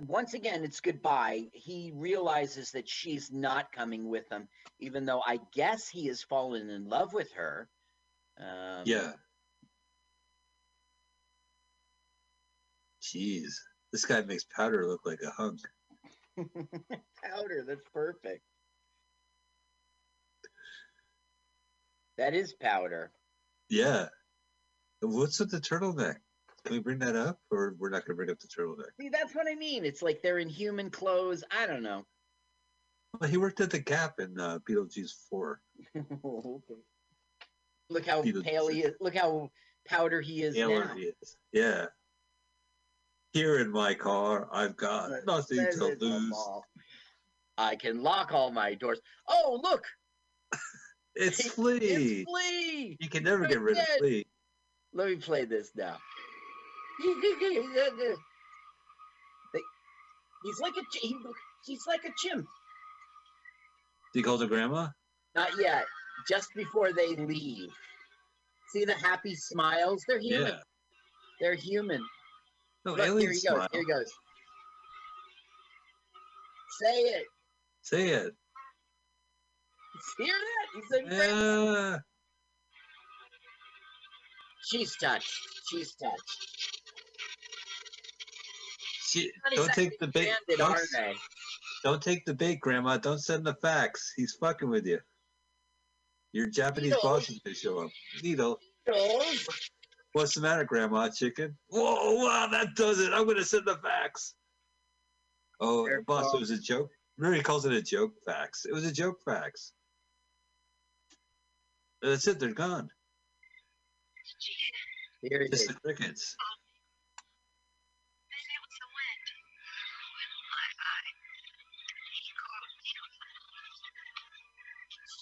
[0.00, 1.48] Once again, it's goodbye.
[1.52, 4.48] He realizes that she's not coming with him,
[4.80, 7.68] even though I guess he has fallen in love with her.
[8.38, 9.12] Um, Yeah.
[13.02, 13.52] Jeez,
[13.92, 15.60] this guy makes Powder look like a hunk.
[17.22, 18.42] Powder, that's perfect.
[22.18, 23.12] That is powder.
[23.68, 24.08] Yeah.
[25.00, 26.16] What's with the turtleneck?
[26.66, 28.90] Can we bring that up, or we're not going to bring up the turtleneck?
[29.00, 29.84] See, that's what I mean.
[29.84, 31.44] It's like they're in human clothes.
[31.56, 32.04] I don't know.
[33.20, 35.60] Well, he worked at the Gap in uh, Beetlejuice Four.
[35.96, 36.04] okay.
[37.88, 38.94] Look how pale he is.
[39.00, 39.48] Look how
[39.86, 40.94] powder he is Taylor now.
[40.96, 41.36] he is.
[41.52, 41.86] Yeah.
[43.32, 46.34] Here in my car, I've got nothing to lose.
[47.58, 49.00] I can lock all my doors.
[49.28, 49.84] Oh, look!
[51.14, 52.24] It's It's Flea.
[52.24, 52.96] Flea!
[52.98, 53.86] You can never get rid of.
[53.98, 54.26] Flea.
[54.92, 55.98] Let me play this now.
[60.44, 61.16] He's like a ch- he,
[61.64, 62.46] he's like a chimp.
[64.12, 64.88] Do you call her grandma?
[65.34, 65.84] Not yet.
[66.28, 67.70] Just before they leave.
[68.68, 70.04] See the happy smiles?
[70.06, 70.48] They're human.
[70.48, 70.58] Yeah.
[71.40, 72.04] They're human.
[72.84, 73.66] No, Look, here he goes.
[73.72, 74.12] Here he goes.
[76.80, 77.24] Say it.
[77.82, 78.34] Say it.
[80.18, 80.66] Hear that?
[80.74, 81.98] He said, "Grandma." Yeah.
[84.62, 85.32] She's touched.
[85.70, 86.75] She's touched.
[89.06, 90.32] She, don't take the bait.
[90.56, 90.78] Don't,
[91.84, 92.96] don't take the bait, Grandma.
[92.96, 94.12] Don't send the fax.
[94.16, 94.98] He's fucking with you.
[96.32, 97.00] Your Japanese Needle.
[97.02, 97.90] boss is gonna show up.
[98.22, 98.58] Needle.
[98.86, 99.48] Girls.
[100.12, 101.08] What's the matter, Grandma?
[101.08, 101.56] Chicken?
[101.68, 103.12] Whoa, wow, that does it.
[103.12, 104.34] I'm gonna send the fax.
[105.60, 106.90] Oh, Fair boss, it was a joke.
[107.16, 108.66] Remember, he calls it a joke fax.
[108.66, 109.72] It was a joke fax.
[112.02, 112.38] That's it.
[112.38, 112.90] They're gone.
[115.22, 116.36] Here it Just the crickets.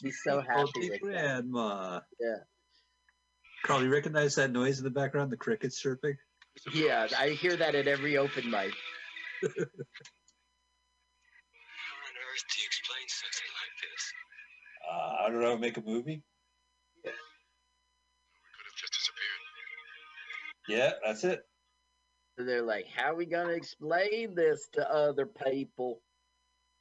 [0.00, 1.00] She's so happy Healthy with that.
[1.00, 2.00] grandma.
[2.20, 2.36] Yeah.
[3.64, 5.30] Carl, you recognize that noise in the background?
[5.32, 6.16] The crickets chirping?
[6.72, 8.72] Yeah, I hear that at every open mic.
[9.42, 9.54] How on
[12.20, 14.12] earth do you explain something like this?
[14.90, 15.56] Uh, I don't know.
[15.56, 16.22] Make a movie?
[17.02, 17.16] We could
[18.66, 19.40] have just disappeared.
[20.68, 21.46] Yeah, that's it.
[22.38, 26.00] So they're like, how are we gonna explain this to other people?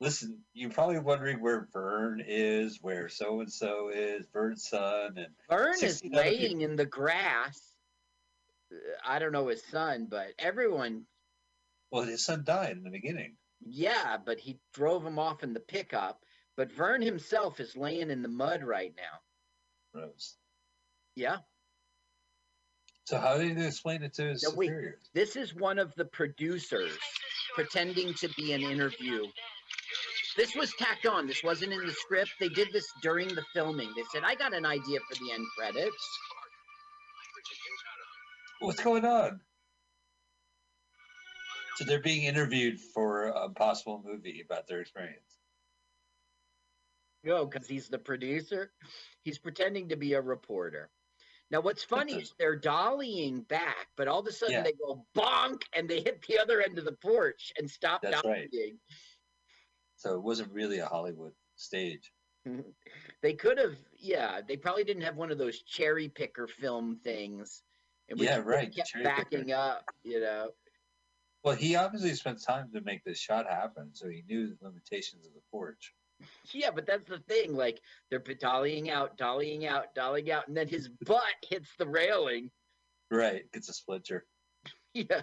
[0.04, 5.28] Listen, you're probably wondering where Vern is, where so and so is, Vern's son, and
[5.50, 7.58] Vern is 16 other laying in the grass.
[8.70, 8.76] Uh,
[9.08, 11.06] I don't know his son, but everyone,
[11.90, 13.38] well, his son died in the beginning.
[13.66, 16.20] yeah, but he drove him off in the pickup.
[16.58, 20.02] But Vern himself is laying in the mud right now.
[20.02, 20.36] Rose.
[21.16, 21.38] Yeah.
[23.06, 24.72] So how did he explain it to his No, wait.
[25.14, 26.98] This is one of the producers
[27.56, 29.24] pretending to be an interview.
[30.36, 31.28] This was tacked on.
[31.28, 32.32] This wasn't in the script.
[32.40, 33.92] They did this during the filming.
[33.96, 36.20] They said, I got an idea for the end credits.
[38.60, 39.42] What's going on?
[41.76, 45.38] So they're being interviewed for a possible movie about their experience.
[47.26, 48.72] Go, because he's the producer.
[49.24, 50.90] He's pretending to be a reporter.
[51.52, 54.64] Now, what's funny is they're dollying back, but all of a sudden Yeah.
[54.64, 58.22] they go bonk and they hit the other end of the porch and stop That's
[58.22, 58.52] dollying.
[58.54, 58.74] right.
[60.04, 62.12] So it wasn't really a Hollywood stage.
[63.22, 67.64] They could have, yeah, they probably didn't have one of those cherry picker film things.
[68.10, 69.56] And Yeah, just right, Kept cherry backing picker.
[69.56, 70.50] up, you know.
[71.46, 75.26] Well, he obviously spent time to make this shot happen, so he knew the limitations
[75.26, 75.94] of the porch.
[76.52, 77.54] Yeah, but that's the thing.
[77.54, 82.52] Like they're dollying out, dollying out, dollying out, and then his butt hits the railing.
[83.10, 84.26] Right, gets a splinter.
[84.94, 85.22] Yeah.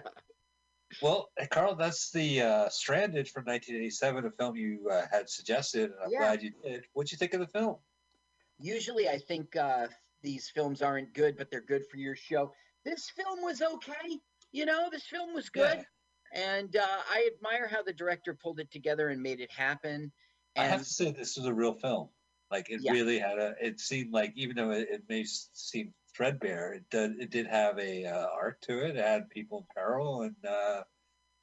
[1.01, 5.91] Well, uh, Carl, that's the uh, Stranded from 1987, a film you uh, had suggested,
[5.91, 6.19] and I'm Yeah.
[6.19, 6.85] glad you did.
[6.93, 7.77] What'd you think of the film?
[8.59, 9.87] Usually, I think uh,
[10.21, 12.53] these films aren't good, but they're good for your show.
[12.83, 14.19] This film was okay.
[14.51, 15.83] You know, this film was good, Yeah.
[16.33, 20.11] and uh, I admire how the director pulled it together and made it happen.
[20.57, 22.09] I have And to say, this was a real film.
[22.51, 22.91] Like it Yeah.
[22.91, 23.55] really had a.
[23.61, 27.19] It seemed like even though it, it may seem threadbare, it did.
[27.19, 28.95] It did have a uh, arc to it.
[28.97, 30.83] It had people in peril and uh,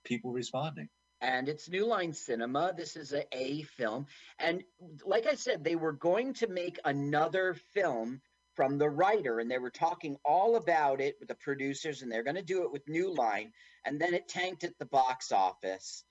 [0.05, 0.89] people responding.
[1.20, 2.73] and it's New Line Cinema.
[2.77, 4.07] This is a A film,
[4.39, 4.62] and
[5.05, 8.20] like I said, they were going to make another film
[8.55, 12.24] from the writer, and they were talking all about it with the producers, and they're
[12.24, 13.53] going to do it with New Line,
[13.85, 16.05] and then it tanked at the box office,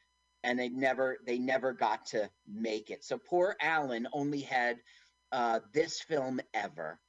[0.43, 3.03] and they never they never got to make it.
[3.03, 4.77] So poor Alan only had
[5.31, 6.99] uh, this film ever.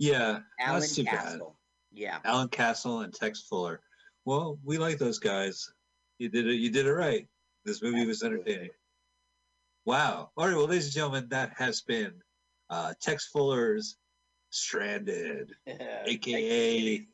[0.00, 1.14] Yeah, Alan that's too bad.
[1.14, 1.56] Castle.
[1.92, 2.18] Yeah.
[2.24, 3.80] Alan Castle and Tex Fuller.
[4.24, 5.70] Well, we like those guys.
[6.18, 6.54] You did it.
[6.54, 7.28] You did it right.
[7.64, 8.70] This movie was entertaining.
[9.84, 10.30] Wow.
[10.36, 10.56] All right.
[10.56, 12.14] Well, ladies and gentlemen, that has been
[12.70, 13.96] uh, Tex Fuller's
[14.48, 15.52] Stranded,
[16.06, 17.06] aka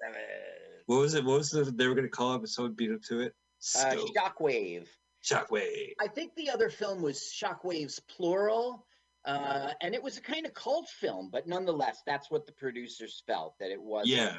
[0.86, 1.24] what was it?
[1.24, 2.38] What was the they were going to call it?
[2.38, 3.34] But someone beat him to it.
[3.76, 4.86] Uh, Shockwave.
[5.24, 5.92] Shockwave.
[6.00, 8.86] I think the other film was Shockwave's plural,
[9.26, 13.22] uh, and it was a kind of cult film, but nonetheless, that's what the producers
[13.26, 14.06] felt that it was.
[14.08, 14.36] Yeah.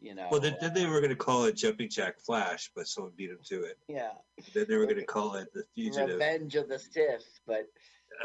[0.00, 0.28] you know.
[0.30, 3.12] Well, then, then they uh, were going to call it Jumping Jack Flash, but someone
[3.16, 3.78] beat him to it.
[3.88, 4.10] yeah,
[4.54, 6.08] Then they were going to call it The Fugitive.
[6.08, 7.66] Revenge of the Sith, but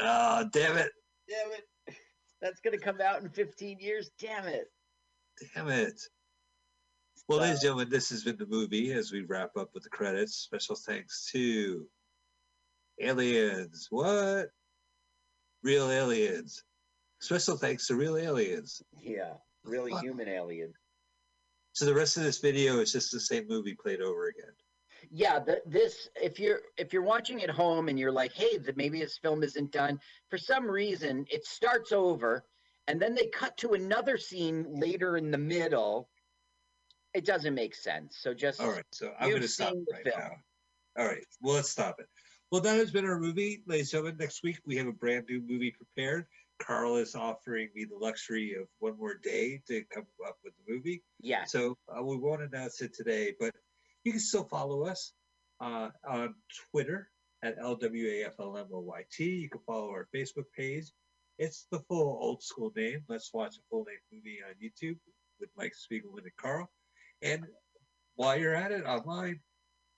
[0.00, 0.90] Oh, damn it.
[1.28, 1.96] damn it,
[2.40, 4.10] that's gonna come out in 15 years.
[4.18, 4.66] Damn it.
[5.54, 6.00] Damn it.
[7.28, 9.90] Well, ladies and gentlemen, this has been the movie as we wrap up with the
[9.90, 10.34] credits.
[10.36, 11.86] Special thanks to
[13.00, 13.86] Aliens.
[13.90, 14.48] What?
[15.62, 16.64] Real Aliens.
[17.20, 18.82] Special thanks to Real Aliens.
[19.00, 19.34] Yeah,
[19.64, 20.72] really human alien.
[21.72, 24.52] So the rest of this video is just the same movie played over again.
[25.10, 28.72] yeah the, this if you're if you're watching at home and you're like hey the,
[28.76, 29.98] maybe this film isn't done
[30.30, 32.44] for some reason it starts over
[32.88, 36.08] and then they cut to another scene later in the middle
[37.14, 40.04] it doesn't make sense so just All right, so I'm going to stop the right
[40.04, 40.16] film.
[40.18, 40.30] now.
[41.02, 42.06] All right, well, let's stop it.
[42.52, 44.16] Well, that has been our movie, ladies and gentlemen.
[44.18, 46.26] Next week, we have a brand new movie prepared.
[46.58, 50.74] Carl is offering me the luxury of one more day to come up with the
[50.74, 51.02] movie.
[51.18, 53.54] yeah So uh, we won't announce it today, but
[54.04, 55.14] you can still follow us
[55.62, 56.34] uh, on
[56.70, 57.08] Twitter
[57.42, 59.18] at LWAFLMOYT.
[59.18, 60.92] You can follow our Facebook page.
[61.38, 63.02] It's the full old school name.
[63.08, 64.98] Let's watch a full length movie on YouTube
[65.40, 66.70] with Mike Spiegelman and Carl.
[67.22, 67.46] And
[68.16, 69.40] while you're at it online,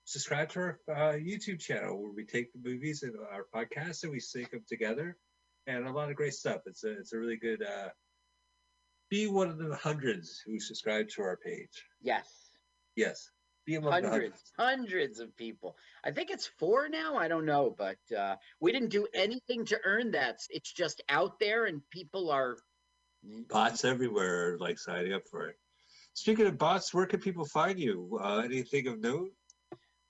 [0.05, 4.11] subscribe to our uh, YouTube channel where we take the movies and our podcasts and
[4.11, 5.17] we sync them together,
[5.67, 6.61] and a lot of great stuff.
[6.65, 7.89] It's a it's a really good uh,
[9.09, 11.83] Be one of the hundreds who subscribe to our page.
[12.01, 12.27] Yes.
[12.95, 13.29] Yes.
[13.65, 15.75] Be among the hundreds, hundreds of people.
[16.03, 17.15] I think it's four now.
[17.17, 20.37] I don't know, but uh, we didn't do anything to earn that.
[20.51, 22.57] It's just out there, and people are.
[23.49, 25.55] bots everywhere are, like signing up for it.
[26.13, 28.19] Speaking of bots, where can people find you?
[28.21, 29.31] Uh, anything of note?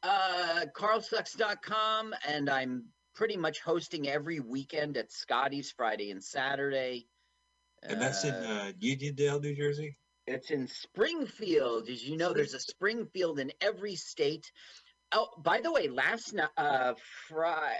[0.08, 7.08] Uh, carlsucks.com, and I'm pretty much hosting every weekend at Scotty's Friday and Saturday.
[7.82, 9.98] And that's in Uh, uh, Uniondale, New Jersey.
[10.28, 11.90] It's in Springfield.
[11.90, 14.46] As you know, there's a Springfield in every state.
[15.12, 16.94] Oh, by the way, last night, uh,
[17.28, 17.76] Friday,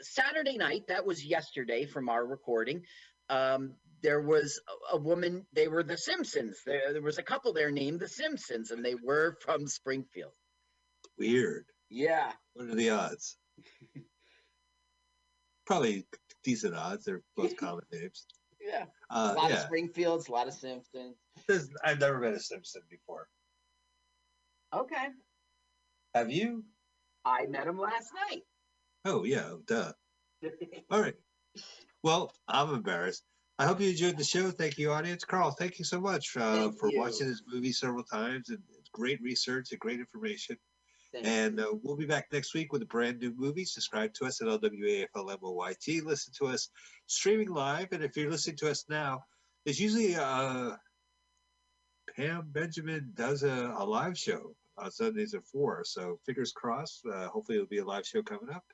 [0.00, 2.84] Saturday night, that was yesterday from our recording.
[3.28, 4.60] Um, there was
[4.92, 5.46] a, a woman.
[5.52, 6.58] They were the Simpsons.
[6.64, 10.32] There, there was a couple there named the Simpsons, and they were from Springfield.
[11.18, 11.64] Weird.
[11.88, 12.32] Yeah.
[12.54, 13.36] What are the odds?
[15.66, 16.06] Probably
[16.44, 17.04] decent odds.
[17.04, 18.26] They're both common names.
[18.60, 18.84] Yeah.
[19.10, 19.58] Uh, a lot of.
[19.60, 21.16] Springfields, a lot of Simpsons.
[21.46, 23.28] There's- I've never met a Simpson before.
[24.74, 25.08] Okay.
[26.14, 26.64] Have you?
[27.24, 28.42] I met him last night.
[29.04, 29.92] Oh yeah, duh.
[30.90, 31.14] All right.
[32.02, 33.24] Well, I'm embarrassed.
[33.58, 34.50] I hope you enjoyed the show.
[34.50, 35.24] Thank you, audience.
[35.24, 36.98] Carl, thank you so much uh, for you.
[37.00, 40.56] watching this movie several times and it's great research and great information.
[41.12, 43.64] Thank And uh, we'll be back next week with a brand new movie.
[43.64, 46.04] Subscribe to us at LWAFLMOYT.
[46.04, 46.68] Listen to us
[47.06, 47.88] streaming live.
[47.92, 49.24] And if you're listening to us now,
[49.64, 50.72] there's usually uh,
[52.16, 55.82] Pam Benjamin does a, a live show on Sundays at 4.
[55.84, 57.04] So fingers crossed.
[57.06, 58.64] Uh, hopefully, it'll be a live show coming up.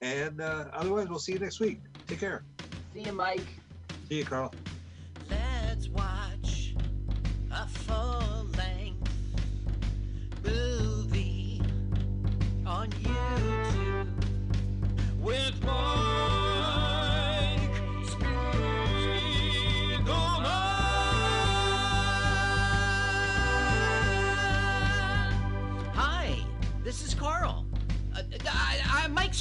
[0.00, 1.80] And uh, otherwise, we'll see you next week.
[2.06, 2.44] Take care.
[2.94, 3.46] See you, Mike.
[4.08, 4.54] See you, Carl.
[5.28, 6.74] Let's watch
[7.50, 8.77] a full length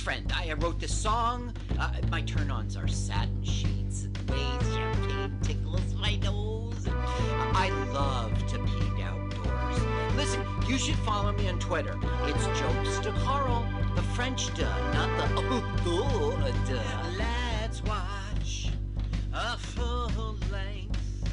[0.08, 0.32] friend.
[0.34, 1.52] I wrote this song.
[1.78, 4.40] Uh, my turn ons are satin sheets and the way
[4.74, 6.88] champagne tickles my nose.
[7.54, 9.80] I love to peek outdoors.
[10.16, 12.00] Listen, you should follow me on Twitter.
[12.24, 13.68] It's Jokes to Carl,
[13.98, 17.18] the French duh, not the oh, oh duh.
[17.18, 18.72] Let's watch
[19.34, 21.28] a full length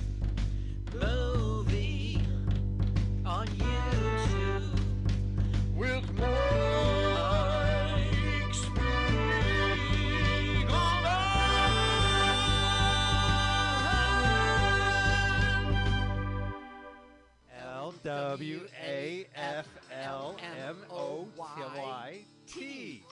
[18.04, 19.66] W A F
[20.04, 20.36] L
[20.68, 23.02] M O Y T.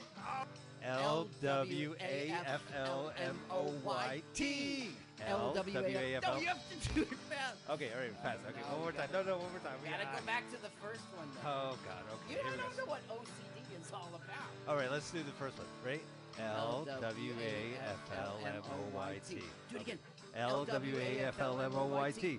[0.85, 4.91] L W A F L M O Y T.
[5.27, 7.57] L W A F No, you have to do it fast.
[7.71, 8.37] Okay, all right, pass.
[8.51, 9.09] Okay, one more time.
[9.15, 9.73] No, no, one more time.
[9.83, 11.27] We Gotta go back to the first one.
[11.43, 11.49] Though.
[11.49, 12.05] Oh God.
[12.13, 12.37] Okay.
[12.37, 14.53] you don't know what OCD is all about.
[14.69, 15.67] All right, let's do the first one.
[15.87, 16.03] Right?
[16.39, 19.37] L W A F L M O Y T.
[19.71, 19.99] Do it again.
[20.37, 22.39] L W A F L M O Y T.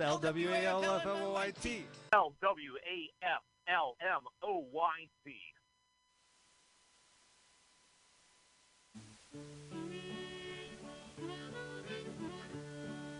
[0.00, 1.84] L W A L F M O Y T.
[2.12, 5.34] L W A F L M O Y T.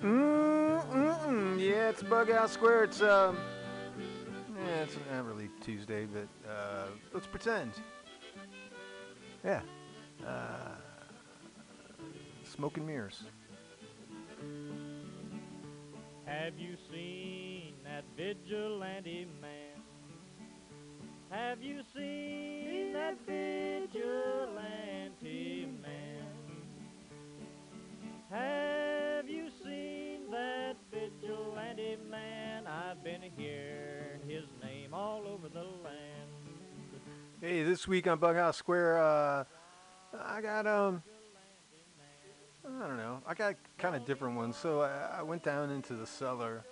[0.03, 1.59] Mm-mm.
[1.61, 2.85] Yeah, it's Bug Out Square.
[2.85, 3.37] It's um,
[4.65, 7.73] yeah, it's not really Tuesday, but uh, let's pretend.
[9.45, 9.61] Yeah,
[10.25, 10.77] uh,
[12.45, 13.25] smoke and mirrors.
[16.29, 19.81] Have you seen that vigilante man?
[21.31, 24.59] Have you seen that vigilante
[25.81, 26.27] man?
[28.31, 32.67] Have you seen that vigilante man?
[32.67, 36.29] I've been hearing his name all over the land.
[37.41, 39.45] Hey, this week on Bug House Square, uh,
[40.23, 41.03] I got um,
[42.67, 44.57] I don't know, I got kind of different ones.
[44.57, 46.65] So I, I went down into the cellar.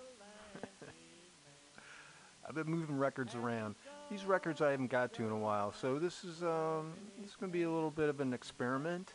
[2.47, 3.75] I've been moving records around.
[4.11, 7.35] These records I haven't got to in a while, so this is um, this is
[7.35, 9.13] gonna be a little bit of an experiment.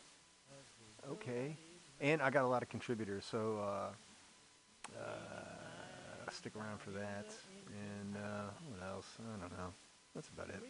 [1.11, 1.57] Okay,
[2.01, 7.33] and I got a lot of contributors, so uh, uh, stick around for that.
[7.69, 9.07] And uh, what else?
[9.19, 9.73] I don't know.
[10.15, 10.63] That's about it.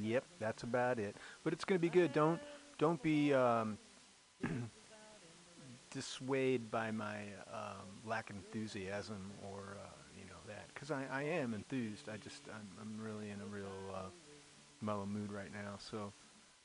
[0.00, 1.16] Yep, that's about it.
[1.44, 2.14] But it's gonna be good.
[2.14, 2.40] Don't
[2.78, 3.76] don't be um,
[5.90, 7.18] dissuaded by my
[7.52, 12.08] um, lack of enthusiasm or uh, you know that, because I, I am enthused.
[12.08, 14.08] I just I'm, I'm really in a real uh,
[14.80, 15.74] mellow mood right now.
[15.78, 16.12] So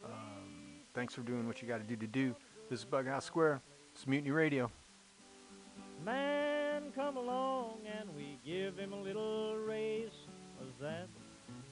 [0.04, 2.36] um, thanks for doing what you got to do to do.
[2.70, 3.62] This is Bughouse Square.
[3.94, 4.70] It's Mutiny Radio.
[6.04, 10.10] man come along and we give him a little race.
[10.60, 11.08] Was that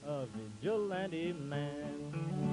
[0.08, 2.53] a vigilante man?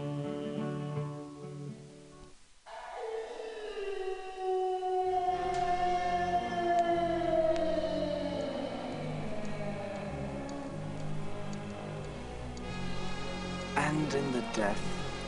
[14.53, 14.81] Death,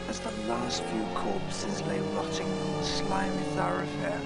[0.09, 4.21] as the last few corpses lay rotting on the slimy thoroughfare,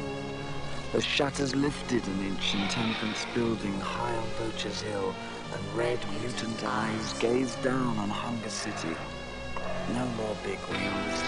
[0.94, 5.14] the shutters lifted an ancient entrance building high on Poacher's Hill,
[5.54, 8.96] and red, mutant eyes gazed down on Hunger City.
[9.94, 11.22] No more big wheels.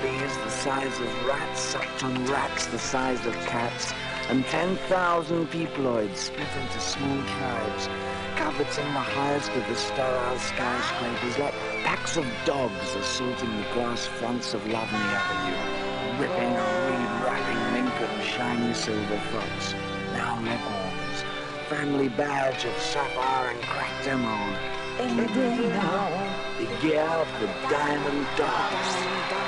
[0.00, 3.92] Fleas the size of rats sucked on rats the size of cats,
[4.28, 7.88] and 10,000 peoploids split into small tribes,
[8.34, 11.54] coveting the highest of the sterile skyscrapers like
[11.84, 18.24] packs of dogs assaulting the glass fronts of Lovely Avenue, ripping reed wrapping mink and
[18.24, 19.74] shiny silver fox.
[20.12, 21.24] Now Leghorns,
[21.68, 24.56] family badge of sapphire and cracked emerald.
[24.98, 29.45] Any day now, the gear of the diamond dogs.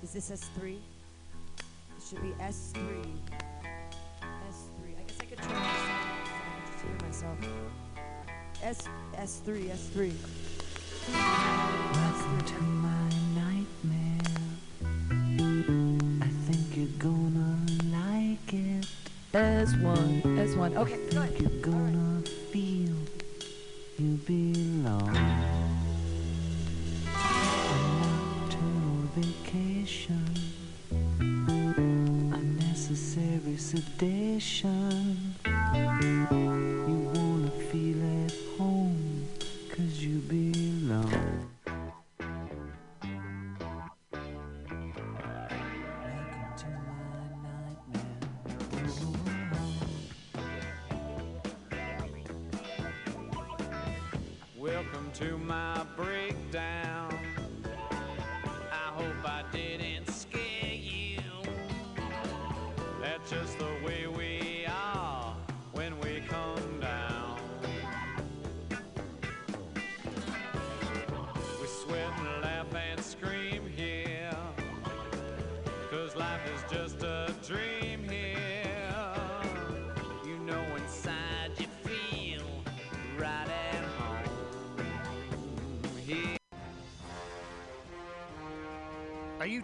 [0.00, 0.76] Is this S3?
[0.76, 0.80] It
[2.08, 2.78] should be S3.
[4.48, 4.94] S3.
[4.96, 5.90] I guess I could turn myself
[6.38, 7.38] I just hear myself.
[8.62, 10.12] S S3 S3.
[11.94, 14.22] Welcome to my nightmare.
[16.22, 17.58] I think you're gonna
[17.90, 18.86] like it.
[19.32, 20.76] S1 S1.
[20.76, 22.22] Okay, I think you're gonna
[22.52, 22.94] feel
[23.98, 24.57] you belong.
[34.38, 35.07] Sedation.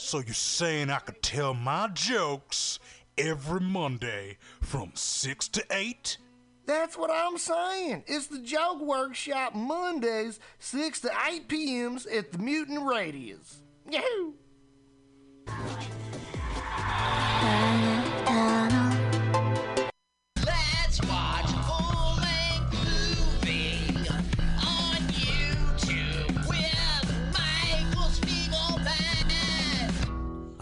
[0.00, 2.78] So you're saying I could tell my jokes
[3.18, 6.18] every Monday from 6 to 8?
[6.66, 8.04] That's what I'm saying.
[8.06, 13.60] It's the Joke Workshop Mondays, 6 to 8 p.m.s at the Mutant Radius.
[13.90, 14.34] Yahoo!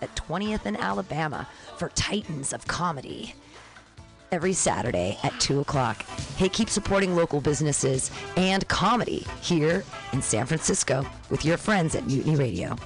[0.00, 3.34] at 20th and Alabama for Titans of Comedy.
[4.30, 6.02] Every Saturday at 2 o'clock.
[6.36, 12.06] Hey, keep supporting local businesses and comedy here in San Francisco with your friends at
[12.06, 12.76] Mutiny Radio.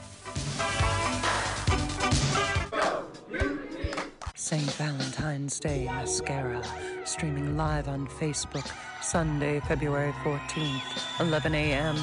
[4.34, 4.70] St.
[4.72, 6.62] Valentine's Day Mascara,
[7.05, 8.70] streaming live on Facebook,
[9.02, 11.97] Sunday, February 14th, 11 a.m.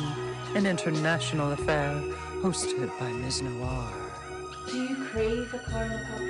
[0.55, 1.93] An international affair
[2.41, 3.43] hosted by Ms.
[3.43, 4.08] Noir.
[4.67, 6.25] Do you crave a carnal couple?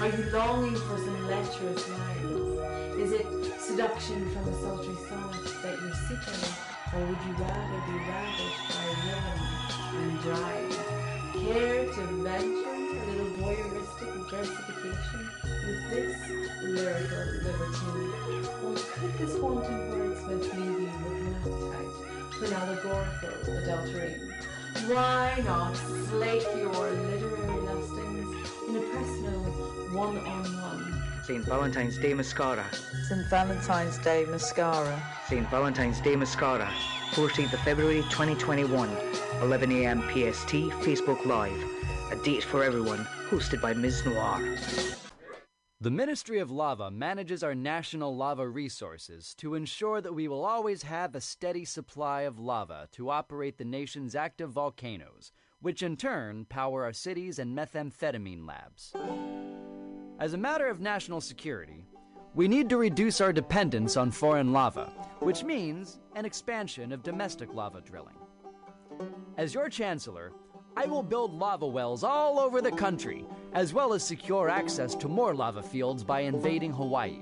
[0.00, 2.56] Are you longing for some lecherous lines?
[2.98, 3.26] Is it
[3.60, 5.32] seduction from a sultry song
[5.62, 6.42] that you're seeking?
[6.94, 9.48] Or would you rather be ravished by villainy
[9.96, 10.86] and dryness?
[11.36, 16.16] Care to venture a little voyeuristic versification with this
[16.62, 18.12] lyrical libertine?
[18.64, 21.92] Or could this wanton wordsmith leave you with an appetite
[22.34, 24.12] for an allegorical adultery?
[24.88, 26.65] Why not slake your
[31.26, 31.44] St.
[31.44, 32.64] Valentine's Day Mascara.
[33.08, 33.26] St.
[33.26, 35.02] Valentine's Day Mascara.
[35.26, 35.50] St.
[35.50, 36.72] Valentine's Day Mascara.
[37.14, 38.88] 14th of February 2021.
[39.40, 41.60] 11am PST, Facebook Live.
[42.12, 44.06] A date for everyone, hosted by Ms.
[44.06, 44.56] Noir.
[45.80, 50.84] The Ministry of Lava manages our national lava resources to ensure that we will always
[50.84, 56.44] have a steady supply of lava to operate the nation's active volcanoes, which in turn
[56.44, 58.94] power our cities and methamphetamine labs.
[60.18, 61.84] As a matter of national security,
[62.34, 64.86] we need to reduce our dependence on foreign lava,
[65.20, 68.16] which means an expansion of domestic lava drilling.
[69.36, 70.32] As your chancellor,
[70.74, 75.08] I will build lava wells all over the country, as well as secure access to
[75.08, 77.20] more lava fields by invading Hawaii.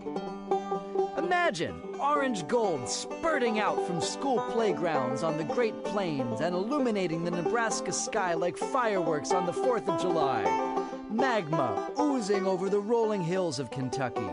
[1.19, 7.31] Imagine orange gold spurting out from school playgrounds on the Great Plains and illuminating the
[7.33, 10.74] Nebraska sky like fireworks on the 4th of July.
[11.15, 14.28] Magma oozing over the rolling hills of Kentucky.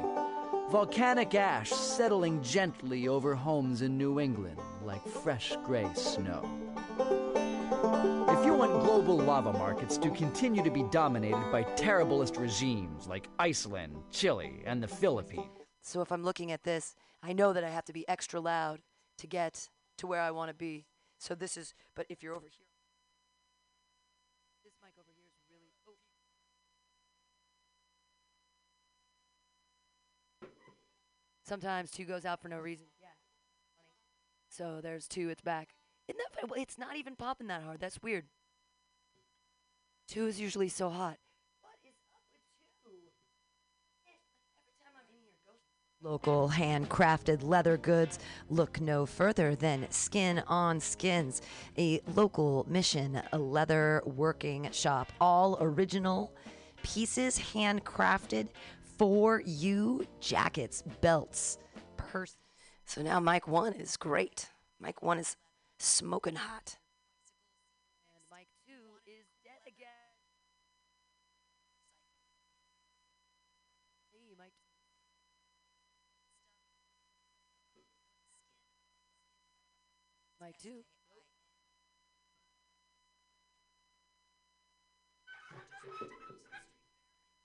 [0.71, 6.43] Volcanic ash settling gently over homes in New England like fresh gray snow.
[8.29, 13.29] If you want global lava markets to continue to be dominated by terriblest regimes like
[13.37, 15.45] Iceland, Chile, and the Philippines,
[15.83, 18.79] So if I'm looking at this, I know that I have to be extra loud
[19.19, 20.85] to get to where I want to be.
[21.19, 22.65] So this is, but if you're over here,
[24.63, 25.69] this mic over here is really.
[25.87, 25.93] Oh.
[31.51, 32.85] Sometimes two goes out for no reason.
[33.01, 33.07] Yeah.
[34.47, 35.27] So there's two.
[35.27, 35.75] It's back.
[36.07, 37.81] Isn't that, well, it's not even popping that hard.
[37.81, 38.23] That's weird.
[40.07, 41.17] Two is usually so hot.
[41.59, 42.39] What is up with
[42.85, 42.95] two?
[44.05, 44.13] Here,
[46.01, 48.19] Local handcrafted leather goods
[48.49, 51.41] look no further than Skin on Skins,
[51.77, 55.11] a local mission a leather working shop.
[55.19, 56.31] All original
[56.81, 58.47] pieces handcrafted
[59.01, 61.57] for you jackets, belts,
[61.97, 62.37] purse.
[62.85, 64.49] So now Mike 1 is great.
[64.79, 65.37] Mike 1 is
[65.79, 66.77] smoking hot.
[68.13, 68.73] And Mike 2
[69.07, 69.87] is dead again.
[74.11, 74.53] Hey, Mike
[80.39, 80.83] Mike 2.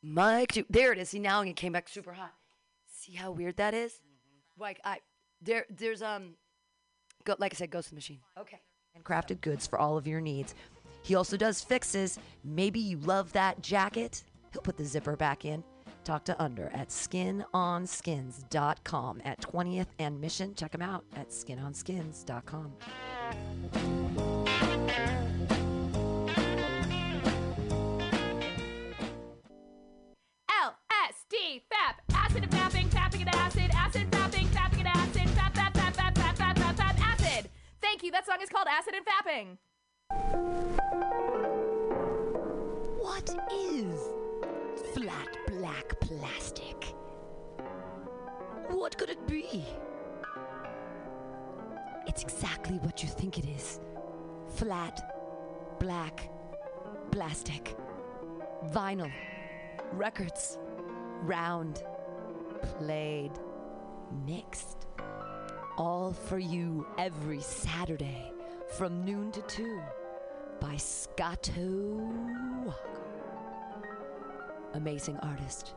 [0.07, 0.67] Mike 2.
[0.71, 1.11] There it is.
[1.11, 2.33] See, now it came back super hot.
[2.87, 4.01] See how weird that is?
[4.59, 5.01] Like, I,
[5.43, 6.37] there, there's, um,
[7.25, 8.21] go, like I said, Ghost Machine.
[8.39, 8.61] Okay.
[8.97, 10.55] Handcrafted goods for all of your needs.
[11.03, 12.21] He also does fixes.
[12.45, 14.23] Maybe you love that jacket.
[14.53, 15.65] He'll put the zipper back in.
[16.05, 20.55] Talk to Under at skinonskins.com at 20th and Mission.
[20.55, 22.73] Check him out at skinonskins.com.
[38.13, 39.59] That song is called Acid and Fapping.
[43.01, 44.01] What is
[44.95, 46.85] flat black plastic?
[48.71, 49.65] What could it be?
[52.07, 53.81] It's exactly what you think it is
[54.55, 56.31] flat black
[57.11, 57.77] plastic.
[58.73, 59.13] Vinyl,
[59.93, 60.59] records,
[61.23, 61.83] round,
[62.79, 63.33] played,
[64.27, 64.87] mixed.
[65.77, 68.33] All for you every Saturday
[68.79, 69.81] from noon to 2
[70.61, 72.01] by Scotto
[72.65, 73.03] Walker.
[74.75, 75.75] Amazing artist.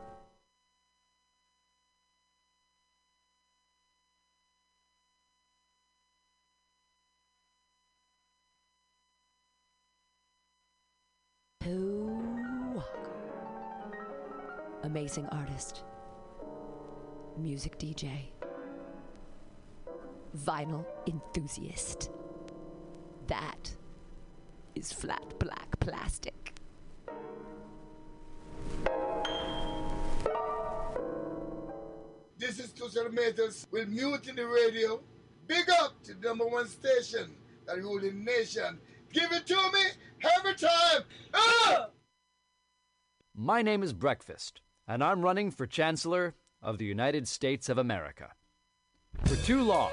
[14.82, 15.84] Amazing artist.
[17.38, 18.32] Music DJ.
[20.36, 22.10] Vinyl enthusiast.
[23.26, 23.74] That
[24.74, 26.54] is flat black plastic.
[32.38, 35.00] This is Tushar Metals with Mutiny Radio.
[35.46, 37.34] Big up to the number one station
[37.66, 38.78] that rule the nation.
[39.12, 39.82] Give it to me
[40.38, 41.02] every time.
[41.34, 41.88] Ah!
[43.34, 48.30] My name is Breakfast, and I'm running for Chancellor of the United States of America.
[49.24, 49.92] For too long,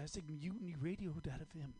[0.00, 1.74] fantastic mutiny radio.fm.